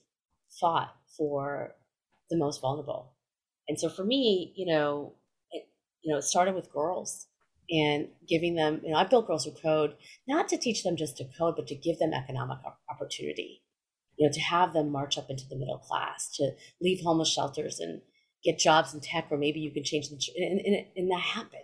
fought 0.61 0.95
for 1.19 1.75
the 2.31 2.39
most 2.39 2.61
vulnerable. 2.61 3.13
And 3.69 3.79
so 3.79 3.89
for 3.89 4.05
me, 4.05 4.53
you 4.57 4.73
know, 4.73 5.13
it, 5.51 5.69
you 6.03 6.13
know, 6.13 6.19
it 6.19 6.23
started 6.23 6.55
with 6.55 6.73
girls 6.73 7.27
and 7.71 8.09
giving 8.29 8.55
them, 8.55 8.81
you 8.85 8.91
know, 8.91 8.99
I 8.99 9.05
built 9.05 9.27
Girls 9.27 9.45
Who 9.45 9.53
Code 9.53 9.95
not 10.29 10.49
to 10.49 10.59
teach 10.59 10.83
them 10.83 10.97
just 10.97 11.17
to 11.19 11.25
code, 11.39 11.57
but 11.57 11.67
to 11.69 11.75
give 11.75 11.99
them 11.99 12.13
economic 12.13 12.59
opportunity. 12.91 13.63
You 14.17 14.27
know, 14.27 14.33
to 14.33 14.41
have 14.41 14.73
them 14.73 14.93
march 14.93 15.19
up 15.19 15.29
into 15.29 15.49
the 15.49 15.57
middle 15.57 15.79
class, 15.79 16.31
to 16.37 16.53
leave 16.81 17.01
homeless 17.03 17.33
shelters 17.33 17.81
and 17.81 18.01
get 18.45 18.59
jobs 18.59 18.95
in 18.95 19.01
tech 19.01 19.27
or 19.31 19.39
maybe 19.39 19.59
you 19.59 19.73
can 19.73 19.83
change 19.83 20.09
the 20.09 20.21
and, 20.37 20.61
and, 20.61 20.87
and 20.95 21.11
that 21.11 21.21
happened. 21.21 21.61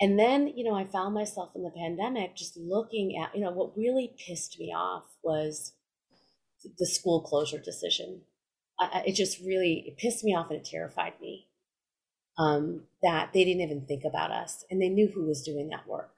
And 0.00 0.18
then 0.18 0.52
you 0.56 0.64
know 0.64 0.74
i 0.74 0.84
found 0.84 1.14
myself 1.14 1.50
in 1.54 1.62
the 1.62 1.70
pandemic 1.70 2.36
just 2.36 2.56
looking 2.56 3.18
at 3.20 3.34
you 3.34 3.42
know 3.42 3.50
what 3.50 3.76
really 3.76 4.14
pissed 4.24 4.58
me 4.58 4.72
off 4.74 5.04
was 5.22 5.72
the 6.78 6.86
school 6.86 7.22
closure 7.22 7.58
decision. 7.58 8.22
I, 8.78 9.04
it 9.06 9.14
just 9.14 9.40
really 9.40 9.84
it 9.86 9.96
pissed 9.96 10.22
me 10.22 10.34
off 10.36 10.50
and 10.50 10.58
it 10.58 10.64
terrified 10.64 11.14
me 11.20 11.48
um, 12.38 12.84
that 13.02 13.32
they 13.32 13.44
didn't 13.44 13.62
even 13.62 13.86
think 13.86 14.04
about 14.04 14.30
us 14.30 14.64
and 14.70 14.80
they 14.80 14.88
knew 14.88 15.08
who 15.08 15.26
was 15.26 15.42
doing 15.42 15.68
that 15.68 15.86
work. 15.86 16.14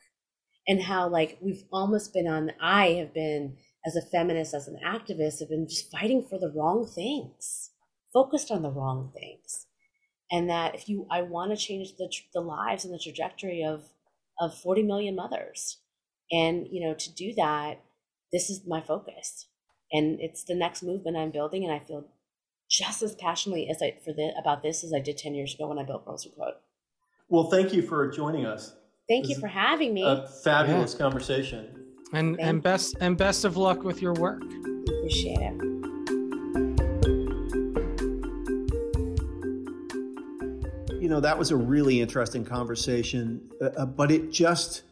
And 0.68 0.82
how 0.82 1.08
like 1.08 1.38
we've 1.40 1.64
almost 1.72 2.12
been 2.14 2.28
on 2.28 2.52
i 2.60 2.90
have 2.90 3.12
been 3.12 3.56
as 3.84 3.96
a 3.96 4.00
feminist 4.00 4.54
as 4.54 4.68
an 4.68 4.78
activist 4.86 5.40
have 5.40 5.48
been 5.48 5.66
just 5.68 5.90
fighting 5.90 6.24
for 6.24 6.38
the 6.38 6.52
wrong 6.54 6.86
things 6.86 7.70
focused 8.12 8.50
on 8.50 8.62
the 8.62 8.70
wrong 8.70 9.10
things. 9.14 9.66
And 10.30 10.48
that 10.48 10.74
if 10.74 10.88
you 10.88 11.06
i 11.10 11.22
want 11.22 11.50
to 11.50 11.56
change 11.56 11.96
the, 11.96 12.10
the 12.32 12.40
lives 12.40 12.84
and 12.84 12.94
the 12.94 12.98
trajectory 12.98 13.64
of 13.64 13.84
of 14.40 14.56
40 14.56 14.82
million 14.82 15.16
mothers. 15.16 15.78
And 16.30 16.66
you 16.70 16.86
know 16.86 16.94
to 16.94 17.12
do 17.12 17.34
that 17.34 17.80
this 18.32 18.48
is 18.48 18.66
my 18.66 18.80
focus. 18.80 19.46
And 19.92 20.18
it's 20.20 20.44
the 20.44 20.54
next 20.54 20.82
movement 20.82 21.16
i'm 21.16 21.30
building 21.32 21.64
and 21.64 21.72
i 21.72 21.78
feel 21.80 22.06
just 22.72 23.02
as 23.02 23.14
passionately 23.14 23.68
as 23.68 23.82
i 23.82 23.94
for 24.04 24.12
the, 24.12 24.32
about 24.40 24.62
this 24.62 24.82
as 24.82 24.92
i 24.92 24.98
did 24.98 25.16
10 25.18 25.34
years 25.34 25.54
ago 25.54 25.68
when 25.68 25.78
i 25.78 25.84
built 25.84 26.04
girls 26.04 26.24
who 26.24 26.30
code 26.30 26.54
well 27.28 27.50
thank 27.50 27.72
you 27.72 27.82
for 27.82 28.10
joining 28.10 28.46
us. 28.46 28.74
Thank 29.08 29.28
you 29.28 29.38
for 29.38 29.48
having 29.48 29.92
me. 29.92 30.02
a 30.04 30.26
fabulous 30.42 30.94
yeah. 30.94 30.98
conversation. 30.98 31.68
And 32.12 32.36
thank 32.36 32.48
and 32.48 32.62
best 32.62 32.96
and 33.00 33.16
best 33.16 33.44
of 33.44 33.56
luck 33.56 33.82
with 33.82 34.00
your 34.00 34.14
work. 34.14 34.42
Appreciate 34.42 35.38
it. 35.38 35.54
You 41.00 41.08
know, 41.08 41.20
that 41.20 41.36
was 41.36 41.50
a 41.50 41.56
really 41.56 42.00
interesting 42.00 42.44
conversation, 42.44 43.50
uh, 43.60 43.66
uh, 43.76 43.86
but 43.86 44.10
it 44.10 44.30
just 44.30 44.84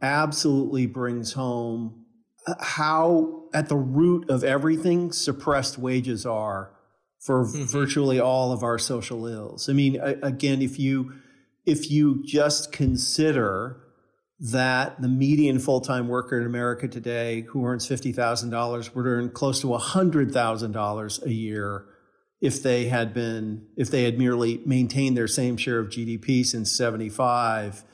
absolutely 0.00 0.86
brings 0.86 1.32
home 1.32 2.06
uh, 2.46 2.54
how, 2.60 3.42
at 3.52 3.68
the 3.68 3.76
root 3.76 4.30
of 4.30 4.44
everything, 4.44 5.10
suppressed 5.12 5.76
wages 5.76 6.24
are 6.24 6.70
for 7.18 7.44
mm-hmm. 7.44 7.64
virtually 7.64 8.20
all 8.20 8.52
of 8.52 8.62
our 8.62 8.78
social 8.78 9.26
ills. 9.26 9.68
I 9.68 9.72
mean, 9.72 10.00
again, 10.00 10.62
if 10.62 10.78
you 10.78 11.12
if 11.66 11.90
you 11.90 12.22
just 12.24 12.72
consider 12.72 13.80
that 14.40 15.02
the 15.02 15.08
median 15.08 15.58
full-time 15.58 16.08
worker 16.08 16.38
in 16.40 16.46
America 16.46 16.86
today 16.86 17.42
who 17.48 17.64
earns 17.66 17.88
$50,000 17.88 18.94
would 18.94 19.06
earn 19.06 19.30
close 19.30 19.60
to 19.62 19.66
$100,000 19.66 21.26
a 21.26 21.32
year 21.32 21.84
if 22.40 22.62
they 22.62 22.86
had 22.86 23.12
been 23.12 23.66
if 23.76 23.90
they 23.90 24.04
had 24.04 24.16
merely 24.16 24.62
maintained 24.64 25.16
their 25.16 25.26
same 25.26 25.56
share 25.56 25.80
of 25.80 25.88
GDP 25.88 26.46
since 26.46 26.70
75 26.70 27.84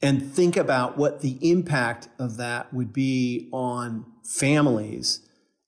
and 0.00 0.32
think 0.32 0.56
about 0.56 0.96
what 0.96 1.20
the 1.20 1.38
impact 1.48 2.08
of 2.18 2.36
that 2.36 2.72
would 2.72 2.92
be 2.92 3.48
on 3.52 4.06
families 4.24 5.26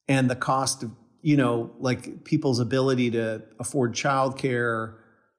and 0.09 0.31
the 0.31 0.37
cost 0.37 0.83
of 0.85 0.93
you 1.25 1.37
know 1.37 1.73
like 1.79 2.25
people's 2.25 2.61
ability 2.61 3.11
to 3.11 3.43
afford 3.59 3.95
childcare 3.95 4.95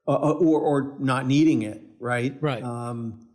uh, 0.08 0.12
uh 0.12 0.32
or 0.34 0.60
or 0.60 0.96
not 1.00 1.26
needing 1.28 1.62
it 1.62 1.82
right 2.00 2.36
right 2.42 2.64
um, 2.64 3.26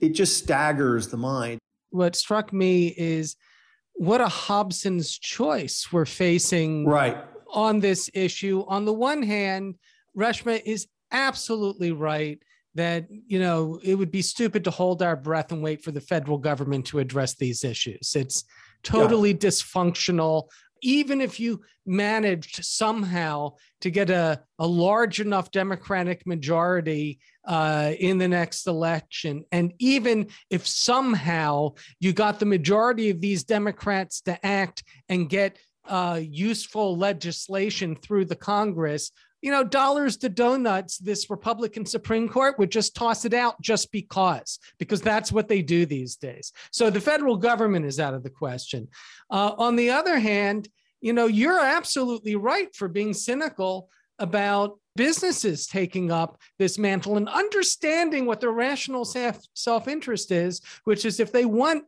it 0.00 0.10
just 0.10 0.38
staggers 0.38 1.08
the 1.08 1.16
mind. 1.16 1.58
What 1.90 2.16
struck 2.16 2.52
me 2.52 2.88
is 2.96 3.36
what 3.94 4.20
a 4.20 4.28
Hobson's 4.28 5.18
choice 5.18 5.88
we're 5.90 6.06
facing 6.06 6.86
right. 6.86 7.16
on 7.52 7.80
this 7.80 8.10
issue. 8.14 8.64
On 8.68 8.84
the 8.84 8.92
one 8.92 9.22
hand, 9.22 9.74
Reshma 10.16 10.62
is 10.64 10.86
absolutely 11.10 11.92
right 11.92 12.38
that 12.74 13.06
you 13.10 13.40
know 13.40 13.80
it 13.82 13.94
would 13.96 14.10
be 14.10 14.22
stupid 14.22 14.62
to 14.64 14.70
hold 14.70 15.02
our 15.02 15.16
breath 15.16 15.50
and 15.50 15.62
wait 15.62 15.82
for 15.82 15.90
the 15.90 16.00
federal 16.00 16.38
government 16.38 16.86
to 16.86 16.98
address 16.98 17.34
these 17.34 17.64
issues. 17.64 18.12
It's 18.14 18.44
totally 18.82 19.30
yeah. 19.30 19.36
dysfunctional 19.36 20.48
even 20.82 21.20
if 21.20 21.38
you 21.40 21.62
managed 21.86 22.64
somehow 22.64 23.52
to 23.80 23.90
get 23.90 24.10
a, 24.10 24.40
a 24.58 24.66
large 24.66 25.20
enough 25.20 25.50
Democratic 25.50 26.26
majority 26.26 27.18
uh, 27.46 27.92
in 27.98 28.18
the 28.18 28.28
next 28.28 28.66
election, 28.66 29.44
and 29.52 29.72
even 29.78 30.28
if 30.50 30.66
somehow 30.66 31.70
you 32.00 32.12
got 32.12 32.38
the 32.38 32.46
majority 32.46 33.10
of 33.10 33.20
these 33.20 33.44
Democrats 33.44 34.20
to 34.22 34.46
act 34.46 34.82
and 35.08 35.30
get 35.30 35.56
uh, 35.88 36.20
useful 36.22 36.96
legislation 36.96 37.96
through 37.96 38.26
the 38.26 38.36
Congress, 38.36 39.10
you 39.40 39.50
know, 39.50 39.62
dollars 39.62 40.16
to 40.18 40.28
donuts, 40.28 40.98
this 40.98 41.30
Republican 41.30 41.86
Supreme 41.86 42.28
Court 42.28 42.58
would 42.58 42.70
just 42.70 42.94
toss 42.94 43.24
it 43.24 43.34
out 43.34 43.60
just 43.60 43.92
because, 43.92 44.58
because 44.78 45.00
that's 45.00 45.30
what 45.30 45.48
they 45.48 45.62
do 45.62 45.86
these 45.86 46.16
days. 46.16 46.52
So 46.72 46.90
the 46.90 47.00
federal 47.00 47.36
government 47.36 47.86
is 47.86 48.00
out 48.00 48.14
of 48.14 48.22
the 48.22 48.30
question. 48.30 48.88
Uh, 49.30 49.52
on 49.56 49.76
the 49.76 49.90
other 49.90 50.18
hand, 50.18 50.68
you 51.00 51.12
know, 51.12 51.26
you're 51.26 51.60
absolutely 51.60 52.34
right 52.34 52.74
for 52.74 52.88
being 52.88 53.14
cynical 53.14 53.88
about 54.18 54.78
businesses 54.96 55.68
taking 55.68 56.10
up 56.10 56.40
this 56.58 56.76
mantle 56.76 57.16
and 57.16 57.28
understanding 57.28 58.26
what 58.26 58.40
their 58.40 58.50
rational 58.50 59.04
self 59.04 59.86
interest 59.86 60.32
is, 60.32 60.60
which 60.84 61.04
is 61.04 61.20
if 61.20 61.30
they 61.30 61.44
want 61.44 61.84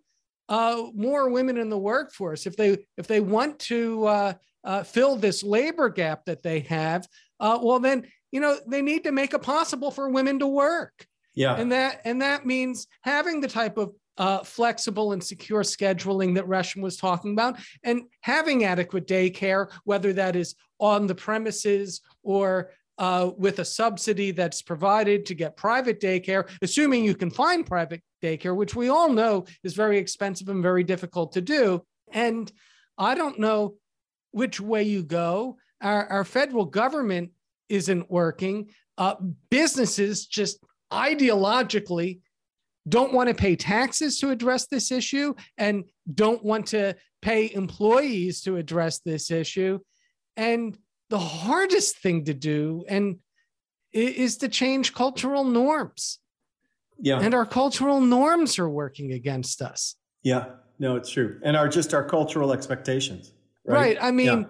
uh, 0.48 0.84
more 0.94 1.28
women 1.30 1.58
in 1.58 1.68
the 1.68 1.78
workforce, 1.78 2.46
if 2.46 2.56
they 2.56 2.78
if 2.96 3.08
they 3.08 3.20
want 3.20 3.58
to 3.58 4.06
uh, 4.06 4.32
uh, 4.62 4.82
fill 4.84 5.16
this 5.16 5.42
labor 5.42 5.88
gap 5.88 6.24
that 6.26 6.42
they 6.42 6.60
have, 6.60 7.06
uh, 7.40 7.58
well 7.62 7.80
then 7.80 8.06
you 8.30 8.40
know 8.40 8.58
they 8.66 8.82
need 8.82 9.04
to 9.04 9.12
make 9.12 9.34
it 9.34 9.42
possible 9.42 9.90
for 9.90 10.08
women 10.08 10.38
to 10.38 10.46
work. 10.46 11.06
Yeah, 11.34 11.56
and 11.56 11.72
that 11.72 12.00
and 12.04 12.22
that 12.22 12.46
means 12.46 12.86
having 13.02 13.40
the 13.40 13.48
type 13.48 13.78
of 13.78 13.92
uh, 14.18 14.42
flexible 14.44 15.12
and 15.12 15.22
secure 15.22 15.62
scheduling 15.62 16.34
that 16.34 16.46
Reshma 16.46 16.82
was 16.82 16.96
talking 16.96 17.32
about, 17.32 17.58
and 17.82 18.02
having 18.20 18.64
adequate 18.64 19.06
daycare, 19.06 19.70
whether 19.84 20.12
that 20.12 20.36
is 20.36 20.54
on 20.78 21.06
the 21.06 21.14
premises 21.14 22.00
or 22.22 22.72
uh, 23.00 23.30
with 23.38 23.60
a 23.60 23.64
subsidy 23.64 24.30
that's 24.30 24.60
provided 24.60 25.24
to 25.24 25.34
get 25.34 25.56
private 25.56 26.00
daycare, 26.00 26.46
assuming 26.60 27.02
you 27.02 27.14
can 27.14 27.30
find 27.30 27.64
private 27.66 28.02
daycare, 28.22 28.54
which 28.54 28.74
we 28.74 28.90
all 28.90 29.10
know 29.10 29.46
is 29.64 29.74
very 29.74 29.96
expensive 29.96 30.50
and 30.50 30.62
very 30.62 30.84
difficult 30.84 31.32
to 31.32 31.40
do. 31.40 31.82
And 32.12 32.52
I 32.98 33.14
don't 33.14 33.38
know 33.38 33.76
which 34.32 34.60
way 34.60 34.82
you 34.82 35.02
go. 35.02 35.56
Our, 35.80 36.06
our 36.06 36.24
federal 36.24 36.64
government 36.64 37.30
isn't 37.68 38.10
working. 38.10 38.70
Uh, 38.98 39.14
businesses 39.50 40.26
just 40.26 40.58
ideologically 40.92 42.20
don't 42.88 43.12
want 43.12 43.28
to 43.28 43.34
pay 43.34 43.56
taxes 43.56 44.18
to 44.20 44.30
address 44.30 44.66
this 44.66 44.90
issue 44.90 45.34
and 45.58 45.84
don't 46.12 46.42
want 46.44 46.66
to 46.66 46.94
pay 47.22 47.52
employees 47.52 48.40
to 48.42 48.56
address 48.56 49.00
this 49.00 49.30
issue. 49.30 49.78
And 50.36 50.76
the 51.10 51.18
hardest 51.18 51.98
thing 51.98 52.24
to 52.24 52.34
do 52.34 52.84
and 52.88 53.18
is 53.92 54.38
to 54.38 54.48
change 54.48 54.94
cultural 54.94 55.44
norms. 55.44 56.18
Yeah. 56.98 57.20
And 57.20 57.34
our 57.34 57.46
cultural 57.46 58.00
norms 58.00 58.58
are 58.58 58.68
working 58.68 59.12
against 59.12 59.62
us. 59.62 59.96
Yeah. 60.22 60.46
No, 60.78 60.96
it's 60.96 61.10
true. 61.10 61.38
And 61.42 61.56
are 61.56 61.68
just 61.68 61.92
our 61.92 62.04
cultural 62.04 62.52
expectations. 62.52 63.32
Right. 63.64 63.76
right. 63.76 63.98
I 64.00 64.10
mean, 64.10 64.26
yeah. 64.26 64.44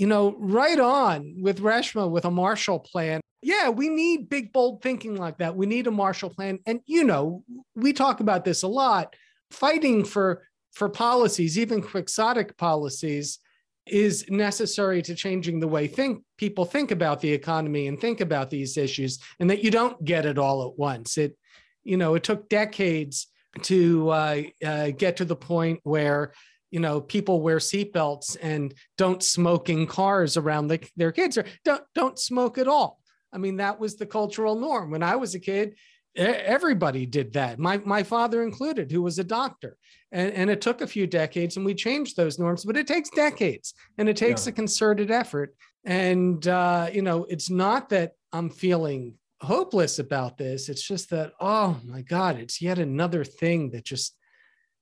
You 0.00 0.06
know, 0.06 0.34
right 0.38 0.80
on 0.80 1.36
with 1.42 1.60
Reshma 1.60 2.10
with 2.10 2.24
a 2.24 2.30
Marshall 2.30 2.78
Plan. 2.78 3.20
Yeah, 3.42 3.68
we 3.68 3.90
need 3.90 4.30
big, 4.30 4.50
bold 4.50 4.80
thinking 4.80 5.14
like 5.14 5.36
that. 5.38 5.54
We 5.54 5.66
need 5.66 5.86
a 5.86 5.90
Marshall 5.90 6.30
Plan. 6.30 6.58
And, 6.64 6.80
you 6.86 7.04
know, 7.04 7.44
we 7.74 7.92
talk 7.92 8.20
about 8.20 8.42
this 8.42 8.62
a 8.62 8.66
lot. 8.66 9.14
Fighting 9.50 10.06
for 10.06 10.46
for 10.72 10.88
policies, 10.88 11.58
even 11.58 11.82
quixotic 11.82 12.56
policies, 12.56 13.40
is 13.86 14.24
necessary 14.30 15.02
to 15.02 15.14
changing 15.14 15.60
the 15.60 15.68
way 15.68 15.86
think 15.86 16.22
people 16.38 16.64
think 16.64 16.92
about 16.92 17.20
the 17.20 17.32
economy 17.32 17.86
and 17.86 18.00
think 18.00 18.22
about 18.22 18.48
these 18.48 18.78
issues, 18.78 19.18
and 19.38 19.50
that 19.50 19.62
you 19.62 19.70
don't 19.70 20.02
get 20.02 20.24
it 20.24 20.38
all 20.38 20.66
at 20.66 20.78
once. 20.78 21.18
It, 21.18 21.36
you 21.84 21.98
know, 21.98 22.14
it 22.14 22.22
took 22.22 22.48
decades 22.48 23.26
to 23.62 24.08
uh, 24.08 24.42
uh, 24.64 24.90
get 24.92 25.18
to 25.18 25.26
the 25.26 25.36
point 25.36 25.80
where 25.82 26.32
you 26.70 26.80
know 26.80 27.00
people 27.00 27.40
wear 27.40 27.58
seatbelts 27.58 28.36
and 28.40 28.74
don't 28.96 29.22
smoke 29.22 29.68
in 29.68 29.86
cars 29.86 30.36
around 30.36 30.68
the, 30.68 30.80
their 30.96 31.12
kids 31.12 31.36
or 31.36 31.44
don't 31.64 31.82
don't 31.94 32.18
smoke 32.18 32.58
at 32.58 32.68
all 32.68 33.00
I 33.32 33.38
mean, 33.38 33.56
that 33.56 33.78
was 33.78 33.96
the 33.96 34.06
cultural 34.06 34.56
norm. 34.56 34.90
When 34.90 35.02
I 35.02 35.16
was 35.16 35.34
a 35.34 35.40
kid, 35.40 35.76
everybody 36.16 37.06
did 37.06 37.32
that, 37.34 37.58
my, 37.58 37.78
my 37.78 38.02
father 38.02 38.42
included, 38.42 38.90
who 38.90 39.02
was 39.02 39.18
a 39.18 39.24
doctor. 39.24 39.76
And, 40.12 40.32
and 40.32 40.50
it 40.50 40.60
took 40.60 40.80
a 40.80 40.86
few 40.86 41.06
decades 41.06 41.56
and 41.56 41.64
we 41.64 41.74
changed 41.74 42.16
those 42.16 42.38
norms, 42.38 42.64
but 42.64 42.76
it 42.76 42.88
takes 42.88 43.10
decades 43.10 43.74
and 43.96 44.08
it 44.08 44.16
takes 44.16 44.46
yeah. 44.46 44.50
a 44.50 44.54
concerted 44.54 45.10
effort. 45.10 45.54
And, 45.84 46.46
uh, 46.48 46.90
you 46.92 47.02
know, 47.02 47.24
it's 47.28 47.48
not 47.48 47.90
that 47.90 48.12
I'm 48.32 48.50
feeling 48.50 49.14
hopeless 49.40 50.00
about 50.00 50.36
this. 50.36 50.68
It's 50.68 50.82
just 50.82 51.10
that, 51.10 51.32
oh 51.40 51.78
my 51.84 52.02
God, 52.02 52.38
it's 52.38 52.60
yet 52.60 52.78
another 52.78 53.24
thing 53.24 53.70
that 53.70 53.84
just, 53.84 54.16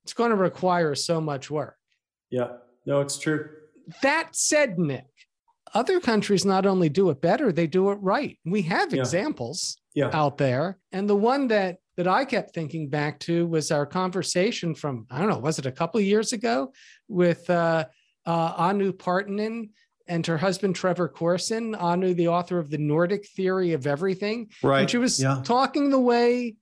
it's 0.03 0.13
going 0.13 0.31
to 0.31 0.35
require 0.35 0.95
so 0.95 1.21
much 1.21 1.51
work. 1.51 1.75
Yeah, 2.29 2.49
no, 2.85 3.01
it's 3.01 3.17
true. 3.17 3.49
That 4.01 4.35
said, 4.35 4.77
Nick, 4.77 5.07
other 5.73 5.99
countries 5.99 6.45
not 6.45 6.65
only 6.65 6.89
do 6.89 7.09
it 7.09 7.21
better, 7.21 7.51
they 7.51 7.67
do 7.67 7.91
it 7.91 7.95
right. 7.95 8.37
We 8.45 8.61
have 8.63 8.93
yeah. 8.93 9.01
examples 9.01 9.77
yeah. 9.93 10.09
out 10.13 10.37
there. 10.37 10.77
And 10.91 11.09
the 11.09 11.15
one 11.15 11.47
that 11.49 11.77
that 11.97 12.07
I 12.07 12.23
kept 12.23 12.53
thinking 12.53 12.87
back 12.87 13.19
to 13.21 13.45
was 13.45 13.71
our 13.71 13.85
conversation 13.85 14.73
from, 14.73 15.05
I 15.11 15.19
don't 15.19 15.27
know, 15.27 15.37
was 15.37 15.59
it 15.59 15.65
a 15.65 15.71
couple 15.71 15.99
of 15.99 16.05
years 16.05 16.31
ago 16.31 16.71
with 17.09 17.49
uh, 17.49 17.85
uh, 18.25 18.53
Anu 18.55 18.93
Partanen 18.93 19.71
and 20.07 20.25
her 20.25 20.37
husband, 20.37 20.77
Trevor 20.77 21.09
Corson. 21.09 21.75
Anu, 21.75 22.13
the 22.13 22.29
author 22.29 22.57
of 22.57 22.69
The 22.69 22.77
Nordic 22.77 23.27
Theory 23.27 23.73
of 23.73 23.85
Everything. 23.85 24.49
Right. 24.63 24.81
And 24.81 24.89
she 24.89 24.97
was 24.97 25.21
yeah. 25.21 25.41
talking 25.43 25.89
the 25.89 25.99
way 25.99 26.55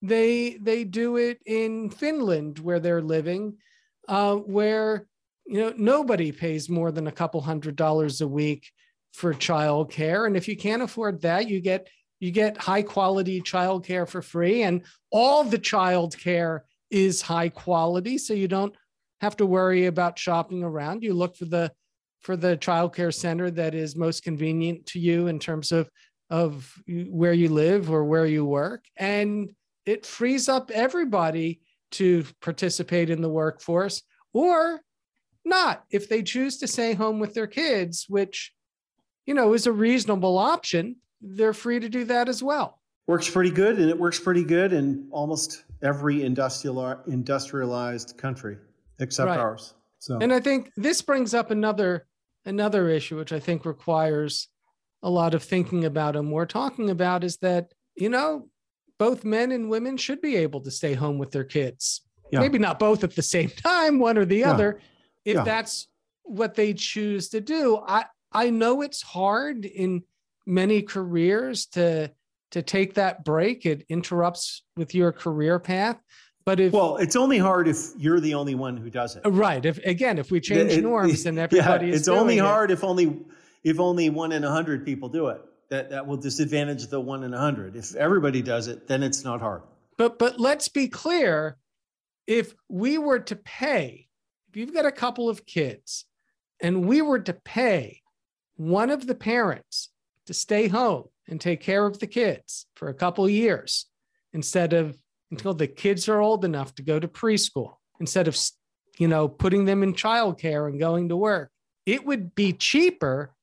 they 0.00 0.58
they 0.62 0.84
do 0.84 1.16
it 1.16 1.40
in 1.44 1.90
Finland 1.90 2.60
where 2.60 2.78
they're 2.78 3.02
living, 3.02 3.56
uh, 4.06 4.36
where 4.36 5.06
you 5.46 5.60
know 5.60 5.74
nobody 5.76 6.32
pays 6.32 6.68
more 6.68 6.90
than 6.90 7.06
a 7.06 7.12
couple 7.12 7.40
hundred 7.40 7.76
dollars 7.76 8.20
a 8.20 8.28
week 8.28 8.70
for 9.12 9.32
childcare. 9.32 10.26
And 10.26 10.36
if 10.36 10.48
you 10.48 10.56
can't 10.56 10.82
afford 10.82 11.20
that 11.22 11.48
you 11.48 11.60
get 11.60 11.88
you 12.20 12.30
get 12.30 12.56
high 12.56 12.82
quality 12.82 13.42
childcare 13.42 14.08
for 14.08 14.22
free. 14.22 14.62
And 14.62 14.82
all 15.10 15.44
the 15.44 15.58
childcare 15.58 16.60
is 16.90 17.20
high 17.20 17.50
quality. 17.50 18.18
So 18.18 18.32
you 18.34 18.48
don't 18.48 18.74
have 19.20 19.36
to 19.36 19.46
worry 19.46 19.86
about 19.86 20.18
shopping 20.18 20.62
around. 20.62 21.02
You 21.02 21.14
look 21.14 21.36
for 21.36 21.44
the 21.44 21.72
for 22.20 22.36
the 22.36 22.56
childcare 22.56 23.12
center 23.12 23.50
that 23.50 23.74
is 23.74 23.94
most 23.94 24.22
convenient 24.22 24.86
to 24.86 24.98
you 24.98 25.26
in 25.26 25.38
terms 25.38 25.70
of 25.70 25.90
of 26.30 26.72
where 26.86 27.34
you 27.34 27.50
live 27.50 27.90
or 27.90 28.04
where 28.04 28.26
you 28.26 28.44
work. 28.44 28.84
And 28.96 29.52
it 29.84 30.06
frees 30.06 30.48
up 30.48 30.70
everybody 30.70 31.60
to 31.92 32.24
participate 32.40 33.10
in 33.10 33.20
the 33.20 33.28
workforce 33.28 34.02
or 34.32 34.80
not 35.44 35.84
if 35.90 36.08
they 36.08 36.22
choose 36.22 36.58
to 36.58 36.66
stay 36.66 36.94
home 36.94 37.18
with 37.18 37.34
their 37.34 37.46
kids, 37.46 38.06
which, 38.08 38.52
you 39.26 39.34
know, 39.34 39.52
is 39.52 39.66
a 39.66 39.72
reasonable 39.72 40.38
option. 40.38 40.96
They're 41.20 41.52
free 41.52 41.80
to 41.80 41.88
do 41.88 42.04
that 42.06 42.28
as 42.28 42.42
well. 42.42 42.80
Works 43.06 43.28
pretty 43.28 43.50
good, 43.50 43.78
and 43.78 43.90
it 43.90 43.98
works 43.98 44.18
pretty 44.18 44.44
good 44.44 44.72
in 44.72 45.08
almost 45.10 45.64
every 45.82 46.22
industrial 46.22 47.02
industrialized 47.06 48.16
country 48.16 48.56
except 48.98 49.28
right. 49.28 49.38
ours. 49.38 49.74
So, 49.98 50.18
and 50.18 50.32
I 50.32 50.40
think 50.40 50.70
this 50.76 51.02
brings 51.02 51.34
up 51.34 51.50
another 51.50 52.06
another 52.46 52.88
issue, 52.88 53.16
which 53.16 53.32
I 53.32 53.40
think 53.40 53.64
requires 53.64 54.48
a 55.02 55.10
lot 55.10 55.34
of 55.34 55.42
thinking 55.42 55.84
about 55.84 56.16
and 56.16 56.32
we're 56.32 56.46
talking 56.46 56.90
about, 56.90 57.24
is 57.24 57.36
that 57.38 57.72
you 57.94 58.08
know 58.08 58.48
both 58.98 59.24
men 59.24 59.52
and 59.52 59.68
women 59.68 59.96
should 59.96 60.20
be 60.20 60.36
able 60.36 60.60
to 60.60 60.70
stay 60.70 60.94
home 60.94 61.18
with 61.18 61.30
their 61.30 61.44
kids. 61.44 62.02
Yeah. 62.30 62.40
Maybe 62.40 62.58
not 62.58 62.78
both 62.78 63.04
at 63.04 63.14
the 63.14 63.22
same 63.22 63.48
time, 63.56 63.98
one 63.98 64.16
or 64.16 64.24
the 64.24 64.38
Yeah. 64.38 64.52
other, 64.52 64.80
if 65.24 65.34
Yeah. 65.36 65.44
that's 65.44 65.88
what 66.22 66.54
they 66.54 66.74
choose 66.74 67.28
to 67.30 67.40
do. 67.40 67.78
I 67.86 68.06
I 68.32 68.50
know 68.50 68.82
it's 68.82 69.00
hard 69.02 69.64
in 69.64 70.02
many 70.46 70.82
careers 70.82 71.66
to 71.66 72.10
to 72.50 72.62
take 72.62 72.94
that 72.94 73.24
break. 73.24 73.66
It 73.66 73.84
interrupts 73.88 74.62
with 74.76 74.94
your 74.94 75.12
career 75.12 75.58
path. 75.58 76.00
But 76.44 76.60
if 76.60 76.72
Well, 76.72 76.96
it's 76.98 77.16
only 77.16 77.38
hard 77.38 77.68
if 77.68 77.78
you're 77.96 78.20
the 78.20 78.34
only 78.34 78.54
one 78.54 78.76
who 78.76 78.90
does 78.90 79.16
it. 79.16 79.22
right, 79.26 79.64
if 79.64 79.78
again, 79.78 80.18
if 80.18 80.30
we 80.30 80.40
change 80.40 80.72
It- 80.72 80.82
norms 80.82 81.24
and 81.26 81.38
everybody 81.38 81.86
yeah, 81.86 81.92
is 81.94 82.00
it's 82.00 82.08
only 82.08 82.34
doing 82.34 82.44
it- 82.44 82.48
hard 82.48 82.70
if 82.70 82.84
only 82.84 83.24
if 83.62 83.80
only 83.80 84.10
one 84.10 84.30
in 84.32 84.44
a 84.44 84.50
hundred 84.50 84.84
people 84.84 85.08
do 85.08 85.28
it. 85.28 85.40
That 85.70 85.90
that 85.90 86.06
will 86.06 86.18
disadvantage 86.18 86.86
the 86.88 87.00
one 87.00 87.24
in 87.24 87.32
a 87.32 87.38
hundred. 87.38 87.76
If 87.76 87.94
everybody 87.94 88.42
does 88.42 88.68
it, 88.68 88.86
then 88.86 89.02
it's 89.02 89.24
not 89.24 89.40
hard. 89.40 89.62
But 89.96 90.18
but 90.18 90.38
let's 90.38 90.68
be 90.68 90.88
clear, 90.88 91.56
if 92.26 92.54
we 92.68 92.98
were 92.98 93.20
to 93.20 93.36
pay, 93.36 94.08
if 94.54 94.58
you've 94.58 94.72
got 94.72 94.86
a 94.86 94.92
couple 94.92 95.28
of 95.28 95.44
kids 95.46 96.04
and 96.60 96.86
we 96.86 97.02
were 97.02 97.18
to 97.18 97.32
pay 97.32 98.00
one 98.54 98.88
of 98.88 99.04
the 99.04 99.14
parents 99.16 99.88
to 100.26 100.32
stay 100.32 100.68
home 100.68 101.06
and 101.26 101.40
take 101.40 101.60
care 101.60 101.84
of 101.84 101.98
the 101.98 102.06
kids 102.06 102.66
for 102.76 102.86
a 102.86 102.94
couple 102.94 103.24
of 103.24 103.32
years 103.32 103.86
instead 104.32 104.72
of 104.72 104.96
until 105.32 105.54
the 105.54 105.66
kids 105.66 106.08
are 106.08 106.20
old 106.20 106.44
enough 106.44 106.72
to 106.76 106.84
go 106.84 107.00
to 107.00 107.08
preschool, 107.08 107.72
instead 107.98 108.28
of 108.28 108.38
you 108.96 109.08
know 109.08 109.26
putting 109.26 109.64
them 109.64 109.82
in 109.82 109.92
childcare 109.92 110.68
and 110.68 110.78
going 110.78 111.08
to 111.08 111.16
work, 111.16 111.50
it 111.84 112.06
would 112.06 112.36
be 112.36 112.52
cheaper 112.52 113.34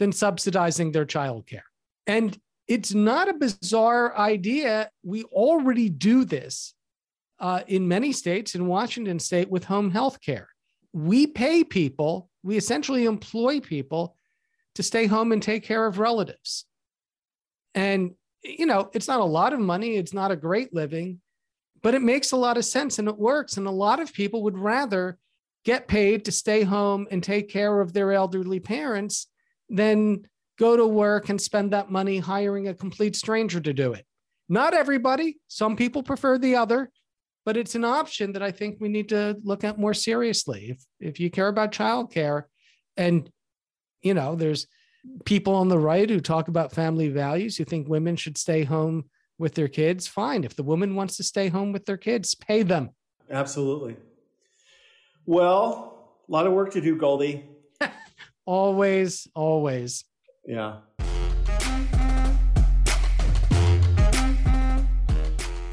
than 0.00 0.10
subsidizing 0.10 0.90
their 0.90 1.06
childcare. 1.06 1.68
And 2.08 2.36
it's 2.66 2.92
not 2.92 3.28
a 3.28 3.34
bizarre 3.34 4.18
idea. 4.18 4.90
We 5.04 5.22
already 5.22 5.88
do 5.88 6.24
this 6.24 6.74
uh, 7.42 7.60
in 7.66 7.88
many 7.88 8.12
states, 8.12 8.54
in 8.54 8.68
Washington 8.68 9.18
state, 9.18 9.50
with 9.50 9.64
home 9.64 9.90
health 9.90 10.20
care. 10.20 10.48
We 10.92 11.26
pay 11.26 11.64
people, 11.64 12.30
we 12.44 12.56
essentially 12.56 13.04
employ 13.04 13.58
people 13.60 14.16
to 14.76 14.82
stay 14.82 15.06
home 15.06 15.32
and 15.32 15.42
take 15.42 15.64
care 15.64 15.84
of 15.84 15.98
relatives. 15.98 16.64
And, 17.74 18.12
you 18.44 18.64
know, 18.64 18.90
it's 18.94 19.08
not 19.08 19.20
a 19.20 19.24
lot 19.24 19.52
of 19.52 19.58
money, 19.58 19.96
it's 19.96 20.14
not 20.14 20.30
a 20.30 20.36
great 20.36 20.72
living, 20.72 21.20
but 21.82 21.94
it 21.94 22.02
makes 22.02 22.30
a 22.30 22.36
lot 22.36 22.56
of 22.56 22.64
sense 22.64 23.00
and 23.00 23.08
it 23.08 23.18
works. 23.18 23.56
And 23.56 23.66
a 23.66 23.72
lot 23.72 23.98
of 23.98 24.12
people 24.12 24.44
would 24.44 24.56
rather 24.56 25.18
get 25.64 25.88
paid 25.88 26.24
to 26.24 26.32
stay 26.32 26.62
home 26.62 27.08
and 27.10 27.22
take 27.22 27.48
care 27.48 27.80
of 27.80 27.92
their 27.92 28.12
elderly 28.12 28.60
parents 28.60 29.26
than 29.68 30.28
go 30.58 30.76
to 30.76 30.86
work 30.86 31.28
and 31.28 31.40
spend 31.40 31.72
that 31.72 31.90
money 31.90 32.18
hiring 32.18 32.68
a 32.68 32.74
complete 32.74 33.16
stranger 33.16 33.60
to 33.60 33.72
do 33.72 33.94
it. 33.94 34.06
Not 34.48 34.74
everybody, 34.74 35.38
some 35.48 35.74
people 35.76 36.02
prefer 36.02 36.38
the 36.38 36.56
other, 36.56 36.90
but 37.44 37.56
it's 37.56 37.74
an 37.74 37.84
option 37.84 38.32
that 38.32 38.42
I 38.42 38.50
think 38.50 38.78
we 38.80 38.88
need 38.88 39.08
to 39.10 39.36
look 39.42 39.64
at 39.64 39.78
more 39.78 39.94
seriously. 39.94 40.70
If 40.70 40.84
if 41.00 41.20
you 41.20 41.30
care 41.30 41.48
about 41.48 41.72
childcare 41.72 42.44
and 42.96 43.30
you 44.02 44.14
know, 44.14 44.34
there's 44.34 44.66
people 45.24 45.54
on 45.54 45.68
the 45.68 45.78
right 45.78 46.08
who 46.08 46.20
talk 46.20 46.48
about 46.48 46.72
family 46.72 47.08
values 47.08 47.56
who 47.56 47.64
think 47.64 47.88
women 47.88 48.16
should 48.16 48.38
stay 48.38 48.64
home 48.64 49.04
with 49.38 49.54
their 49.54 49.68
kids, 49.68 50.06
fine. 50.06 50.44
If 50.44 50.54
the 50.56 50.62
woman 50.62 50.94
wants 50.94 51.16
to 51.16 51.24
stay 51.24 51.48
home 51.48 51.72
with 51.72 51.86
their 51.86 51.96
kids, 51.96 52.34
pay 52.34 52.62
them. 52.62 52.90
Absolutely. 53.30 53.96
Well, 55.26 56.16
a 56.28 56.32
lot 56.32 56.46
of 56.46 56.52
work 56.52 56.72
to 56.72 56.80
do, 56.80 56.96
Goldy. 56.96 57.44
Always, 58.46 59.28
always. 59.36 60.04
Yeah. 60.44 60.78